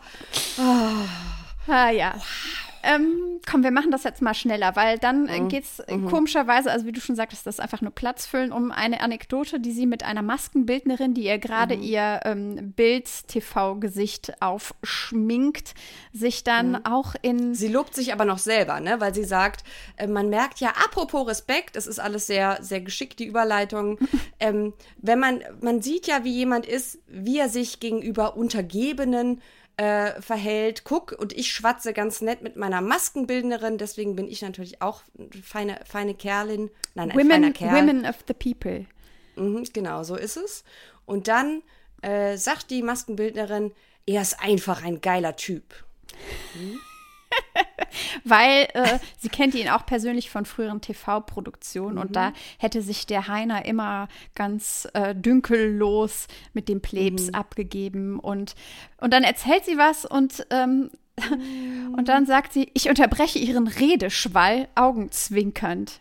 [0.59, 1.73] Oh.
[1.73, 2.15] Ah ja.
[2.15, 2.23] Wow.
[2.87, 5.49] Ähm, komm, wir machen das jetzt mal schneller, weil dann äh, mhm.
[5.49, 6.07] geht es mhm.
[6.09, 9.59] komischerweise, also wie du schon sagtest, das ist einfach nur Platz füllen, um eine Anekdote,
[9.59, 11.83] die sie mit einer Maskenbildnerin, die ihr gerade mhm.
[11.83, 15.75] ihr ähm, Bild-TV-Gesicht aufschminkt,
[16.13, 16.87] sich dann mhm.
[16.87, 17.55] auch in.
[17.57, 19.01] Sie lobt sich aber noch selber, ne?
[19.01, 19.65] Weil sie sagt,
[19.97, 23.99] äh, man merkt ja, apropos Respekt, es ist alles sehr, sehr geschickt, die Überleitung.
[24.39, 29.41] ähm, wenn man, man sieht ja, wie jemand ist, wie er sich gegenüber Untergebenen
[29.77, 30.85] äh, verhält.
[30.85, 35.03] Guck, und ich schwatze ganz nett mit meiner Maskenbildnerin, deswegen bin ich natürlich auch
[35.43, 36.71] feine, feine Kerlin.
[36.95, 37.75] Nein, ein women, feiner Kerl.
[37.75, 38.87] Women of the people.
[39.37, 40.65] Mhm, genau, so ist es.
[41.05, 41.63] Und dann
[42.03, 43.73] äh, sagt die Maskenbildnerin,
[44.07, 45.65] er ist einfach ein geiler Typ.
[46.55, 46.79] Mhm.
[48.25, 52.01] Weil äh, sie kennt ihn auch persönlich von früheren TV-Produktionen mhm.
[52.01, 57.35] und da hätte sich der Heiner immer ganz äh, dünkellos mit dem Plebs mhm.
[57.35, 58.55] abgegeben und,
[58.99, 60.91] und dann erzählt sie was und ähm,
[61.97, 66.01] und dann sagt sie, ich unterbreche ihren Redeschwall augenzwinkernd.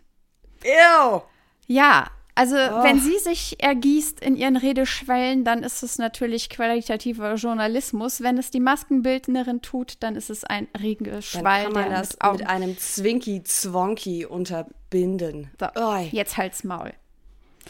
[0.64, 1.22] Ew.
[1.68, 2.84] Ja, also, oh.
[2.84, 8.22] wenn sie sich ergießt in ihren Redeschwellen, dann ist es natürlich qualitativer Journalismus.
[8.22, 11.64] Wenn es die Maskenbildnerin tut, dann ist es ein Regenschwall.
[11.64, 15.50] Dann kann man das mit, mit einem Zwinky-Zwonky unterbinden.
[15.58, 15.98] So, oh.
[16.12, 16.92] jetzt halt's Maul.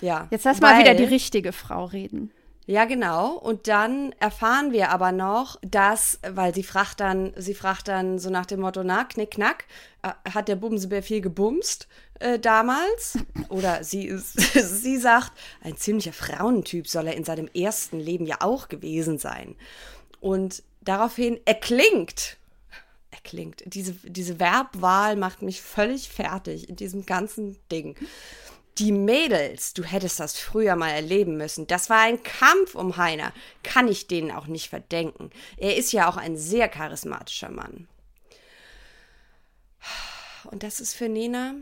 [0.01, 0.27] Ja.
[0.31, 2.31] Jetzt lass mal wieder die richtige Frau reden.
[2.67, 3.33] Ja, genau.
[3.33, 8.31] Und dann erfahren wir aber noch, dass, weil sie fragt dann, sie fragt dann so
[8.31, 9.65] nach dem Motto, na, knick, knack,
[10.01, 11.87] äh, hat der Bumsebär viel gebumst
[12.19, 13.17] äh, damals?
[13.49, 15.31] Oder sie, sie sagt,
[15.61, 19.55] ein ziemlicher Frauentyp soll er in seinem ersten Leben ja auch gewesen sein.
[20.19, 22.37] Und daraufhin erklingt,
[23.11, 27.95] erklingt, diese, diese Verbwahl macht mich völlig fertig in diesem ganzen Ding
[28.77, 31.65] die Mädels, du hättest das früher mal erleben müssen.
[31.67, 33.31] Das war ein Kampf um Heiner.
[33.63, 35.29] Kann ich denen auch nicht verdenken.
[35.57, 37.87] Er ist ja auch ein sehr charismatischer Mann.
[40.45, 41.55] Und das ist für Nena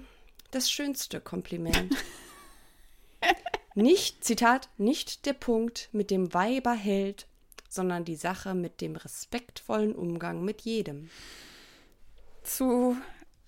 [0.56, 1.96] das schönste Kompliment.
[3.76, 7.28] nicht, Zitat, nicht der Punkt, mit dem Weiber hält,
[7.70, 11.10] sondern die Sache mit dem respektvollen Umgang mit jedem.
[12.44, 12.98] Zu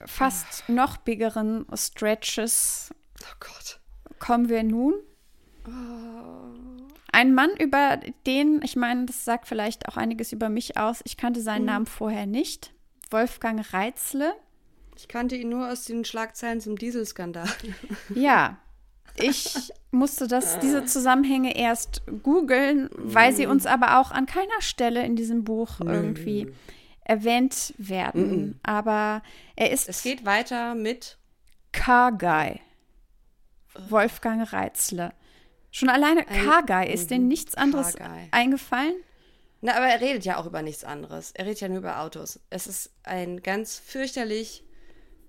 [0.05, 2.91] fast noch biggeren Stretches
[3.21, 3.79] Oh Gott.
[4.19, 4.93] Kommen wir nun.
[5.67, 6.91] Oh.
[7.11, 11.01] Ein Mann, über den, ich meine, das sagt vielleicht auch einiges über mich aus.
[11.05, 11.67] Ich kannte seinen mhm.
[11.67, 12.73] Namen vorher nicht.
[13.09, 14.33] Wolfgang Reitzle.
[14.97, 17.49] Ich kannte ihn nur aus den Schlagzeilen zum Dieselskandal.
[18.13, 18.57] Ja,
[19.17, 25.05] ich musste das, diese Zusammenhänge erst googeln, weil sie uns aber auch an keiner Stelle
[25.05, 26.53] in diesem Buch irgendwie
[27.01, 28.29] erwähnt werden.
[28.29, 28.59] Mhm.
[28.63, 29.21] Aber
[29.55, 29.87] er ist.
[29.87, 31.17] Es geht weiter mit
[31.71, 32.59] Car Guy.
[33.89, 35.13] Wolfgang Reitzle.
[35.71, 37.95] Schon alleine Kargei, ist denen nichts anderes
[38.31, 38.95] eingefallen?
[39.61, 41.31] Na, aber er redet ja auch über nichts anderes.
[41.31, 42.39] Er redet ja nur über Autos.
[42.49, 44.63] Es ist ein ganz fürchterlich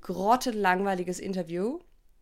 [0.06, 1.80] grottelangweiliges Interview,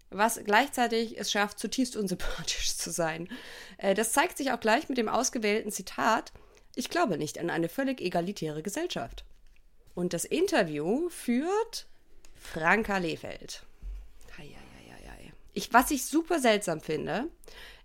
[0.08, 3.28] was gleichzeitig es schafft, zutiefst unsympathisch zu sein.
[3.76, 6.32] Äh, das zeigt sich auch gleich mit dem ausgewählten Zitat:
[6.74, 9.24] Ich glaube nicht an eine völlig egalitäre Gesellschaft.
[9.94, 11.86] Und das Interview führt
[12.34, 13.62] Franka Lehfeld.
[15.52, 17.28] Ich, was ich super seltsam finde,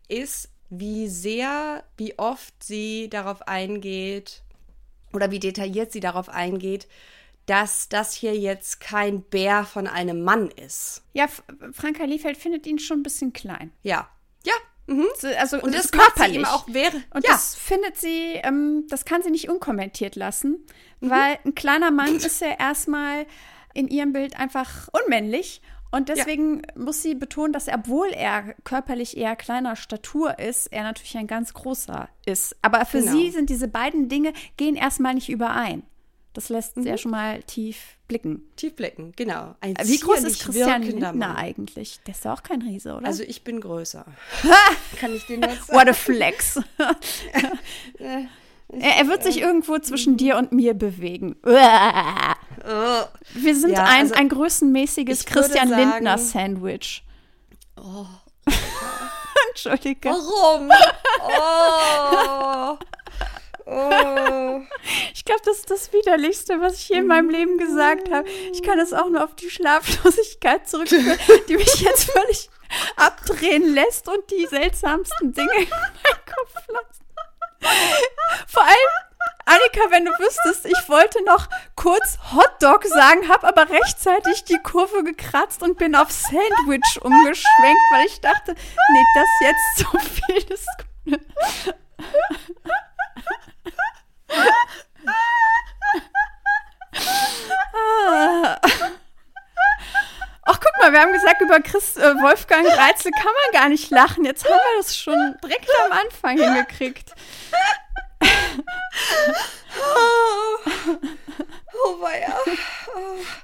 [0.07, 4.43] ist, wie sehr, wie oft sie darauf eingeht
[5.13, 6.87] oder wie detailliert sie darauf eingeht,
[7.49, 11.03] dass das hier jetzt kein Bär von einem Mann ist.
[11.13, 11.27] Ja,
[11.71, 13.71] Franka Liefeld findet ihn schon ein bisschen klein.
[13.81, 14.07] Ja,
[14.45, 14.53] ja,
[14.89, 15.05] Mhm.
[15.37, 16.47] Also und, das, das körperlich.
[16.47, 16.95] auch wäre.
[17.13, 17.33] Und ja.
[17.33, 20.65] das findet sie, ähm, das kann sie nicht unkommentiert lassen,
[20.99, 21.09] mhm.
[21.11, 23.27] weil ein kleiner Mann ist ja erstmal
[23.75, 25.61] in ihrem Bild einfach unmännlich.
[25.91, 26.83] Und deswegen ja.
[26.83, 31.27] muss sie betonen, dass er, obwohl er körperlich eher kleiner Statur ist, er natürlich ein
[31.27, 32.55] ganz großer ist.
[32.61, 33.11] Aber für genau.
[33.11, 35.83] sie sind diese beiden Dinge, gehen erstmal nicht überein.
[36.33, 36.85] Das lässt mhm.
[36.85, 38.43] ja schon mal tief blicken.
[38.55, 39.55] Tief blicken, genau.
[39.61, 41.99] Ein Wie groß ist Christian Lindner eigentlich?
[42.05, 43.05] Der ist ja auch kein Riese, oder?
[43.05, 44.05] Also ich bin größer.
[44.99, 45.79] Kann ich den jetzt sagen?
[45.79, 46.59] What a flex.
[48.71, 51.35] Äh, er, wird sich irgendwo zwischen dir und mir bewegen.
[51.43, 53.03] Oh.
[53.33, 57.03] Wir sind ja, ein, also ein größenmäßiges Christian sagen, Lindner Sandwich.
[57.77, 58.05] Oh.
[59.49, 60.09] Entschuldige.
[60.09, 60.69] Warum?
[61.23, 62.77] Oh.
[63.69, 64.61] Oh.
[65.13, 68.27] Ich glaube, das ist das Widerlichste, was ich je in meinem Leben gesagt habe.
[68.51, 71.19] Ich kann es auch nur auf die Schlaflosigkeit zurückführen,
[71.49, 72.49] die mich jetzt völlig
[72.95, 77.05] abdrehen lässt und die seltsamsten Dinge in meinen Kopf lassen.
[78.47, 78.93] Vor allem,
[79.45, 85.03] Annika, wenn du wüsstest, ich wollte noch kurz Hotdog sagen, habe aber rechtzeitig die Kurve
[85.03, 90.67] gekratzt und bin auf Sandwich umgeschwenkt, weil ich dachte, nee, das jetzt so viel ist.
[100.51, 103.91] Ach, guck mal, wir haben gesagt, über Chris, äh, Wolfgang Reitzel kann man gar nicht
[103.91, 104.25] lachen.
[104.25, 107.13] Jetzt haben wir das schon direkt am Anfang hingekriegt.
[109.79, 110.57] oh,
[111.85, 112.33] oh weia.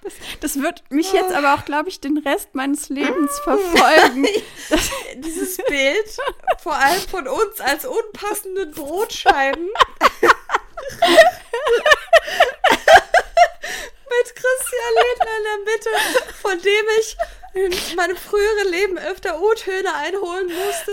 [0.02, 4.28] Das, das, wird mich jetzt aber auch, glaube ich, den Rest meines Lebens verfolgen.
[5.18, 6.18] Dieses Bild,
[6.62, 9.70] vor allem von uns als unpassenden Brotscheiben.
[14.08, 15.90] Mit Christian Lindner in der Mitte,
[16.42, 17.18] von dem ich
[17.56, 20.92] in meinem früheren Leben öfter O-Töne einholen musste.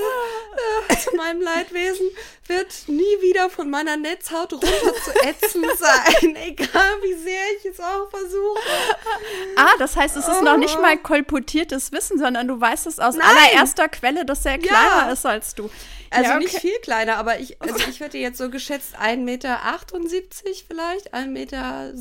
[0.88, 2.06] Äh, zu meinem Leidwesen
[2.46, 7.80] wird nie wieder von meiner Netzhaut runter zu ätzen sein, egal wie sehr ich es
[7.80, 8.60] auch versuche.
[9.56, 10.44] Ah, das heißt, es ist oh.
[10.44, 13.26] noch nicht mal kolportiertes Wissen, sondern du weißt es aus Nein.
[13.28, 15.10] allererster Quelle, dass er kleiner ja.
[15.10, 15.68] ist als du.
[16.12, 16.44] Also ja, okay.
[16.44, 19.58] nicht viel kleiner, aber ich, also ich hätte jetzt so geschätzt 1,78 Meter
[20.68, 21.92] vielleicht, 1,77 Meter.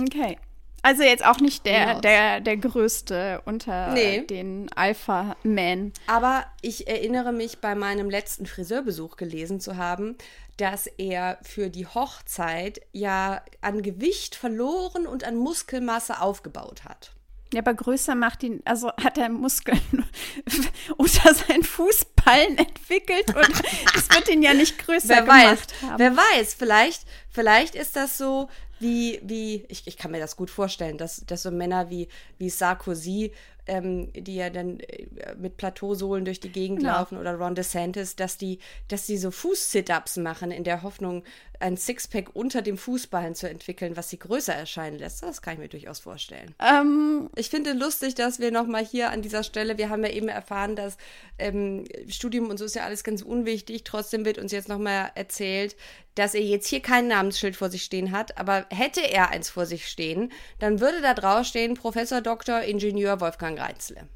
[0.00, 0.38] Okay.
[0.82, 4.20] Also jetzt auch nicht der, der, der größte unter nee.
[4.20, 5.92] den Alpha-Men.
[6.06, 10.16] Aber ich erinnere mich bei meinem letzten Friseurbesuch gelesen zu haben,
[10.58, 17.15] dass er für die Hochzeit ja an Gewicht verloren und an Muskelmasse aufgebaut hat.
[17.52, 19.80] Ja, aber größer macht ihn, also hat er Muskeln
[20.96, 23.62] unter seinen Fußballen entwickelt und
[23.94, 25.98] das wird ihn ja nicht größer wer gemacht weiß, haben.
[25.98, 28.48] Wer weiß, vielleicht, vielleicht ist das so
[28.78, 32.08] wie, wie ich, ich kann mir das gut vorstellen, dass, dass so Männer wie,
[32.38, 33.32] wie Sarkozy
[33.66, 35.06] ähm, die ja dann äh,
[35.38, 36.92] mit Plateausohlen durch die Gegend genau.
[36.92, 38.58] laufen oder Ron DeSantis, dass die,
[38.88, 41.24] dass die so Fuß-Sit-Ups machen in der Hoffnung,
[41.60, 45.22] ein Sixpack unter dem Fußballen zu entwickeln, was sie größer erscheinen lässt.
[45.22, 46.54] Das kann ich mir durchaus vorstellen.
[46.58, 50.28] Ähm, ich finde lustig, dass wir nochmal hier an dieser Stelle, wir haben ja eben
[50.28, 50.96] erfahren, dass
[51.38, 53.84] ähm, Studium und so ist ja alles ganz unwichtig.
[53.84, 55.76] Trotzdem wird uns jetzt nochmal erzählt,
[56.14, 59.66] dass er jetzt hier kein Namensschild vor sich stehen hat, aber hätte er eins vor
[59.66, 62.62] sich stehen, dann würde da draufstehen Professor Dr.
[62.62, 64.08] Ingenieur Wolfgang Reitzle.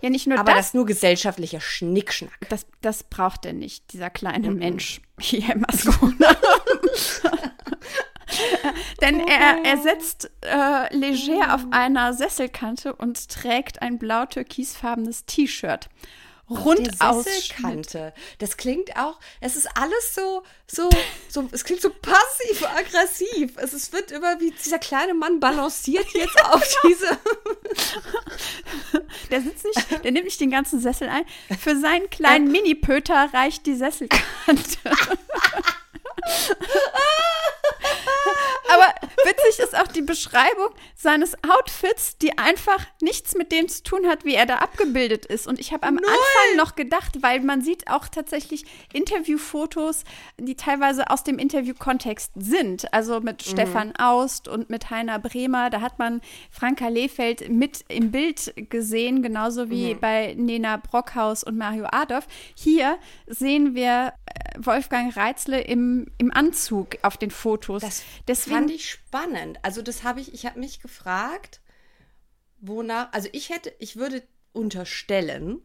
[0.00, 0.52] Ja, nicht nur aber das.
[0.52, 2.48] Aber das ist nur gesellschaftlicher Schnickschnack.
[2.48, 4.58] Das, das braucht er nicht, dieser kleine mhm.
[4.58, 6.36] Mensch hier im Ascona.
[9.00, 15.88] Denn er, er sitzt äh, leger auf einer Sesselkante und trägt ein blau-türkisfarbenes T-Shirt
[16.48, 18.12] rund aus Kante.
[18.38, 20.88] Das klingt auch, es ist alles so, so,
[21.28, 23.56] so, es klingt so passiv-aggressiv.
[23.56, 27.18] Es ist, wird immer wie dieser kleine Mann balanciert jetzt auf diese.
[29.30, 31.24] der sitzt nicht, der nimmt nicht den ganzen Sessel ein.
[31.58, 34.78] Für seinen kleinen Mini-Pöter reicht die Sesselkante.
[39.24, 44.24] Witzig ist auch die Beschreibung seines Outfits, die einfach nichts mit dem zu tun hat,
[44.24, 45.46] wie er da abgebildet ist.
[45.46, 46.04] Und ich habe am Null.
[46.04, 50.04] Anfang noch gedacht, weil man sieht auch tatsächlich Interviewfotos,
[50.38, 52.92] die teilweise aus dem Interviewkontext sind.
[52.92, 53.50] Also mit mhm.
[53.50, 55.70] Stefan Aust und mit Heiner Bremer.
[55.70, 56.20] Da hat man
[56.50, 60.00] Franka Lehfeld mit im Bild gesehen, genauso wie mhm.
[60.00, 62.26] bei Nena Brockhaus und Mario Adolf.
[62.54, 67.82] Hier sehen wir äh, Wolfgang Reitzle im, im Anzug auf den Fotos.
[67.82, 69.58] Das Deswegen, fand ich spannend.
[69.62, 71.60] Also das habe ich, ich habe mich gefragt,
[72.60, 74.22] wonach, also ich hätte, ich würde
[74.52, 75.62] unterstellen,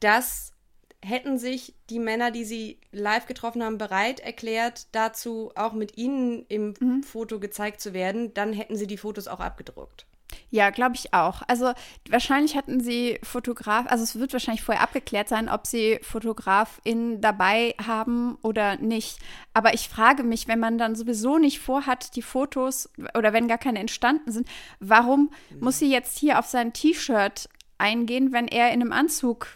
[0.00, 0.52] dass
[1.00, 6.44] hätten sich die Männer, die sie live getroffen haben, bereit erklärt, dazu auch mit ihnen
[6.48, 7.02] im mhm.
[7.04, 10.06] Foto gezeigt zu werden, dann hätten sie die Fotos auch abgedruckt.
[10.50, 11.42] Ja, glaube ich auch.
[11.46, 11.72] Also
[12.08, 17.74] wahrscheinlich hatten sie Fotograf, also es wird wahrscheinlich vorher abgeklärt sein, ob sie Fotografin dabei
[17.84, 19.18] haben oder nicht.
[19.52, 23.58] Aber ich frage mich, wenn man dann sowieso nicht vorhat, die Fotos oder wenn gar
[23.58, 24.48] keine entstanden sind,
[24.80, 25.60] warum mhm.
[25.60, 27.48] muss sie jetzt hier auf sein T-Shirt
[27.78, 29.48] eingehen, wenn er in einem Anzug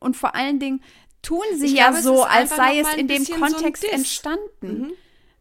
[0.00, 0.82] und vor allen Dingen
[1.22, 4.48] tun sie ich ja glaube, so, als sei es in dem Kontext so entstanden.
[4.60, 4.92] Mhm.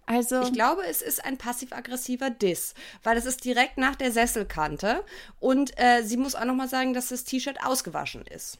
[0.05, 2.73] Also ich glaube, es ist ein passiv-aggressiver Diss,
[3.03, 5.03] weil es ist direkt nach der Sesselkante
[5.39, 8.59] und äh, sie muss auch noch mal sagen, dass das T-Shirt ausgewaschen ist.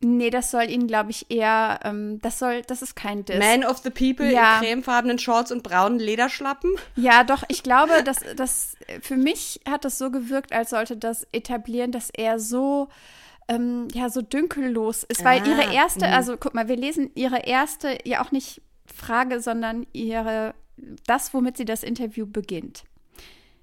[0.00, 3.38] Nee, das soll ihn, glaube ich, eher, ähm, das soll, das ist kein Diss.
[3.38, 4.56] Man of the People ja.
[4.56, 6.70] in cremefarbenen Shorts und braunen Lederschlappen?
[6.94, 11.26] Ja, doch, ich glaube, dass das, für mich hat das so gewirkt, als sollte das
[11.32, 12.88] etablieren, dass er so,
[13.48, 16.16] ähm, ja, so dünkellos ist, weil ah, ihre erste, mh.
[16.16, 20.54] also guck mal, wir lesen ihre erste, ja auch nicht Frage, sondern ihre
[21.06, 22.84] das, womit sie das Interview beginnt.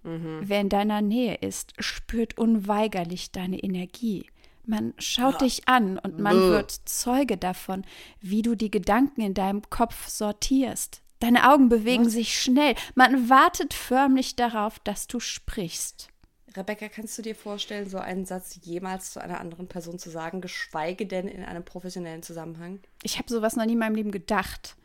[0.03, 0.41] Mhm.
[0.43, 4.25] Wer in deiner Nähe ist, spürt unweigerlich deine Energie.
[4.65, 5.39] Man schaut ja.
[5.39, 6.49] dich an und man Bäh.
[6.49, 7.83] wird Zeuge davon,
[8.19, 11.01] wie du die Gedanken in deinem Kopf sortierst.
[11.19, 12.13] Deine Augen bewegen Was?
[12.13, 12.75] sich schnell.
[12.95, 16.09] Man wartet förmlich darauf, dass du sprichst.
[16.55, 20.41] Rebecca, kannst du dir vorstellen, so einen Satz jemals zu einer anderen Person zu sagen,
[20.41, 22.81] geschweige denn in einem professionellen Zusammenhang?
[23.03, 24.75] Ich habe sowas noch nie in meinem Leben gedacht.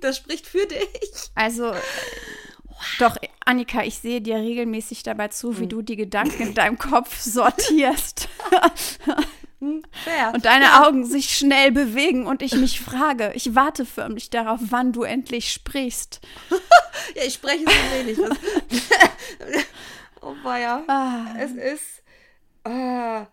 [0.00, 1.30] Das spricht für dich.
[1.34, 1.72] Also,
[2.98, 5.68] doch, Annika, ich sehe dir regelmäßig dabei zu, wie hm.
[5.68, 8.28] du die Gedanken in deinem Kopf sortierst.
[9.60, 10.32] Hm, fair.
[10.34, 10.86] Und deine ja.
[10.86, 15.52] Augen sich schnell bewegen und ich mich frage, ich warte förmlich darauf, wann du endlich
[15.52, 16.20] sprichst.
[17.14, 18.18] ja, ich spreche so wenig.
[20.22, 20.82] oh, weia.
[20.88, 21.34] Ah.
[21.38, 22.02] Es ist.
[22.64, 23.26] Ah.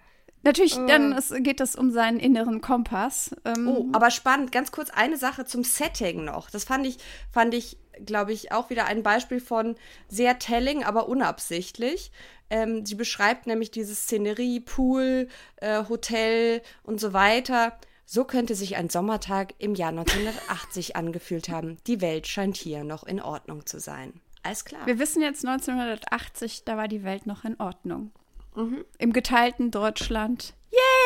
[0.47, 0.85] Natürlich, äh.
[0.87, 3.35] dann es, geht es um seinen inneren Kompass.
[3.43, 4.51] Ähm, oh, aber spannend.
[4.53, 6.49] Ganz kurz eine Sache zum Setting noch.
[6.49, 6.97] Das fand ich,
[7.31, 9.75] fand ich, glaube ich, auch wieder ein Beispiel von
[10.07, 12.11] sehr telling, aber unabsichtlich.
[12.49, 17.77] Ähm, sie beschreibt nämlich diese Szenerie, Pool, äh, Hotel und so weiter.
[18.05, 21.75] So könnte sich ein Sommertag im Jahr 1980 angefühlt haben.
[21.87, 24.21] Die Welt scheint hier noch in Ordnung zu sein.
[24.43, 24.85] Alles klar.
[24.85, 28.11] Wir wissen jetzt 1980, da war die Welt noch in Ordnung.
[28.57, 28.85] Mhm.
[28.97, 30.55] Im geteilten Deutschland.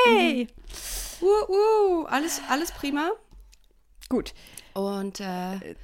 [0.05, 0.47] Yay!
[0.47, 1.27] Mhm.
[1.27, 3.11] Uh, uh, alles, alles prima.
[4.09, 4.33] Gut.
[4.73, 5.75] Und äh,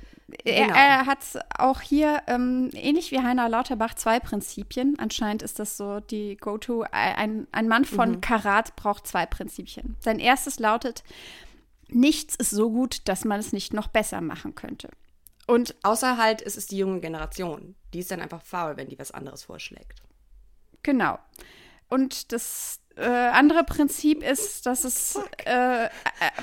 [0.44, 0.76] er, genau.
[0.76, 1.20] er, hat
[1.58, 4.98] auch hier, ähm, ähnlich wie Heiner Lauterbach, zwei Prinzipien.
[4.98, 6.86] Anscheinend ist das so die Go-To.
[6.92, 8.22] Ein, ein Mann von mhm.
[8.22, 9.98] Karat braucht zwei Prinzipien.
[10.00, 11.04] Sein erstes lautet,
[11.90, 14.90] nichts ist so gut, dass man es nicht noch besser machen könnte.
[15.48, 17.76] Und außer halt, es ist die junge Generation.
[17.94, 20.02] Die ist dann einfach faul, wenn die was anderes vorschlägt.
[20.84, 21.20] Genau.
[21.90, 25.90] Und das äh, andere Prinzip ist, dass es, äh, äh,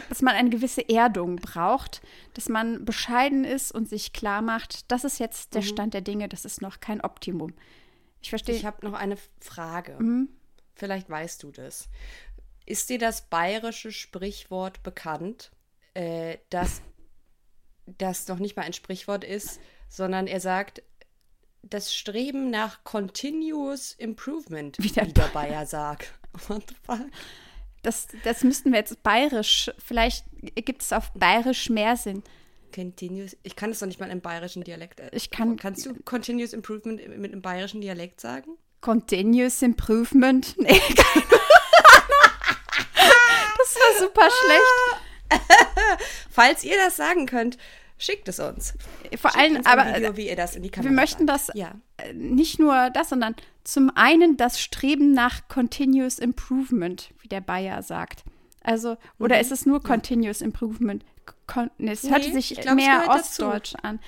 [0.09, 2.01] dass man eine gewisse Erdung braucht,
[2.35, 5.66] dass man bescheiden ist und sich klar macht, das ist jetzt der mhm.
[5.66, 7.52] Stand der Dinge, das ist noch kein Optimum.
[8.23, 8.55] Ich verstehe.
[8.55, 9.97] Ich habe noch eine Frage.
[9.98, 10.28] Mhm.
[10.74, 11.89] Vielleicht weißt du das.
[12.66, 15.51] Ist dir das bayerische Sprichwort bekannt,
[15.93, 16.82] äh, dass
[17.86, 20.82] das noch nicht mal ein Sprichwort ist, sondern er sagt,
[21.70, 26.12] das Streben nach Continuous Improvement, wie der, wie der Bayer sagt.
[26.49, 27.07] What the fuck?
[27.82, 30.24] Das, das müssten wir jetzt bayerisch, vielleicht
[30.55, 32.23] gibt es auf bayerisch mehr Sinn.
[32.74, 35.01] Continuous, ich kann es doch nicht mal im bayerischen Dialekt.
[35.01, 35.57] Äh, ich kann.
[35.57, 38.57] Kannst du Continuous Improvement mit einem bayerischen Dialekt sagen?
[38.81, 40.57] Continuous Improvement?
[40.59, 41.24] Nee, keine
[43.59, 45.41] Das war super schlecht.
[46.31, 47.59] Falls ihr das sagen könnt,
[47.97, 48.75] Schickt es uns.
[49.16, 51.73] Vor allem, aber Video, wie ihr das in die Kamera wir möchten das ja.
[51.97, 57.83] Äh, nicht nur das, sondern zum einen das Streben nach Continuous Improvement, wie der Bayer
[57.83, 58.25] sagt.
[58.62, 59.41] Also, oder mhm.
[59.43, 60.47] ist es nur Continuous ja.
[60.47, 61.05] Improvement?
[61.47, 63.85] Kon es nee, hört sich glaub, mehr ostdeutsch dazu.
[63.85, 64.01] an.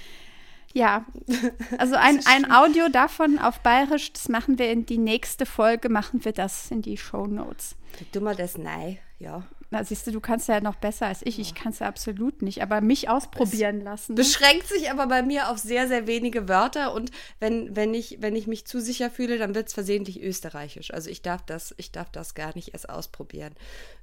[0.73, 1.07] Ja,
[1.79, 6.25] also ein, ein Audio davon auf Bayerisch, das machen wir in die nächste Folge, machen
[6.25, 7.77] wir das in die Show Notes.
[8.13, 9.45] Du mal das nein, ja.
[9.71, 11.39] Na, siehst du, du kannst ja noch besser als ich.
[11.39, 14.15] Ich kann es ja absolut nicht, aber mich ausprobieren es lassen.
[14.15, 17.11] Beschränkt sich aber bei mir auf sehr, sehr wenige Wörter und
[17.41, 20.93] wenn, wenn, ich, wenn ich mich zu sicher fühle, dann wird es versehentlich österreichisch.
[20.93, 23.55] Also ich darf das, ich darf das gar nicht erst ausprobieren.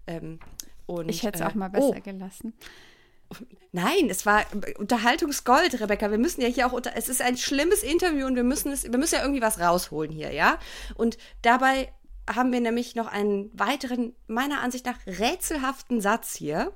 [0.07, 0.39] Ähm,
[0.85, 2.01] und, ich hätte es äh, auch mal besser oh.
[2.01, 2.53] gelassen.
[3.71, 4.45] Nein, es war
[4.77, 6.11] Unterhaltungsgold, Rebecca.
[6.11, 6.95] Wir müssen ja hier auch unter.
[6.95, 10.11] Es ist ein schlimmes Interview und wir müssen es, wir müssen ja irgendwie was rausholen
[10.11, 10.59] hier, ja?
[10.95, 11.91] Und dabei
[12.29, 16.73] haben wir nämlich noch einen weiteren, meiner Ansicht nach, rätselhaften Satz hier.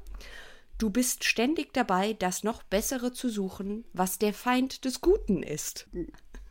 [0.78, 5.88] Du bist ständig dabei, das noch Bessere zu suchen, was der Feind des Guten ist.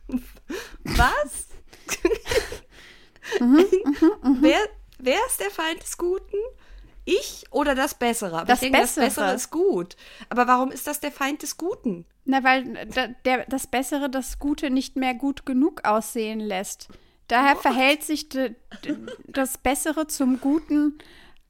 [0.83, 1.47] was?
[3.39, 4.59] Mhm, mhm, mhm, wer,
[4.99, 6.37] wer ist der Feind des Guten?
[7.05, 8.43] Ich oder das Bessere?
[8.45, 9.05] Das, denke, Bessere.
[9.05, 9.95] das Bessere ist gut.
[10.27, 12.05] Aber warum ist das der Feind des Guten?
[12.25, 12.85] Na, weil
[13.23, 16.89] der, das Bessere das Gute nicht mehr gut genug aussehen lässt.
[17.27, 17.61] Daher What?
[17.61, 18.29] verhält sich
[19.27, 20.97] das Bessere zum Guten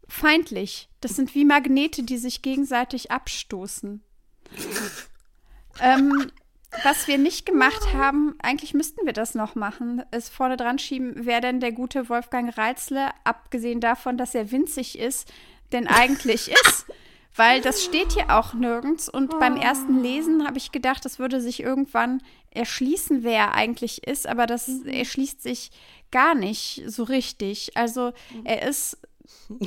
[0.08, 0.90] feindlich.
[1.02, 4.02] Das sind wie Magnete, die sich gegenseitig abstoßen.
[5.82, 6.32] ähm,
[6.84, 11.14] was wir nicht gemacht haben, eigentlich müssten wir das noch machen, ist vorne dran schieben,
[11.16, 15.32] wer denn der gute Wolfgang Reitzle, abgesehen davon, dass er winzig ist,
[15.72, 16.86] denn eigentlich ist.
[17.38, 19.08] Weil das steht hier auch nirgends.
[19.08, 24.08] Und beim ersten Lesen habe ich gedacht, das würde sich irgendwann erschließen, wer er eigentlich
[24.08, 24.28] ist.
[24.28, 24.88] Aber das mhm.
[24.88, 25.72] erschließt sich
[26.12, 27.78] gar nicht so richtig.
[27.78, 28.12] Also
[28.44, 28.98] er ist.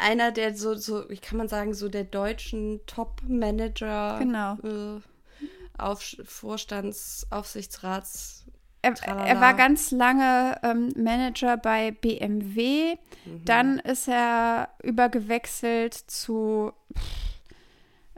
[0.00, 4.18] einer der so, so, wie kann man sagen, so der deutschen Top-Manager.
[4.18, 4.54] Genau.
[4.62, 5.00] Äh,
[5.76, 8.43] auf Vorstands-, Aufsichtsrats.
[8.84, 12.96] Er, er, war ganz lange ähm, Manager bei BMW.
[13.24, 13.44] Mhm.
[13.44, 16.72] Dann ist er übergewechselt zu.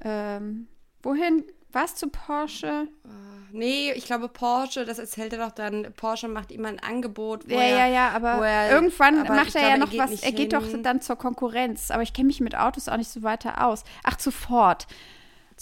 [0.02, 0.66] Ähm,
[1.02, 1.44] wohin?
[1.72, 2.88] Was zu Porsche?
[3.04, 3.08] Uh,
[3.52, 5.92] nee, ich glaube Porsche, das erzählt er doch dann.
[5.94, 7.46] Porsche macht ihm ein Angebot.
[7.46, 10.22] ja, er, ja, ja, aber er, irgendwann aber macht er glaube, ja noch er was.
[10.22, 10.60] Er geht hin.
[10.60, 11.90] doch dann zur Konkurrenz.
[11.90, 13.84] Aber ich kenne mich mit Autos auch nicht so weiter aus.
[14.04, 14.86] Ach, zu Ford.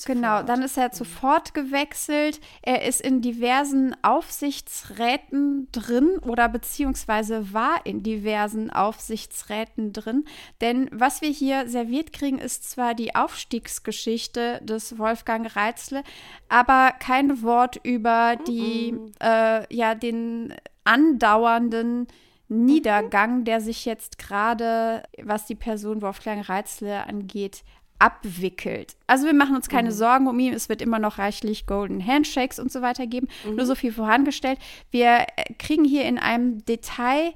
[0.07, 2.41] Genau, dann ist er zu Ford gewechselt.
[2.63, 10.25] Er ist in diversen Aufsichtsräten drin oder beziehungsweise war in diversen Aufsichtsräten drin.
[10.61, 16.03] Denn was wir hier serviert kriegen, ist zwar die Aufstiegsgeschichte des Wolfgang Reitzle,
[16.49, 19.13] aber kein Wort über die, mm -mm.
[19.21, 22.09] Äh, ja, den andauernden
[22.49, 27.65] Niedergang, der sich jetzt gerade, was die Person Wolfgang Reitzle angeht,
[27.99, 28.97] abwickelt.
[29.07, 29.95] Also wir machen uns keine mhm.
[29.95, 30.53] Sorgen um ihn.
[30.53, 33.29] Es wird immer noch reichlich Golden Handshakes und so weiter geben.
[33.47, 33.57] Mhm.
[33.57, 34.59] Nur so viel vorangestellt.
[34.91, 37.35] Wir äh, kriegen hier in einem Detail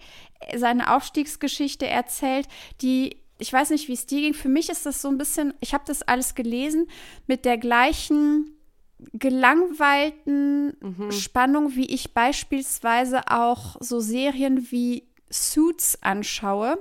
[0.57, 2.47] seine Aufstiegsgeschichte erzählt,
[2.81, 4.35] die ich weiß nicht, wie es dir ging.
[4.35, 6.89] Für mich ist das so ein bisschen, ich habe das alles gelesen
[7.29, 8.59] mit der gleichen
[9.13, 11.13] gelangweilten mhm.
[11.13, 16.79] Spannung, wie ich beispielsweise auch so Serien wie Suits anschaue,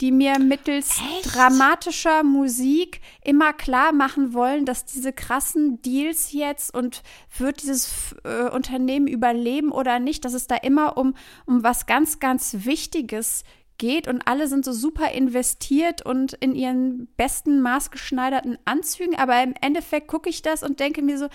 [0.00, 1.34] die mir mittels Echt?
[1.34, 7.02] dramatischer Musik immer klar machen wollen, dass diese krassen Deals jetzt und
[7.36, 11.14] wird dieses äh, Unternehmen überleben oder nicht, dass es da immer um,
[11.46, 13.44] um was ganz, ganz Wichtiges
[13.78, 19.54] geht und alle sind so super investiert und in ihren besten maßgeschneiderten Anzügen, aber im
[19.60, 21.28] Endeffekt gucke ich das und denke mir so,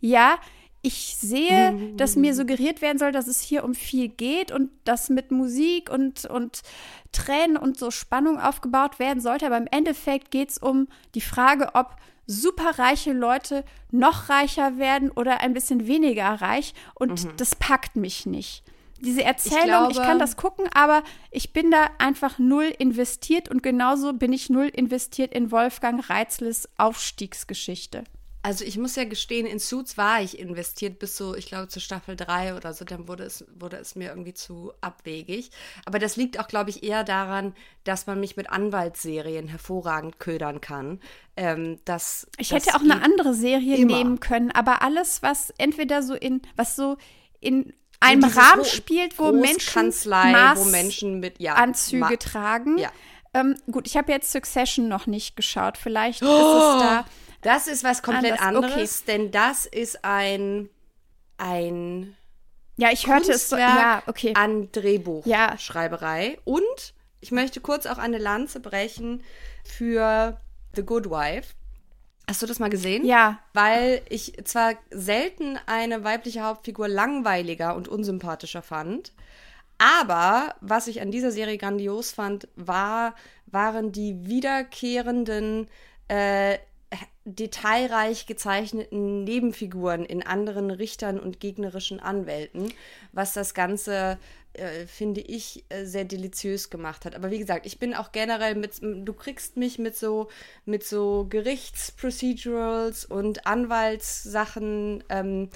[0.00, 0.38] ja,
[0.84, 5.08] ich sehe, dass mir suggeriert werden soll, dass es hier um viel geht und dass
[5.08, 6.60] mit Musik und, und
[7.10, 9.46] Tränen und so Spannung aufgebaut werden sollte.
[9.46, 11.96] Aber im Endeffekt geht es um die Frage, ob
[12.26, 16.74] superreiche Leute noch reicher werden oder ein bisschen weniger reich.
[16.94, 17.30] Und mhm.
[17.38, 18.62] das packt mich nicht.
[19.00, 23.48] Diese Erzählung, ich, glaube, ich kann das gucken, aber ich bin da einfach null investiert
[23.50, 28.04] und genauso bin ich null investiert in Wolfgang Reitzles Aufstiegsgeschichte.
[28.44, 31.80] Also ich muss ja gestehen, in Suits war ich investiert bis so, ich glaube, zur
[31.80, 32.84] Staffel 3 oder so.
[32.84, 35.50] Dann wurde es, wurde es mir irgendwie zu abwegig.
[35.86, 37.54] Aber das liegt auch, glaube ich, eher daran,
[37.84, 41.00] dass man mich mit Anwaltsserien hervorragend ködern kann.
[41.38, 43.96] Ähm, dass, ich das hätte auch eine andere Serie immer.
[43.96, 46.98] nehmen können, aber alles, was entweder so in, was so
[47.40, 52.76] in einem Rahmen spielt, wo Menschen, wo Menschen mit ja, Anzüge tragen.
[52.76, 52.92] Ja.
[53.32, 55.78] Ähm, gut, ich habe jetzt Succession noch nicht geschaut.
[55.78, 56.26] Vielleicht oh.
[56.26, 57.04] ist es da
[57.44, 58.64] das ist was komplett Anders.
[58.64, 59.12] anderes, okay.
[59.12, 60.68] denn das ist ein
[61.38, 62.16] ein
[62.76, 64.32] ja, ich hörte es so, ja, okay.
[64.34, 66.26] an Drehbuchschreiberei.
[66.26, 66.38] Ja.
[66.44, 69.22] Und ich möchte kurz auch eine Lanze brechen
[69.64, 70.40] für
[70.74, 71.54] The Good Wife.
[72.26, 73.04] Hast du das mal gesehen?
[73.04, 73.38] Ja.
[73.52, 79.12] Weil ich zwar selten eine weibliche Hauptfigur langweiliger und unsympathischer fand,
[79.78, 83.14] aber was ich an dieser Serie grandios fand, war,
[83.46, 85.68] waren die wiederkehrenden
[86.08, 86.58] äh,
[87.24, 92.72] detailreich gezeichneten Nebenfiguren in anderen Richtern und gegnerischen Anwälten,
[93.12, 94.18] was das Ganze,
[94.52, 97.14] äh, finde ich, äh, sehr deliziös gemacht hat.
[97.14, 100.28] Aber wie gesagt, ich bin auch generell mit, du kriegst mich mit so,
[100.66, 105.48] mit so Gerichtsprocedurals und Anwaltssachen, ähm,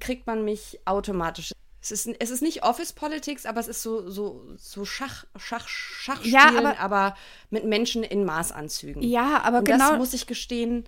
[0.00, 1.52] kriegt man mich automatisch.
[1.80, 5.68] Es ist, es ist nicht Office Politics, aber es ist so, so, so Schach, Schach,
[5.68, 7.16] Schachspielen, ja, aber, aber,
[7.50, 9.02] mit Menschen in Maßanzügen.
[9.02, 9.90] Ja, aber Und genau.
[9.90, 10.84] Das muss ich gestehen,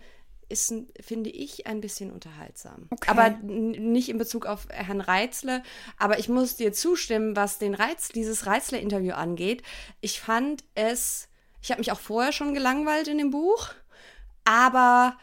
[0.48, 2.86] ist, finde ich, ein bisschen unterhaltsam.
[2.90, 3.10] Okay.
[3.10, 5.62] Aber nicht in Bezug auf Herrn Reitzle.
[5.98, 9.62] Aber ich muss dir zustimmen, was den Reiz, dieses Reitzle-Interview angeht.
[10.00, 11.28] Ich fand es,
[11.60, 13.70] ich habe mich auch vorher schon gelangweilt in dem Buch,
[14.44, 15.16] aber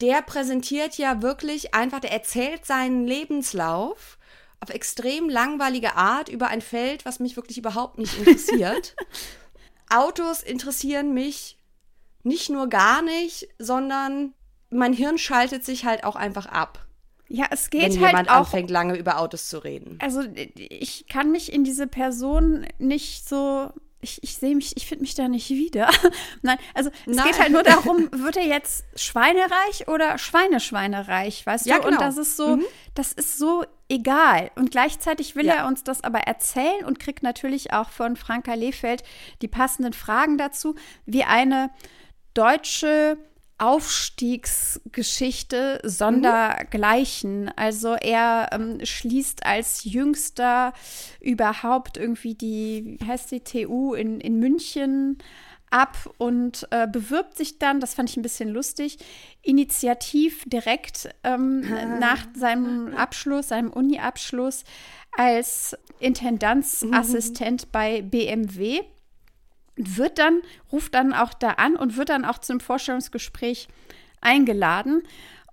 [0.00, 4.18] der präsentiert ja wirklich einfach, der erzählt seinen Lebenslauf
[4.60, 8.94] auf extrem langweilige Art über ein Feld, was mich wirklich überhaupt nicht interessiert.
[9.88, 11.58] Autos interessieren mich
[12.22, 14.34] nicht nur gar nicht, sondern
[14.72, 16.86] mein Hirn schaltet sich halt auch einfach ab.
[17.28, 19.98] Ja, es geht wenn halt jemand auch, anfängt, lange über Autos zu reden.
[20.02, 20.22] Also
[20.54, 23.70] ich kann mich in diese Person nicht so
[24.02, 25.88] ich, ich sehe mich, ich finde mich da nicht wieder.
[26.42, 27.26] Nein, also es Nein.
[27.26, 31.82] geht halt nur darum, wird er jetzt schweinereich oder Schweineschweinereich, weißt ja, du?
[31.82, 31.94] Genau.
[31.94, 32.64] Und das ist so, mhm.
[32.94, 34.50] das ist so egal.
[34.56, 35.54] Und gleichzeitig will ja.
[35.54, 39.04] er uns das aber erzählen und kriegt natürlich auch von Franka Lehfeld
[39.40, 40.74] die passenden Fragen dazu,
[41.06, 41.70] wie eine
[42.34, 43.18] deutsche
[43.62, 47.48] Aufstiegsgeschichte sondergleichen.
[47.54, 50.72] Also er ähm, schließt als jüngster
[51.20, 55.18] überhaupt irgendwie die, wie heißt die, TU in, in München
[55.70, 58.98] ab und äh, bewirbt sich dann, das fand ich ein bisschen lustig,
[59.42, 61.60] initiativ direkt ähm,
[62.00, 64.64] nach seinem Abschluss, seinem Uni-Abschluss
[65.16, 67.70] als Intendanzassistent mhm.
[67.70, 68.80] bei BMW
[69.76, 70.40] wird dann,
[70.70, 73.68] ruft dann auch da an und wird dann auch zum Vorstellungsgespräch
[74.20, 75.02] eingeladen.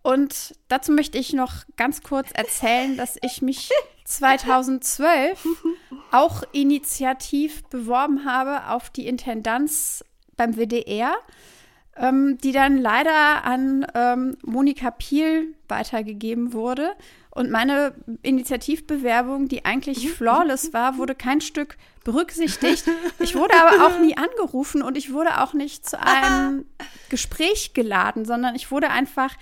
[0.02, 3.70] Und dazu möchte ich noch ganz kurz erzählen, dass ich mich
[4.06, 5.46] 2012
[6.12, 10.04] auch initiativ beworben habe auf die Intendanz
[10.36, 11.14] beim WDR,
[11.96, 16.96] ähm, die dann leider an ähm, Monika Piel weitergegeben wurde.
[17.32, 17.94] Und meine
[18.24, 22.86] Initiativbewerbung, die eigentlich flawless war, wurde kein Stück berücksichtigt.
[23.20, 26.66] Ich wurde aber auch nie angerufen und ich wurde auch nicht zu einem
[27.10, 29.36] Gespräch geladen, sondern ich wurde einfach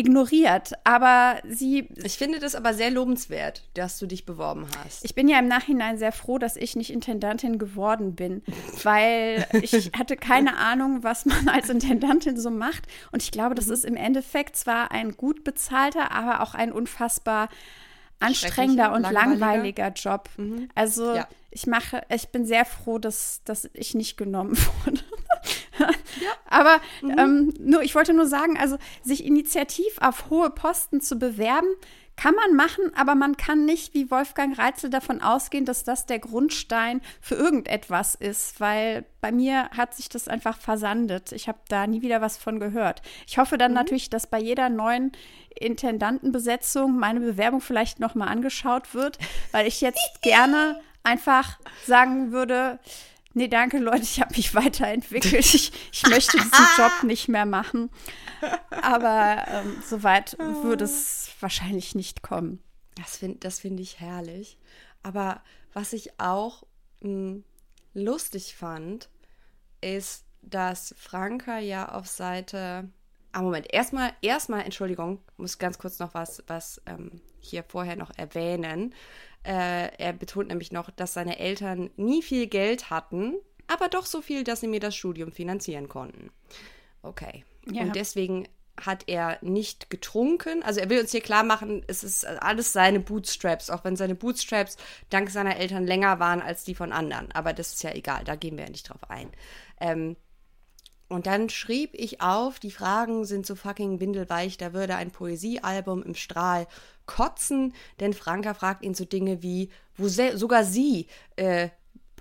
[0.00, 0.72] ignoriert.
[0.84, 1.88] Aber sie.
[2.02, 5.04] Ich finde das aber sehr lobenswert, dass du dich beworben hast.
[5.04, 8.42] Ich bin ja im Nachhinein sehr froh, dass ich nicht Intendantin geworden bin,
[8.82, 12.84] weil ich hatte keine Ahnung, was man als Intendantin so macht.
[13.12, 13.72] Und ich glaube, das mhm.
[13.72, 17.48] ist im Endeffekt zwar ein gut bezahlter, aber auch ein unfassbar
[18.20, 20.28] anstrengender und langweiliger, langweiliger Job.
[20.36, 20.68] Mhm.
[20.74, 21.28] Also ja.
[21.50, 25.00] ich mache, ich bin sehr froh, dass, dass ich nicht genommen wurde.
[25.78, 26.30] ja.
[26.48, 27.18] Aber mhm.
[27.18, 31.68] ähm, nur, ich wollte nur sagen, also sich initiativ auf hohe Posten zu bewerben,
[32.20, 36.18] kann man machen, aber man kann nicht wie Wolfgang Reitzel davon ausgehen, dass das der
[36.18, 41.32] Grundstein für irgendetwas ist, weil bei mir hat sich das einfach versandet.
[41.32, 43.00] Ich habe da nie wieder was von gehört.
[43.26, 43.76] Ich hoffe dann mhm.
[43.76, 45.12] natürlich, dass bei jeder neuen
[45.58, 49.18] Intendantenbesetzung meine Bewerbung vielleicht noch mal angeschaut wird,
[49.52, 52.80] weil ich jetzt gerne einfach sagen würde,
[53.34, 55.54] nee, danke Leute, ich habe mich weiterentwickelt.
[55.54, 57.90] Ich, ich möchte diesen Job nicht mehr machen.
[58.70, 62.62] Aber ähm, soweit würde es wahrscheinlich nicht kommen.
[62.94, 64.58] Das finde das find ich herrlich.
[65.02, 65.42] Aber
[65.72, 66.64] was ich auch
[67.00, 67.44] mh, hm,
[67.94, 69.08] lustig fand,
[69.80, 72.88] ist, dass Franka ja auf Seite.
[73.32, 78.10] Ah, Moment, erstmal, erstmal, Entschuldigung, muss ganz kurz noch was, was ähm, hier vorher noch
[78.16, 78.92] erwähnen.
[79.42, 83.36] Äh, er betont nämlich noch, dass seine Eltern nie viel Geld hatten,
[83.66, 86.30] aber doch so viel, dass sie mir das Studium finanzieren konnten.
[87.02, 87.44] Okay.
[87.70, 87.82] Ja.
[87.82, 88.48] Und deswegen
[88.86, 90.62] hat er nicht getrunken.
[90.62, 94.14] Also er will uns hier klar machen, es ist alles seine Bootstraps, auch wenn seine
[94.14, 94.76] Bootstraps
[95.10, 97.30] dank seiner Eltern länger waren als die von anderen.
[97.32, 99.30] Aber das ist ja egal, da gehen wir ja nicht drauf ein.
[99.80, 100.16] Ähm,
[101.10, 106.04] und dann schrieb ich auf, die Fragen sind so fucking windelweich, da würde ein Poesiealbum
[106.04, 106.68] im Strahl
[107.06, 111.70] kotzen, denn Franka fragt ihn so Dinge wie, wo sogar sie äh,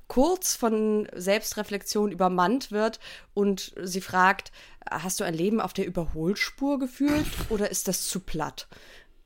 [0.08, 3.00] kurz von Selbstreflexion übermannt wird
[3.36, 4.52] und sie fragt,
[4.90, 8.68] hast du ein Leben auf der Überholspur geführt oder ist das zu platt?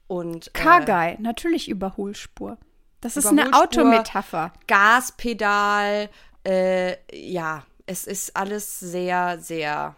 [0.08, 2.58] Und äh, Kargei, natürlich Überholspur.
[3.00, 4.52] Das ist eine Autometapher.
[4.68, 6.10] Gaspedal,
[6.46, 9.96] äh, ja, es ist alles sehr, sehr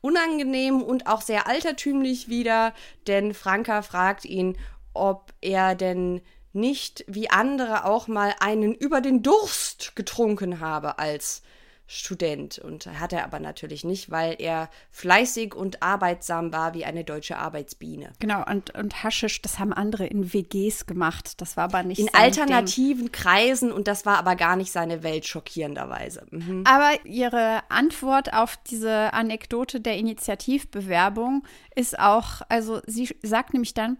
[0.00, 2.74] unangenehm und auch sehr altertümlich wieder,
[3.06, 4.58] denn Franka fragt ihn,
[4.94, 6.22] ob er denn
[6.52, 11.42] nicht wie andere auch mal einen über den Durst getrunken habe als
[11.86, 12.58] Student.
[12.58, 17.36] Und hat er aber natürlich nicht, weil er fleißig und arbeitsam war wie eine deutsche
[17.36, 18.12] Arbeitsbiene.
[18.18, 21.40] Genau, und, und Haschisch, das haben andere in WGs gemacht.
[21.40, 23.12] Das war aber nicht In alternativen Ding.
[23.12, 26.26] Kreisen und das war aber gar nicht seine Welt, schockierenderweise.
[26.30, 26.64] Mhm.
[26.66, 31.44] Aber ihre Antwort auf diese Anekdote der Initiativbewerbung
[31.74, 33.98] ist auch, also sie sagt nämlich dann,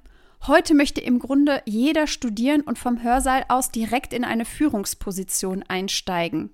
[0.48, 6.50] Heute möchte im Grunde jeder studieren und vom Hörsaal aus direkt in eine Führungsposition einsteigen.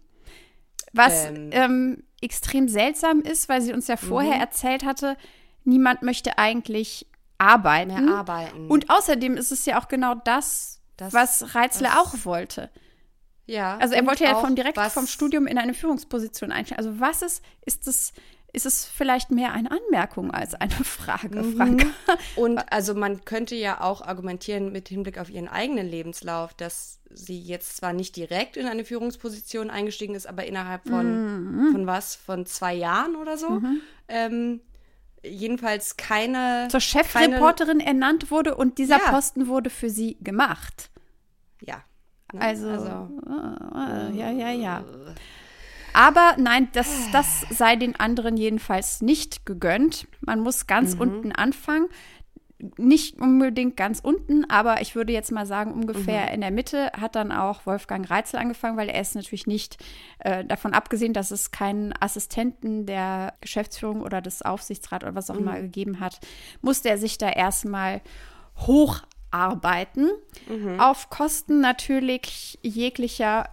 [0.92, 1.50] Was ähm.
[1.52, 4.40] Ähm, extrem seltsam ist, weil sie uns ja vorher mhm.
[4.40, 5.16] erzählt hatte,
[5.64, 7.06] niemand möchte eigentlich
[7.38, 8.04] arbeiten.
[8.04, 8.66] Mehr arbeiten.
[8.68, 12.70] Und außerdem ist es ja auch genau das, das was Reitzler das, auch wollte.
[13.46, 13.78] Ja.
[13.78, 16.84] Also er wollte ja vom direkt vom Studium in eine Führungsposition einsteigen.
[16.84, 18.12] Also was ist, ist das
[18.58, 21.56] ist es vielleicht mehr eine Anmerkung als eine Frage, mhm.
[21.56, 21.86] Frank.
[22.34, 27.40] Und also man könnte ja auch argumentieren mit Hinblick auf ihren eigenen Lebenslauf, dass sie
[27.40, 31.72] jetzt zwar nicht direkt in eine Führungsposition eingestiegen ist, aber innerhalb von, mhm.
[31.72, 33.80] von was, von zwei Jahren oder so, mhm.
[34.08, 34.60] ähm,
[35.22, 36.66] jedenfalls keine.
[36.68, 39.10] Zur Chefreporterin keine, ernannt wurde und dieser ja.
[39.10, 40.90] Posten wurde für sie gemacht.
[41.62, 41.84] Ja.
[42.32, 42.40] Ne?
[42.40, 43.08] Also, also
[43.74, 44.84] äh, ja, ja, ja.
[45.92, 50.06] Aber nein, das, das sei den anderen jedenfalls nicht gegönnt.
[50.20, 51.00] Man muss ganz mhm.
[51.00, 51.88] unten anfangen
[52.76, 56.34] nicht unbedingt ganz unten, aber ich würde jetzt mal sagen, ungefähr mhm.
[56.34, 59.76] in der Mitte hat dann auch Wolfgang Reitzel angefangen, weil er ist natürlich nicht
[60.18, 65.34] äh, davon abgesehen, dass es keinen Assistenten der Geschäftsführung oder des Aufsichtsrats oder was auch
[65.34, 65.40] mhm.
[65.42, 66.18] immer gegeben hat,
[66.60, 68.00] musste er sich da erstmal
[68.56, 70.10] hocharbeiten.
[70.48, 70.80] Mhm.
[70.80, 73.48] Auf Kosten natürlich jeglicher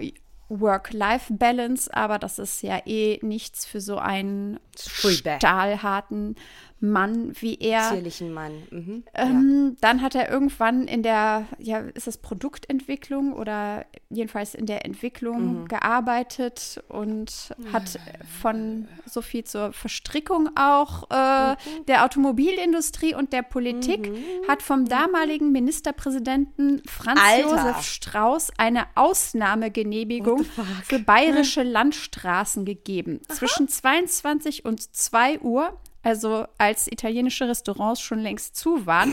[0.49, 6.35] Work-Life-Balance, aber das ist ja eh nichts für so einen stahlharten
[6.79, 7.89] Mann wie er.
[7.89, 8.63] Zierlichen Mann.
[8.69, 9.03] Mhm.
[9.13, 9.77] Ähm, ja.
[9.81, 15.61] Dann hat er irgendwann in der, ja, ist das Produktentwicklung oder jedenfalls in der Entwicklung
[15.61, 15.67] mhm.
[15.67, 17.99] gearbeitet und hat
[18.41, 21.85] von so viel zur Verstrickung auch äh, mhm.
[21.87, 24.47] der Automobilindustrie und der Politik, mhm.
[24.47, 27.49] hat vom damaligen Ministerpräsidenten Franz Alter.
[27.49, 30.45] Josef Strauß eine Ausnahmegenehmigung
[30.83, 33.21] für bayerische Landstraßen gegeben.
[33.27, 33.35] Aha.
[33.35, 39.11] Zwischen 22 und 2 Uhr also als italienische Restaurants schon längst zu waren,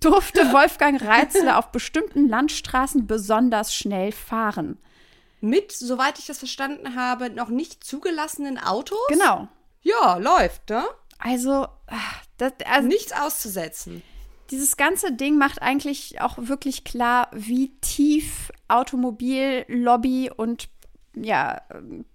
[0.00, 4.78] durfte Wolfgang Reitzler auf bestimmten Landstraßen besonders schnell fahren.
[5.40, 8.98] Mit, soweit ich das verstanden habe, noch nicht zugelassenen Autos?
[9.08, 9.46] Genau.
[9.82, 10.84] Ja, läuft, ne?
[11.20, 11.68] Also,
[12.36, 14.02] das, also nichts auszusetzen.
[14.50, 20.68] Dieses ganze Ding macht eigentlich auch wirklich klar, wie tief Automobillobby und
[21.14, 21.62] ja,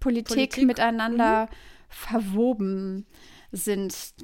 [0.02, 0.66] Politik, Politik.
[0.66, 1.50] miteinander mhm.
[1.88, 3.33] verwoben sind.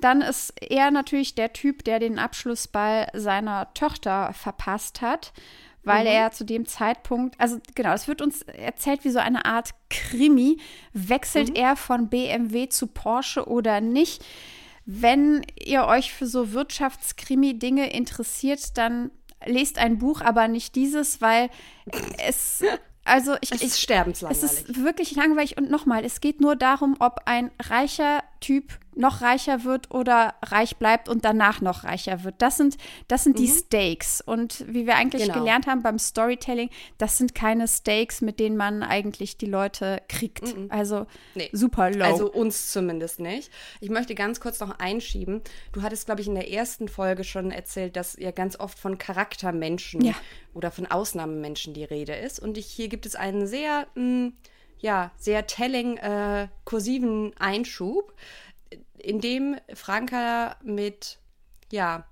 [0.01, 5.33] Dann ist er natürlich der Typ, der den Abschlussball seiner Tochter verpasst hat,
[5.83, 6.11] weil mhm.
[6.11, 10.57] er zu dem Zeitpunkt, also genau, es wird uns erzählt wie so eine Art Krimi.
[10.93, 11.55] Wechselt mhm.
[11.55, 14.25] er von BMW zu Porsche oder nicht?
[14.85, 19.11] Wenn ihr euch für so Wirtschaftskrimi-Dinge interessiert, dann
[19.45, 21.49] lest ein Buch, aber nicht dieses, weil
[22.17, 22.63] es
[23.05, 24.43] also ich, es ist ich, sterbenslangweilig.
[24.43, 29.21] Es ist wirklich langweilig und nochmal, es geht nur darum, ob ein reicher Typ noch
[29.21, 32.35] reicher wird oder reich bleibt und danach noch reicher wird.
[32.39, 32.77] Das sind,
[33.07, 33.41] das sind mhm.
[33.41, 34.21] die Stakes.
[34.21, 35.39] Und wie wir eigentlich genau.
[35.39, 40.55] gelernt haben beim Storytelling, das sind keine Stakes, mit denen man eigentlich die Leute kriegt.
[40.55, 40.67] Mhm.
[40.69, 41.49] Also nee.
[41.53, 42.03] super low.
[42.03, 43.49] Also uns zumindest nicht.
[43.79, 45.41] Ich möchte ganz kurz noch einschieben.
[45.71, 48.97] Du hattest, glaube ich, in der ersten Folge schon erzählt, dass ja ganz oft von
[48.97, 50.13] Charaktermenschen ja.
[50.53, 52.39] oder von Ausnahmemenschen die Rede ist.
[52.39, 54.33] Und ich, hier gibt es einen sehr, mh, hm,
[54.79, 58.13] ja, sehr telling äh, kursiven Einschub
[58.97, 61.19] in dem Franka mit,
[61.71, 62.07] ja,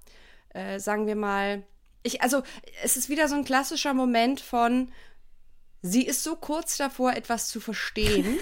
[0.50, 1.64] äh, sagen wir mal,
[2.04, 2.44] ich, also
[2.84, 4.92] es ist wieder so ein klassischer Moment von,
[5.82, 8.40] sie ist so kurz davor, etwas zu verstehen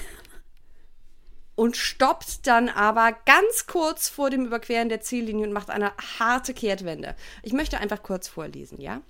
[1.56, 6.54] und stoppt dann aber ganz kurz vor dem Überqueren der Ziellinie und macht eine harte
[6.54, 7.16] Kehrtwende.
[7.44, 9.02] Ich möchte einfach kurz vorlesen, ja?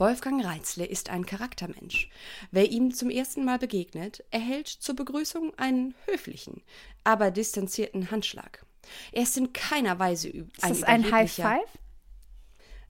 [0.00, 2.08] Wolfgang Reitzle ist ein Charaktermensch.
[2.50, 6.62] Wer ihm zum ersten Mal begegnet, erhält zur Begrüßung einen höflichen,
[7.04, 8.64] aber distanzierten Handschlag.
[9.12, 11.78] Er ist in keiner Weise ein Ist das ein High Five?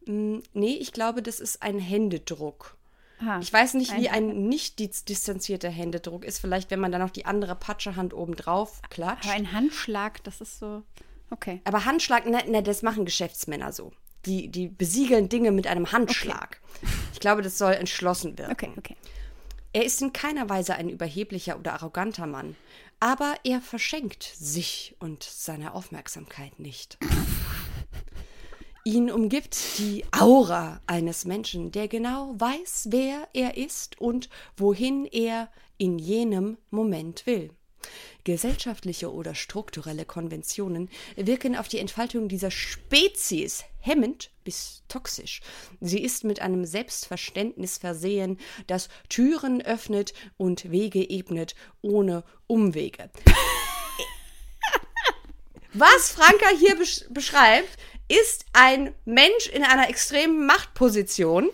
[0.06, 2.76] Mm, nee, ich glaube, das ist ein Händedruck.
[3.20, 6.38] Aha, ich weiß nicht, wie ein nicht distanzierter Händedruck ist.
[6.38, 9.26] Vielleicht, wenn man dann noch die andere Patschehand oben drauf klatscht.
[9.26, 10.84] Aber ein Handschlag, das ist so.
[11.30, 11.60] Okay.
[11.64, 13.92] Aber Handschlag, ne, ne, das machen Geschäftsmänner so
[14.26, 16.60] die, die besiegeln Dinge mit einem Handschlag.
[16.82, 16.92] Okay.
[17.12, 18.52] Ich glaube, das soll entschlossen werden.
[18.52, 18.96] Okay, okay.
[19.72, 22.56] Er ist in keiner Weise ein überheblicher oder arroganter Mann,
[22.98, 26.98] aber er verschenkt sich und seine Aufmerksamkeit nicht.
[28.84, 35.50] Ihn umgibt die Aura eines Menschen, der genau weiß, wer er ist und wohin er
[35.76, 37.50] in jenem Moment will.
[38.24, 45.40] Gesellschaftliche oder strukturelle Konventionen wirken auf die Entfaltung dieser Spezies hemmend bis toxisch.
[45.80, 53.10] Sie ist mit einem Selbstverständnis versehen, das Türen öffnet und Wege ebnet ohne Umwege.
[55.72, 57.78] Was Franka hier besch beschreibt,
[58.08, 61.48] ist ein Mensch in einer extremen Machtposition,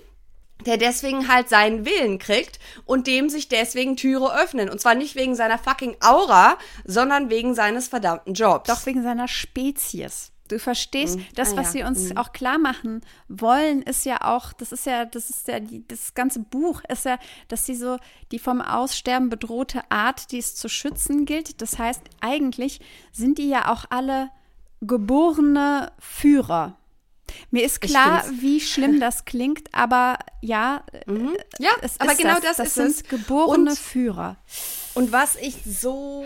[0.66, 4.68] der deswegen halt seinen Willen kriegt und dem sich deswegen Türe öffnen.
[4.68, 8.68] Und zwar nicht wegen seiner fucking Aura, sondern wegen seines verdammten Jobs.
[8.68, 10.32] Doch wegen seiner Spezies.
[10.48, 11.26] Du verstehst, mhm.
[11.34, 11.72] das, ah, was ja.
[11.72, 12.18] sie uns mhm.
[12.18, 16.14] auch klar machen wollen, ist ja auch, das ist ja, das ist ja, die, das
[16.14, 17.18] ganze Buch ist ja,
[17.48, 17.98] dass sie so
[18.30, 21.60] die vom Aussterben bedrohte Art, die es zu schützen gilt.
[21.62, 22.80] Das heißt, eigentlich
[23.12, 24.30] sind die ja auch alle
[24.80, 26.78] geborene Führer.
[27.50, 31.36] Mir ist klar, wie schlimm das klingt, aber ja, mhm.
[31.58, 34.36] ja, aber genau das, das, das sind geborene und, Führer.
[34.94, 36.24] Und was ich so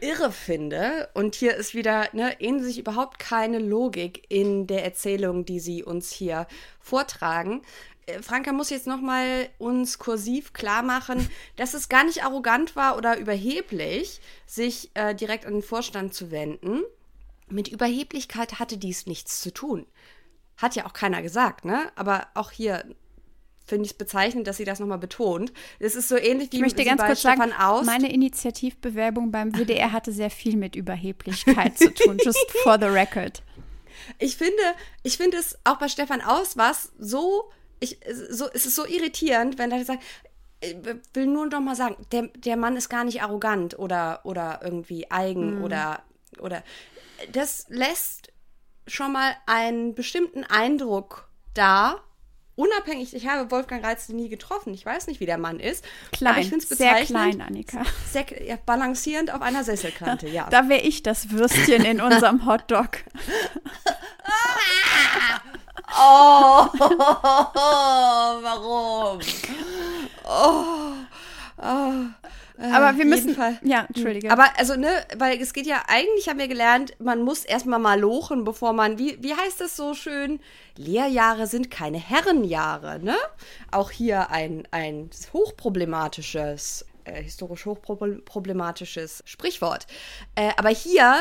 [0.00, 5.44] irre finde, und hier ist wieder, ne, in sich überhaupt keine Logik in der Erzählung,
[5.44, 6.46] die sie uns hier
[6.80, 7.62] vortragen.
[8.06, 12.96] Äh, Franka muss jetzt nochmal uns kursiv klar machen, dass es gar nicht arrogant war
[12.96, 16.82] oder überheblich, sich äh, direkt an den Vorstand zu wenden.
[17.48, 19.86] Mit Überheblichkeit hatte dies nichts zu tun.
[20.58, 21.90] Hat ja auch keiner gesagt, ne?
[21.96, 22.84] Aber auch hier
[23.64, 25.52] finde ich es bezeichnend, dass sie das nochmal betont.
[25.78, 27.86] Es ist so ähnlich wie ich möchte ganz kurz Stefan sagen, Aust.
[27.86, 33.42] meine Initiativbewerbung beim WDR hatte sehr viel mit Überheblichkeit zu tun, just for the record.
[34.18, 34.62] Ich finde,
[35.02, 37.98] ich finde es auch bei Stefan Aus was so, ich,
[38.30, 40.02] so, es ist so irritierend, wenn er sagt,
[40.60, 40.76] ich
[41.14, 45.10] will nur noch mal sagen, der, der Mann ist gar nicht arrogant oder, oder irgendwie
[45.10, 45.64] eigen mm.
[45.64, 46.02] oder,
[46.38, 46.62] oder
[47.32, 48.32] das lässt
[48.88, 52.00] schon mal einen bestimmten Eindruck da,
[52.58, 54.74] unabhängig, ich habe Wolfgang Reitzel nie getroffen.
[54.74, 55.84] Ich weiß nicht, wie der Mann ist.
[56.12, 57.82] Klein, aber ich finde es sehr klein, Annika.
[58.10, 60.48] Sehr, ja, balancierend auf einer Sesselkante, ja.
[60.50, 63.04] Da wäre ich das Würstchen in unserem Hotdog.
[65.96, 66.66] oh,
[68.42, 69.20] warum?
[70.24, 70.94] Oh,
[71.62, 72.27] oh.
[72.60, 73.34] Aber wir müssen.
[73.34, 73.58] Fall.
[73.62, 74.30] Ja, Entschuldige.
[74.30, 78.00] Aber also, ne, weil es geht ja, eigentlich haben wir gelernt, man muss erstmal mal
[78.00, 80.40] lochen, bevor man, wie, wie heißt das so schön?
[80.76, 83.16] Lehrjahre sind keine Herrenjahre, ne?
[83.70, 89.86] Auch hier ein, ein hochproblematisches, äh, historisch hochproblematisches Sprichwort.
[90.34, 91.16] Äh, aber hier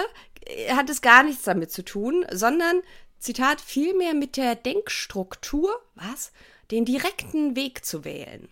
[0.46, 2.82] äh, hat es gar nichts damit zu tun, sondern,
[3.20, 6.32] Zitat, vielmehr mit der Denkstruktur, was?
[6.72, 8.50] Den direkten Weg zu wählen.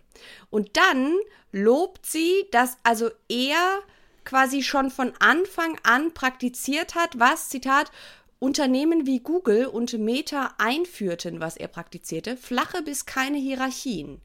[0.50, 1.14] Und dann
[1.52, 3.82] lobt sie, dass also er
[4.24, 7.90] quasi schon von Anfang an praktiziert hat, was, Zitat,
[8.38, 14.20] Unternehmen wie Google und Meta einführten, was er praktizierte, flache bis keine Hierarchien.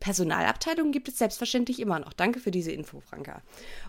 [0.00, 2.12] Personalabteilungen gibt es selbstverständlich immer noch.
[2.12, 3.42] Danke für diese Info, Franka.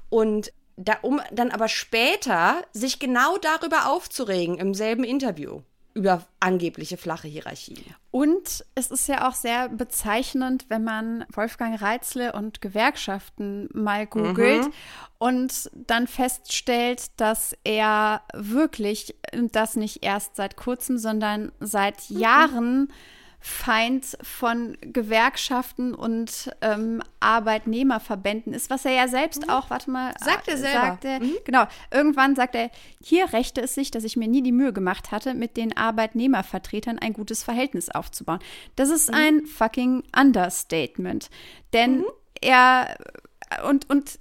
[0.10, 5.62] Und da, um dann aber später sich genau darüber aufzuregen im selben Interview
[5.96, 7.80] über angebliche flache Hierarchien.
[8.12, 14.66] Und es ist ja auch sehr bezeichnend, wenn man Wolfgang Reitzle und Gewerkschaften mal googelt
[14.66, 14.74] mhm.
[15.18, 22.20] und dann feststellt, dass er wirklich, das nicht erst seit kurzem, sondern seit mhm.
[23.48, 29.52] Feind von Gewerkschaften und ähm, Arbeitnehmerverbänden ist, was er ja selbst mhm.
[29.52, 30.82] auch, warte mal, sagt er selber.
[30.82, 31.36] Sagte, mhm.
[31.46, 32.72] Genau, irgendwann sagt er,
[33.04, 36.98] hier rächte es sich, dass ich mir nie die Mühe gemacht hatte, mit den Arbeitnehmervertretern
[36.98, 38.40] ein gutes Verhältnis aufzubauen.
[38.76, 39.16] Das ist mhm.
[39.16, 41.30] ein fucking Understatement.
[41.72, 42.06] Denn mhm.
[42.42, 42.98] er
[43.64, 44.18] und, und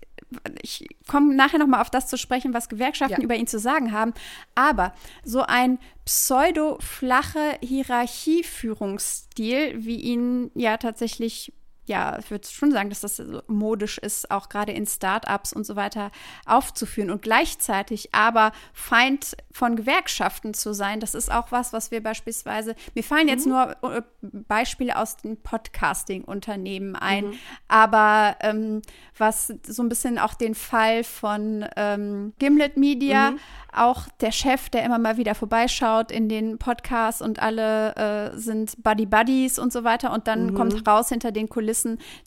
[0.62, 3.24] ich komme nachher noch mal auf das zu sprechen, was Gewerkschaften ja.
[3.24, 4.14] über ihn zu sagen haben.
[4.54, 4.94] Aber
[5.24, 11.52] so ein pseudo-flache Hierarchieführungsstil, wie ihn ja tatsächlich
[11.86, 15.76] ja, ich würde schon sagen, dass das modisch ist, auch gerade in Startups und so
[15.76, 16.10] weiter
[16.46, 21.00] aufzuführen und gleichzeitig aber Feind von Gewerkschaften zu sein.
[21.00, 23.52] Das ist auch was, was wir beispielsweise, mir fallen jetzt mhm.
[23.52, 24.02] nur äh,
[24.48, 27.38] Beispiele aus den Podcasting-Unternehmen ein, mhm.
[27.68, 28.82] aber ähm,
[29.16, 33.40] was so ein bisschen auch den Fall von ähm, Gimlet Media mhm
[33.76, 38.82] auch der Chef, der immer mal wieder vorbeischaut in den Podcasts und alle äh, sind
[38.82, 40.12] Buddy Buddies und so weiter.
[40.12, 40.54] Und dann mhm.
[40.54, 41.73] kommt raus hinter den Kulissen,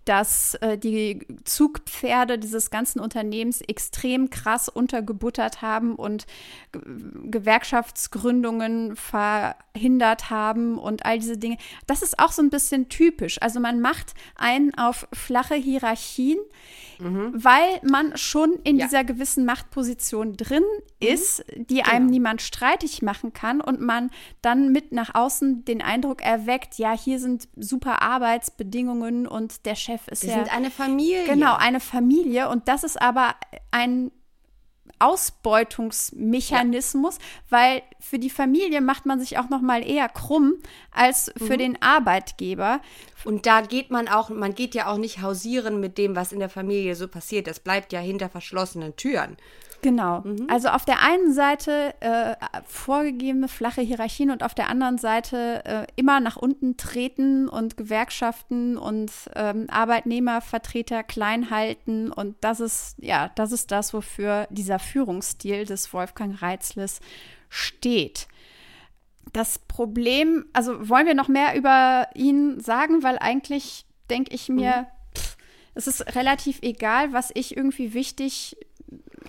[0.05, 6.25] dass äh, die Zugpferde dieses ganzen Unternehmens extrem krass untergebuttert haben und
[6.71, 11.57] G Gewerkschaftsgründungen verhindert haben und all diese Dinge.
[11.85, 13.41] Das ist auch so ein bisschen typisch.
[13.41, 16.37] Also man macht einen auf flache Hierarchien,
[16.99, 17.31] mhm.
[17.33, 18.85] weil man schon in ja.
[18.85, 20.63] dieser gewissen Machtposition drin
[21.01, 21.07] mhm.
[21.07, 21.89] ist die genau.
[21.89, 24.09] einem niemand streitig machen kann und man
[24.41, 30.07] dann mit nach außen den Eindruck erweckt, ja, hier sind super Arbeitsbedingungen und der Chef
[30.07, 30.37] ist Wir ja.
[30.37, 31.25] sind eine Familie.
[31.25, 32.49] Genau, eine Familie.
[32.49, 33.35] Und das ist aber
[33.71, 34.11] ein
[34.99, 37.23] Ausbeutungsmechanismus, ja.
[37.49, 40.55] weil für die Familie macht man sich auch noch mal eher krumm
[40.91, 41.59] als für mhm.
[41.59, 42.81] den Arbeitgeber.
[43.23, 46.39] Und da geht man auch, man geht ja auch nicht hausieren mit dem, was in
[46.39, 47.47] der Familie so passiert.
[47.47, 49.37] Das bleibt ja hinter verschlossenen Türen.
[49.81, 50.21] Genau.
[50.21, 50.47] Mhm.
[50.49, 52.35] Also auf der einen Seite äh,
[52.65, 58.77] vorgegebene flache Hierarchien und auf der anderen Seite äh, immer nach unten treten und Gewerkschaften
[58.77, 62.11] und ähm, Arbeitnehmervertreter klein halten.
[62.11, 66.99] Und das ist, ja, das ist das, wofür dieser Führungsstil des Wolfgang Reitzles
[67.49, 68.27] steht.
[69.31, 74.87] Das Problem, also wollen wir noch mehr über ihn sagen, weil eigentlich denke ich mir,
[74.87, 75.15] mhm.
[75.15, 75.37] pff,
[75.75, 78.57] es ist relativ egal, was ich irgendwie wichtig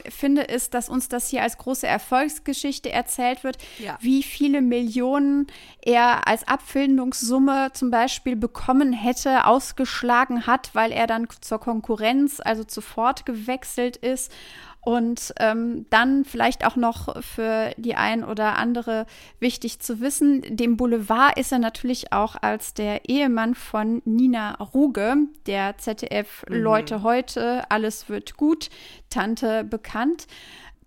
[0.09, 3.99] finde, ist, dass uns das hier als große Erfolgsgeschichte erzählt wird, ja.
[4.01, 5.47] wie viele Millionen
[5.83, 12.65] er als Abfindungssumme zum Beispiel bekommen hätte, ausgeschlagen hat, weil er dann zur Konkurrenz, also
[12.65, 14.33] zu Ford gewechselt ist
[14.81, 19.07] Und ähm, dann vielleicht auch noch für die ein oder andere
[19.39, 25.17] wichtig zu wissen, dem Boulevard ist er natürlich auch als der Ehemann von Nina Ruge,
[25.47, 26.57] der ZDF mhm.
[26.57, 28.71] Leute heute, alles wird gut,
[29.11, 30.27] Tante bekannt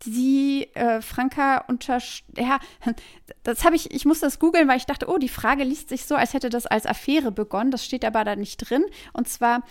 [0.04, 2.00] sie äh, Franka unter
[2.38, 2.60] ja,
[3.44, 6.06] das habe ich, ich muss das googeln, weil ich dachte, oh, die Frage liest sich
[6.06, 7.72] so, als hätte das als Affäre begonnen.
[7.72, 8.84] Das steht aber da nicht drin.
[9.14, 9.64] Und zwar,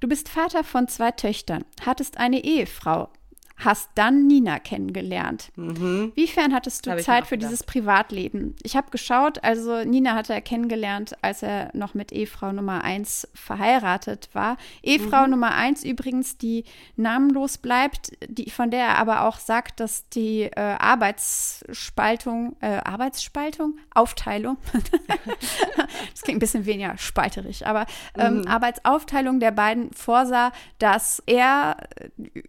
[0.00, 3.08] du bist Vater von zwei Töchtern, hattest eine Ehefrau,
[3.56, 5.50] hast dann Nina kennengelernt.
[5.56, 6.12] Mhm.
[6.14, 8.54] Wiefern hattest du Zeit für dieses Privatleben?
[8.62, 13.28] Ich habe geschaut, also Nina hatte er kennengelernt, als er noch mit Ehefrau Nummer 1
[13.32, 14.58] verheiratet war.
[14.82, 15.30] Ehefrau mhm.
[15.30, 16.64] Nummer 1 übrigens, die
[16.96, 23.78] namenlos bleibt, die, von der er aber auch sagt, dass die äh, Arbeitsspaltung, äh, Arbeitsspaltung,
[23.94, 24.58] Aufteilung,
[26.12, 27.86] das klingt ein bisschen weniger spalterig, aber
[28.18, 28.46] ähm, mhm.
[28.46, 31.78] Arbeitsaufteilung der beiden vorsah, dass er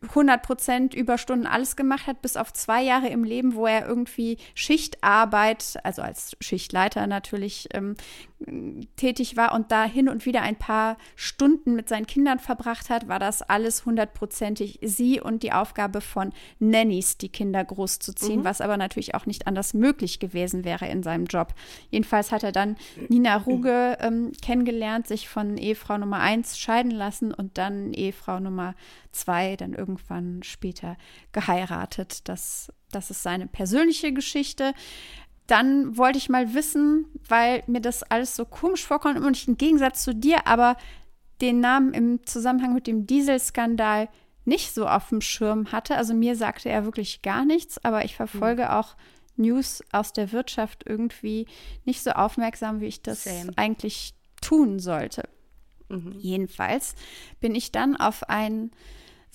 [0.09, 4.37] 100 Prozent Überstunden alles gemacht hat, bis auf zwei Jahre im Leben, wo er irgendwie
[4.55, 7.95] Schichtarbeit, also als Schichtleiter natürlich ähm,
[8.95, 13.07] tätig war und da hin und wieder ein paar Stunden mit seinen Kindern verbracht hat,
[13.07, 18.45] war das alles hundertprozentig sie und die Aufgabe von Nannies, die Kinder großzuziehen, mhm.
[18.45, 21.55] was aber natürlich auch nicht anders möglich gewesen wäre in seinem Job.
[21.89, 22.75] Jedenfalls hat er dann
[23.09, 28.75] Nina Ruge ähm, kennengelernt, sich von Ehefrau Nummer eins scheiden lassen und dann Ehefrau Nummer
[29.11, 30.95] zwei dann irgendwann später
[31.31, 32.29] geheiratet.
[32.29, 34.73] Das, das ist seine persönliche Geschichte
[35.47, 39.57] dann wollte ich mal wissen, weil mir das alles so komisch vorkommt und ich im
[39.57, 40.77] Gegensatz zu dir aber
[41.41, 44.09] den Namen im Zusammenhang mit dem Dieselskandal
[44.45, 45.95] nicht so auf dem Schirm hatte.
[45.95, 48.69] Also mir sagte er wirklich gar nichts, aber ich verfolge mhm.
[48.69, 48.95] auch
[49.35, 51.47] News aus der Wirtschaft irgendwie
[51.85, 53.51] nicht so aufmerksam, wie ich das Same.
[53.55, 55.29] eigentlich tun sollte.
[55.89, 56.15] Mhm.
[56.17, 56.95] Jedenfalls
[57.39, 58.71] bin ich dann auf einen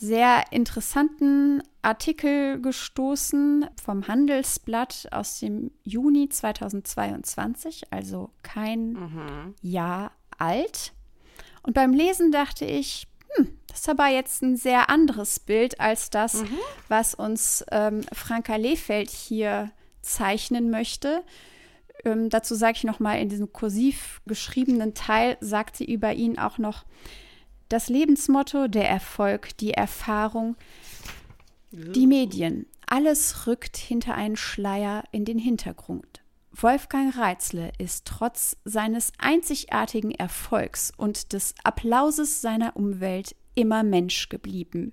[0.03, 9.55] sehr interessanten Artikel gestoßen vom Handelsblatt aus dem Juni 2022, also kein mhm.
[9.62, 10.93] Jahr alt.
[11.62, 13.07] Und beim Lesen dachte ich,
[13.37, 16.59] hm, das ist aber jetzt ein sehr anderes Bild als das, mhm.
[16.89, 19.70] was uns ähm, Franka Lehfeld hier
[20.01, 21.23] zeichnen möchte.
[22.05, 26.41] Ähm, dazu sage ich noch mal in diesem kursiv geschriebenen Teil sagt sie über ihn
[26.41, 26.85] auch noch
[27.73, 30.57] das Lebensmotto, der Erfolg, die Erfahrung,
[31.70, 32.66] die Medien.
[32.86, 36.23] Alles rückt hinter einen Schleier in den Hintergrund.
[36.51, 44.93] Wolfgang Reitzle ist trotz seines einzigartigen Erfolgs und des Applauses seiner Umwelt immer Mensch geblieben.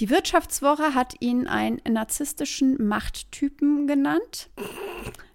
[0.00, 4.50] Die Wirtschaftswoche hat ihn einen narzisstischen Machttypen genannt.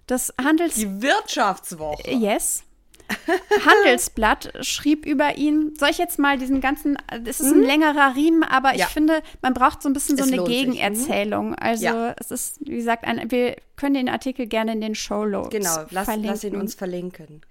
[0.06, 2.10] Das Handels Die Wirtschaftswoche.
[2.10, 2.64] Yes.
[3.66, 5.74] Handelsblatt schrieb über ihn.
[5.76, 7.66] Soll ich jetzt mal diesen ganzen, das ist ein mhm.
[7.66, 8.86] längerer Riemen, aber ja.
[8.86, 11.50] ich finde, man braucht so ein bisschen es so eine Gegenerzählung.
[11.50, 11.60] Sich.
[11.60, 11.66] Mhm.
[11.66, 12.14] Also ja.
[12.18, 15.84] es ist, wie gesagt, ein, wir können den Artikel gerne in den Show Notes Genau,
[15.90, 17.42] lass, lass ihn uns verlinken.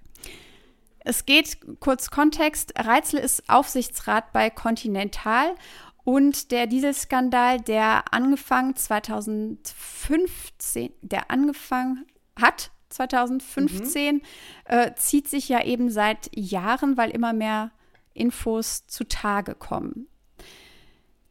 [1.00, 5.54] Es geht, kurz Kontext, Reitzel ist Aufsichtsrat bei Continental
[6.02, 12.06] und der Dieselskandal, der angefangen 2015, der angefangen
[12.40, 14.20] hat 2015, mhm.
[14.64, 17.70] äh, zieht sich ja eben seit Jahren, weil immer mehr
[18.14, 20.08] Infos zutage kommen.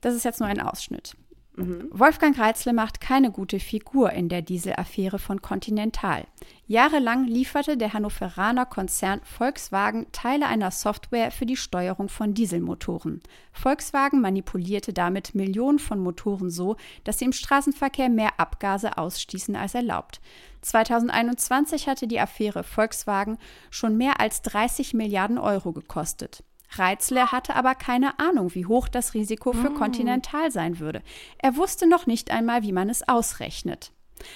[0.02, 1.16] Das ist jetzt nur ein Ausschnitt.
[1.56, 1.88] Mhm.
[1.92, 6.26] Wolfgang Reitzle macht keine gute Figur in der Dieselaffäre von Continental.
[6.66, 13.22] Jahrelang lieferte der Hannoveraner Konzern Volkswagen Teile einer Software für die Steuerung von Dieselmotoren.
[13.52, 19.76] Volkswagen manipulierte damit Millionen von Motoren so, dass sie im Straßenverkehr mehr Abgase ausstießen als
[19.76, 20.22] erlaubt.
[20.62, 23.38] 2021 hatte die Affäre Volkswagen
[23.70, 26.46] schon mehr als 30 Milliarden Euro gekostet.
[26.72, 29.74] Reitzle hatte aber keine Ahnung, wie hoch das Risiko für oh.
[29.74, 31.04] Continental sein würde.
[31.40, 33.92] Er wusste noch nicht einmal, wie man es ausrechnet.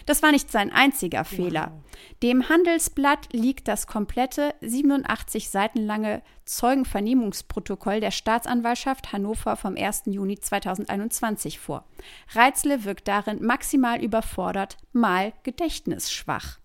[0.06, 1.72] Das war nicht sein einziger Fehler.
[1.72, 1.88] Wow.
[2.24, 10.04] Dem Handelsblatt liegt das komplette 87 Seiten lange Zeugenvernehmungsprotokoll der Staatsanwaltschaft Hannover vom 1.
[10.06, 11.86] Juni 2021 vor.
[12.34, 16.60] Reitzle wirkt darin maximal überfordert, mal gedächtnisschwach.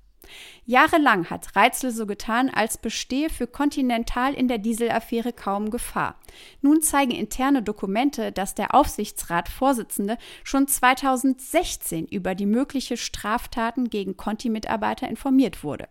[0.65, 6.17] Jahrelang hat Reitzle so getan, als bestehe für Continental in der Dieselaffäre kaum Gefahr.
[6.61, 15.09] Nun zeigen interne Dokumente, dass der Aufsichtsratsvorsitzende schon 2016 über die mögliche Straftaten gegen Conti-Mitarbeiter
[15.09, 15.89] informiert wurde.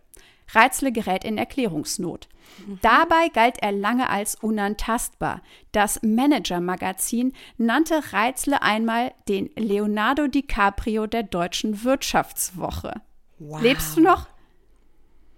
[0.54, 2.28] Reitzle gerät in Erklärungsnot.
[2.66, 2.78] Mhm.
[2.82, 5.42] Dabei galt er lange als unantastbar.
[5.72, 12.94] Das Manager-Magazin nannte Reitzle einmal den Leonardo DiCaprio der deutschen Wirtschaftswoche.
[13.38, 13.62] Wow.
[13.62, 14.28] Lebst du noch?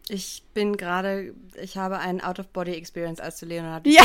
[0.08, 4.02] Ich bin gerade, ich habe einen Out-of-Body-Experience, als du Leonardo ja.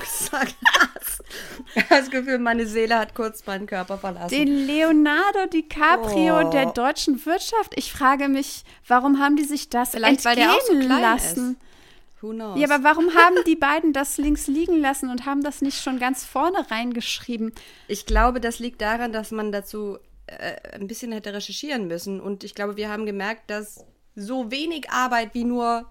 [0.00, 1.22] gesagt hast.
[1.88, 4.34] Das Gefühl, meine Seele hat kurz meinen Körper verlassen.
[4.34, 6.50] Den Leonardo DiCaprio oh.
[6.50, 7.72] der deutschen Wirtschaft.
[7.76, 11.50] Ich frage mich, warum haben die sich das Vielleicht, entgehen so lassen?
[11.52, 12.22] Ist.
[12.22, 12.58] Who knows?
[12.58, 15.98] Ja, aber warum haben die beiden das links liegen lassen und haben das nicht schon
[15.98, 17.52] ganz vorne reingeschrieben?
[17.88, 22.20] Ich glaube, das liegt daran, dass man dazu äh, ein bisschen hätte recherchieren müssen.
[22.20, 25.86] Und ich glaube, wir haben gemerkt, dass so wenig Arbeit wie nur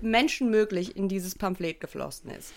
[0.00, 2.52] menschenmöglich in dieses Pamphlet geflossen ist.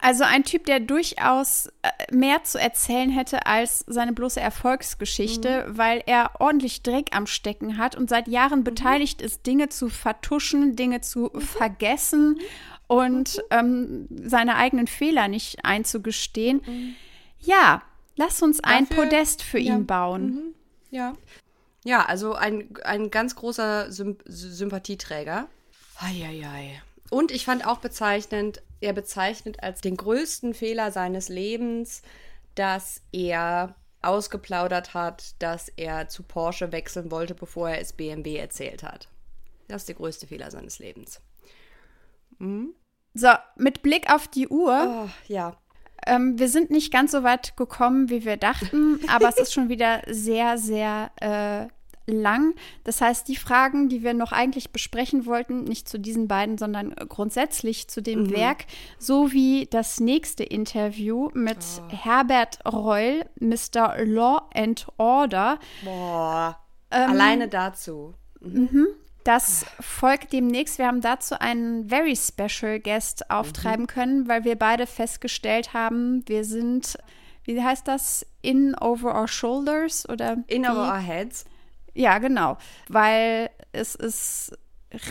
[0.00, 5.78] Also ein Typ, der durchaus äh, mehr zu erzählen hätte als seine bloße Erfolgsgeschichte, mhm.
[5.78, 8.64] weil er ordentlich Dreck am Stecken hat und seit Jahren mhm.
[8.64, 11.40] beteiligt ist, Dinge zu vertuschen, Dinge zu mhm.
[11.40, 12.38] vergessen
[12.86, 13.42] und mhm.
[13.50, 16.62] ähm, seine eigenen Fehler nicht einzugestehen.
[16.64, 16.94] Mhm.
[17.40, 17.82] Ja,
[18.16, 19.74] lass uns Dafür, ein Podest für ja.
[19.74, 20.24] ihn bauen.
[20.24, 20.54] Mhm.
[20.90, 21.14] Ja.
[21.88, 25.48] Ja, also ein, ein ganz großer Symp Sympathieträger.
[25.98, 26.82] Eieiei.
[27.08, 32.02] Und ich fand auch bezeichnend, er bezeichnet als den größten Fehler seines Lebens,
[32.54, 38.82] dass er ausgeplaudert hat, dass er zu Porsche wechseln wollte, bevor er es BMW erzählt
[38.82, 39.08] hat.
[39.66, 41.22] Das ist der größte Fehler seines Lebens.
[42.36, 42.74] Mhm.
[43.14, 45.06] So, mit Blick auf die Uhr.
[45.06, 45.56] Oh, ja.
[46.06, 49.70] Ähm, wir sind nicht ganz so weit gekommen, wie wir dachten, aber es ist schon
[49.70, 51.77] wieder sehr, sehr äh,
[52.08, 52.54] lang.
[52.84, 56.94] Das heißt, die Fragen, die wir noch eigentlich besprechen wollten, nicht zu diesen beiden, sondern
[57.08, 58.30] grundsätzlich zu dem mhm.
[58.30, 58.66] Werk,
[58.98, 61.94] sowie das nächste Interview mit oh.
[61.94, 64.04] Herbert Reul, Mr.
[64.04, 65.58] Law and Order.
[65.84, 66.58] Boah,
[66.90, 68.14] ähm, alleine dazu.
[68.40, 68.68] Mhm.
[68.72, 68.86] mhm.
[69.28, 70.78] Das folgt demnächst.
[70.78, 73.88] Wir haben dazu einen very special Guest auftreiben mhm.
[73.88, 76.96] können, weil wir beide festgestellt haben, wir sind,
[77.44, 81.44] wie heißt das, in over our shoulders oder in over our heads.
[81.98, 82.58] Ja, genau.
[82.88, 84.56] Weil es ist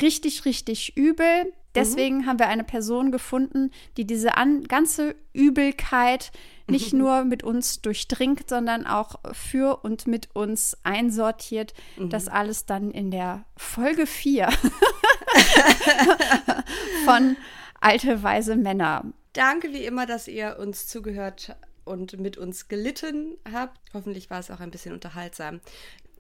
[0.02, 1.52] richtig, richtig übel.
[1.76, 2.26] Deswegen mhm.
[2.26, 6.32] haben wir eine Person gefunden, die diese an, ganze Übelkeit
[6.66, 7.00] nicht mhm.
[7.04, 11.74] nur mit uns durchdringt, sondern auch für und mit uns einsortiert.
[11.98, 12.10] Mhm.
[12.10, 14.50] Das alles dann in der Folge 4
[17.06, 17.36] von
[17.82, 19.04] Alte Weise Männer.
[19.34, 21.54] Danke wie immer, dass ihr uns zugehört
[21.84, 23.78] und mit uns gelitten habt.
[23.94, 25.60] Hoffentlich war es auch ein bisschen unterhaltsam.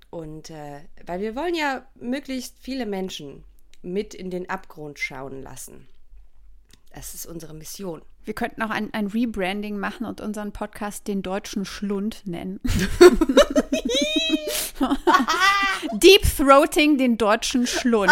[0.09, 3.43] Und äh, weil wir wollen ja möglichst viele Menschen
[3.81, 5.87] mit in den Abgrund schauen lassen.
[6.93, 8.01] Das ist unsere Mission.
[8.23, 12.59] Wir könnten auch ein, ein Rebranding machen und unseren Podcast den deutschen Schlund nennen.
[15.93, 18.11] Deep Throating den deutschen Schlund.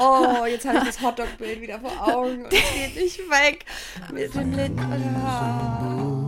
[0.00, 3.66] oh, jetzt habe ich das Hotdog-Bild wieder vor Augen und es geht nicht weg
[4.12, 6.23] mit dem Linden.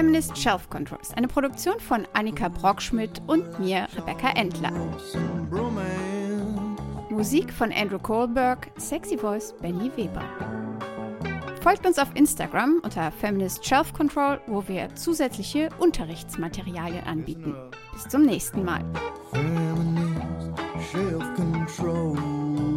[0.00, 4.72] Feminist Shelf Control ist eine Produktion von Annika Brockschmidt und mir, Rebecca Endler.
[7.10, 10.24] Musik von Andrew Kohlberg, Sexy Voice Benny Weber.
[11.60, 17.54] Folgt uns auf Instagram unter Feminist Shelf Control, wo wir zusätzliche Unterrichtsmaterialien anbieten.
[17.92, 18.82] Bis zum nächsten Mal.
[19.32, 20.50] Feminist
[20.90, 22.69] Shelf Control.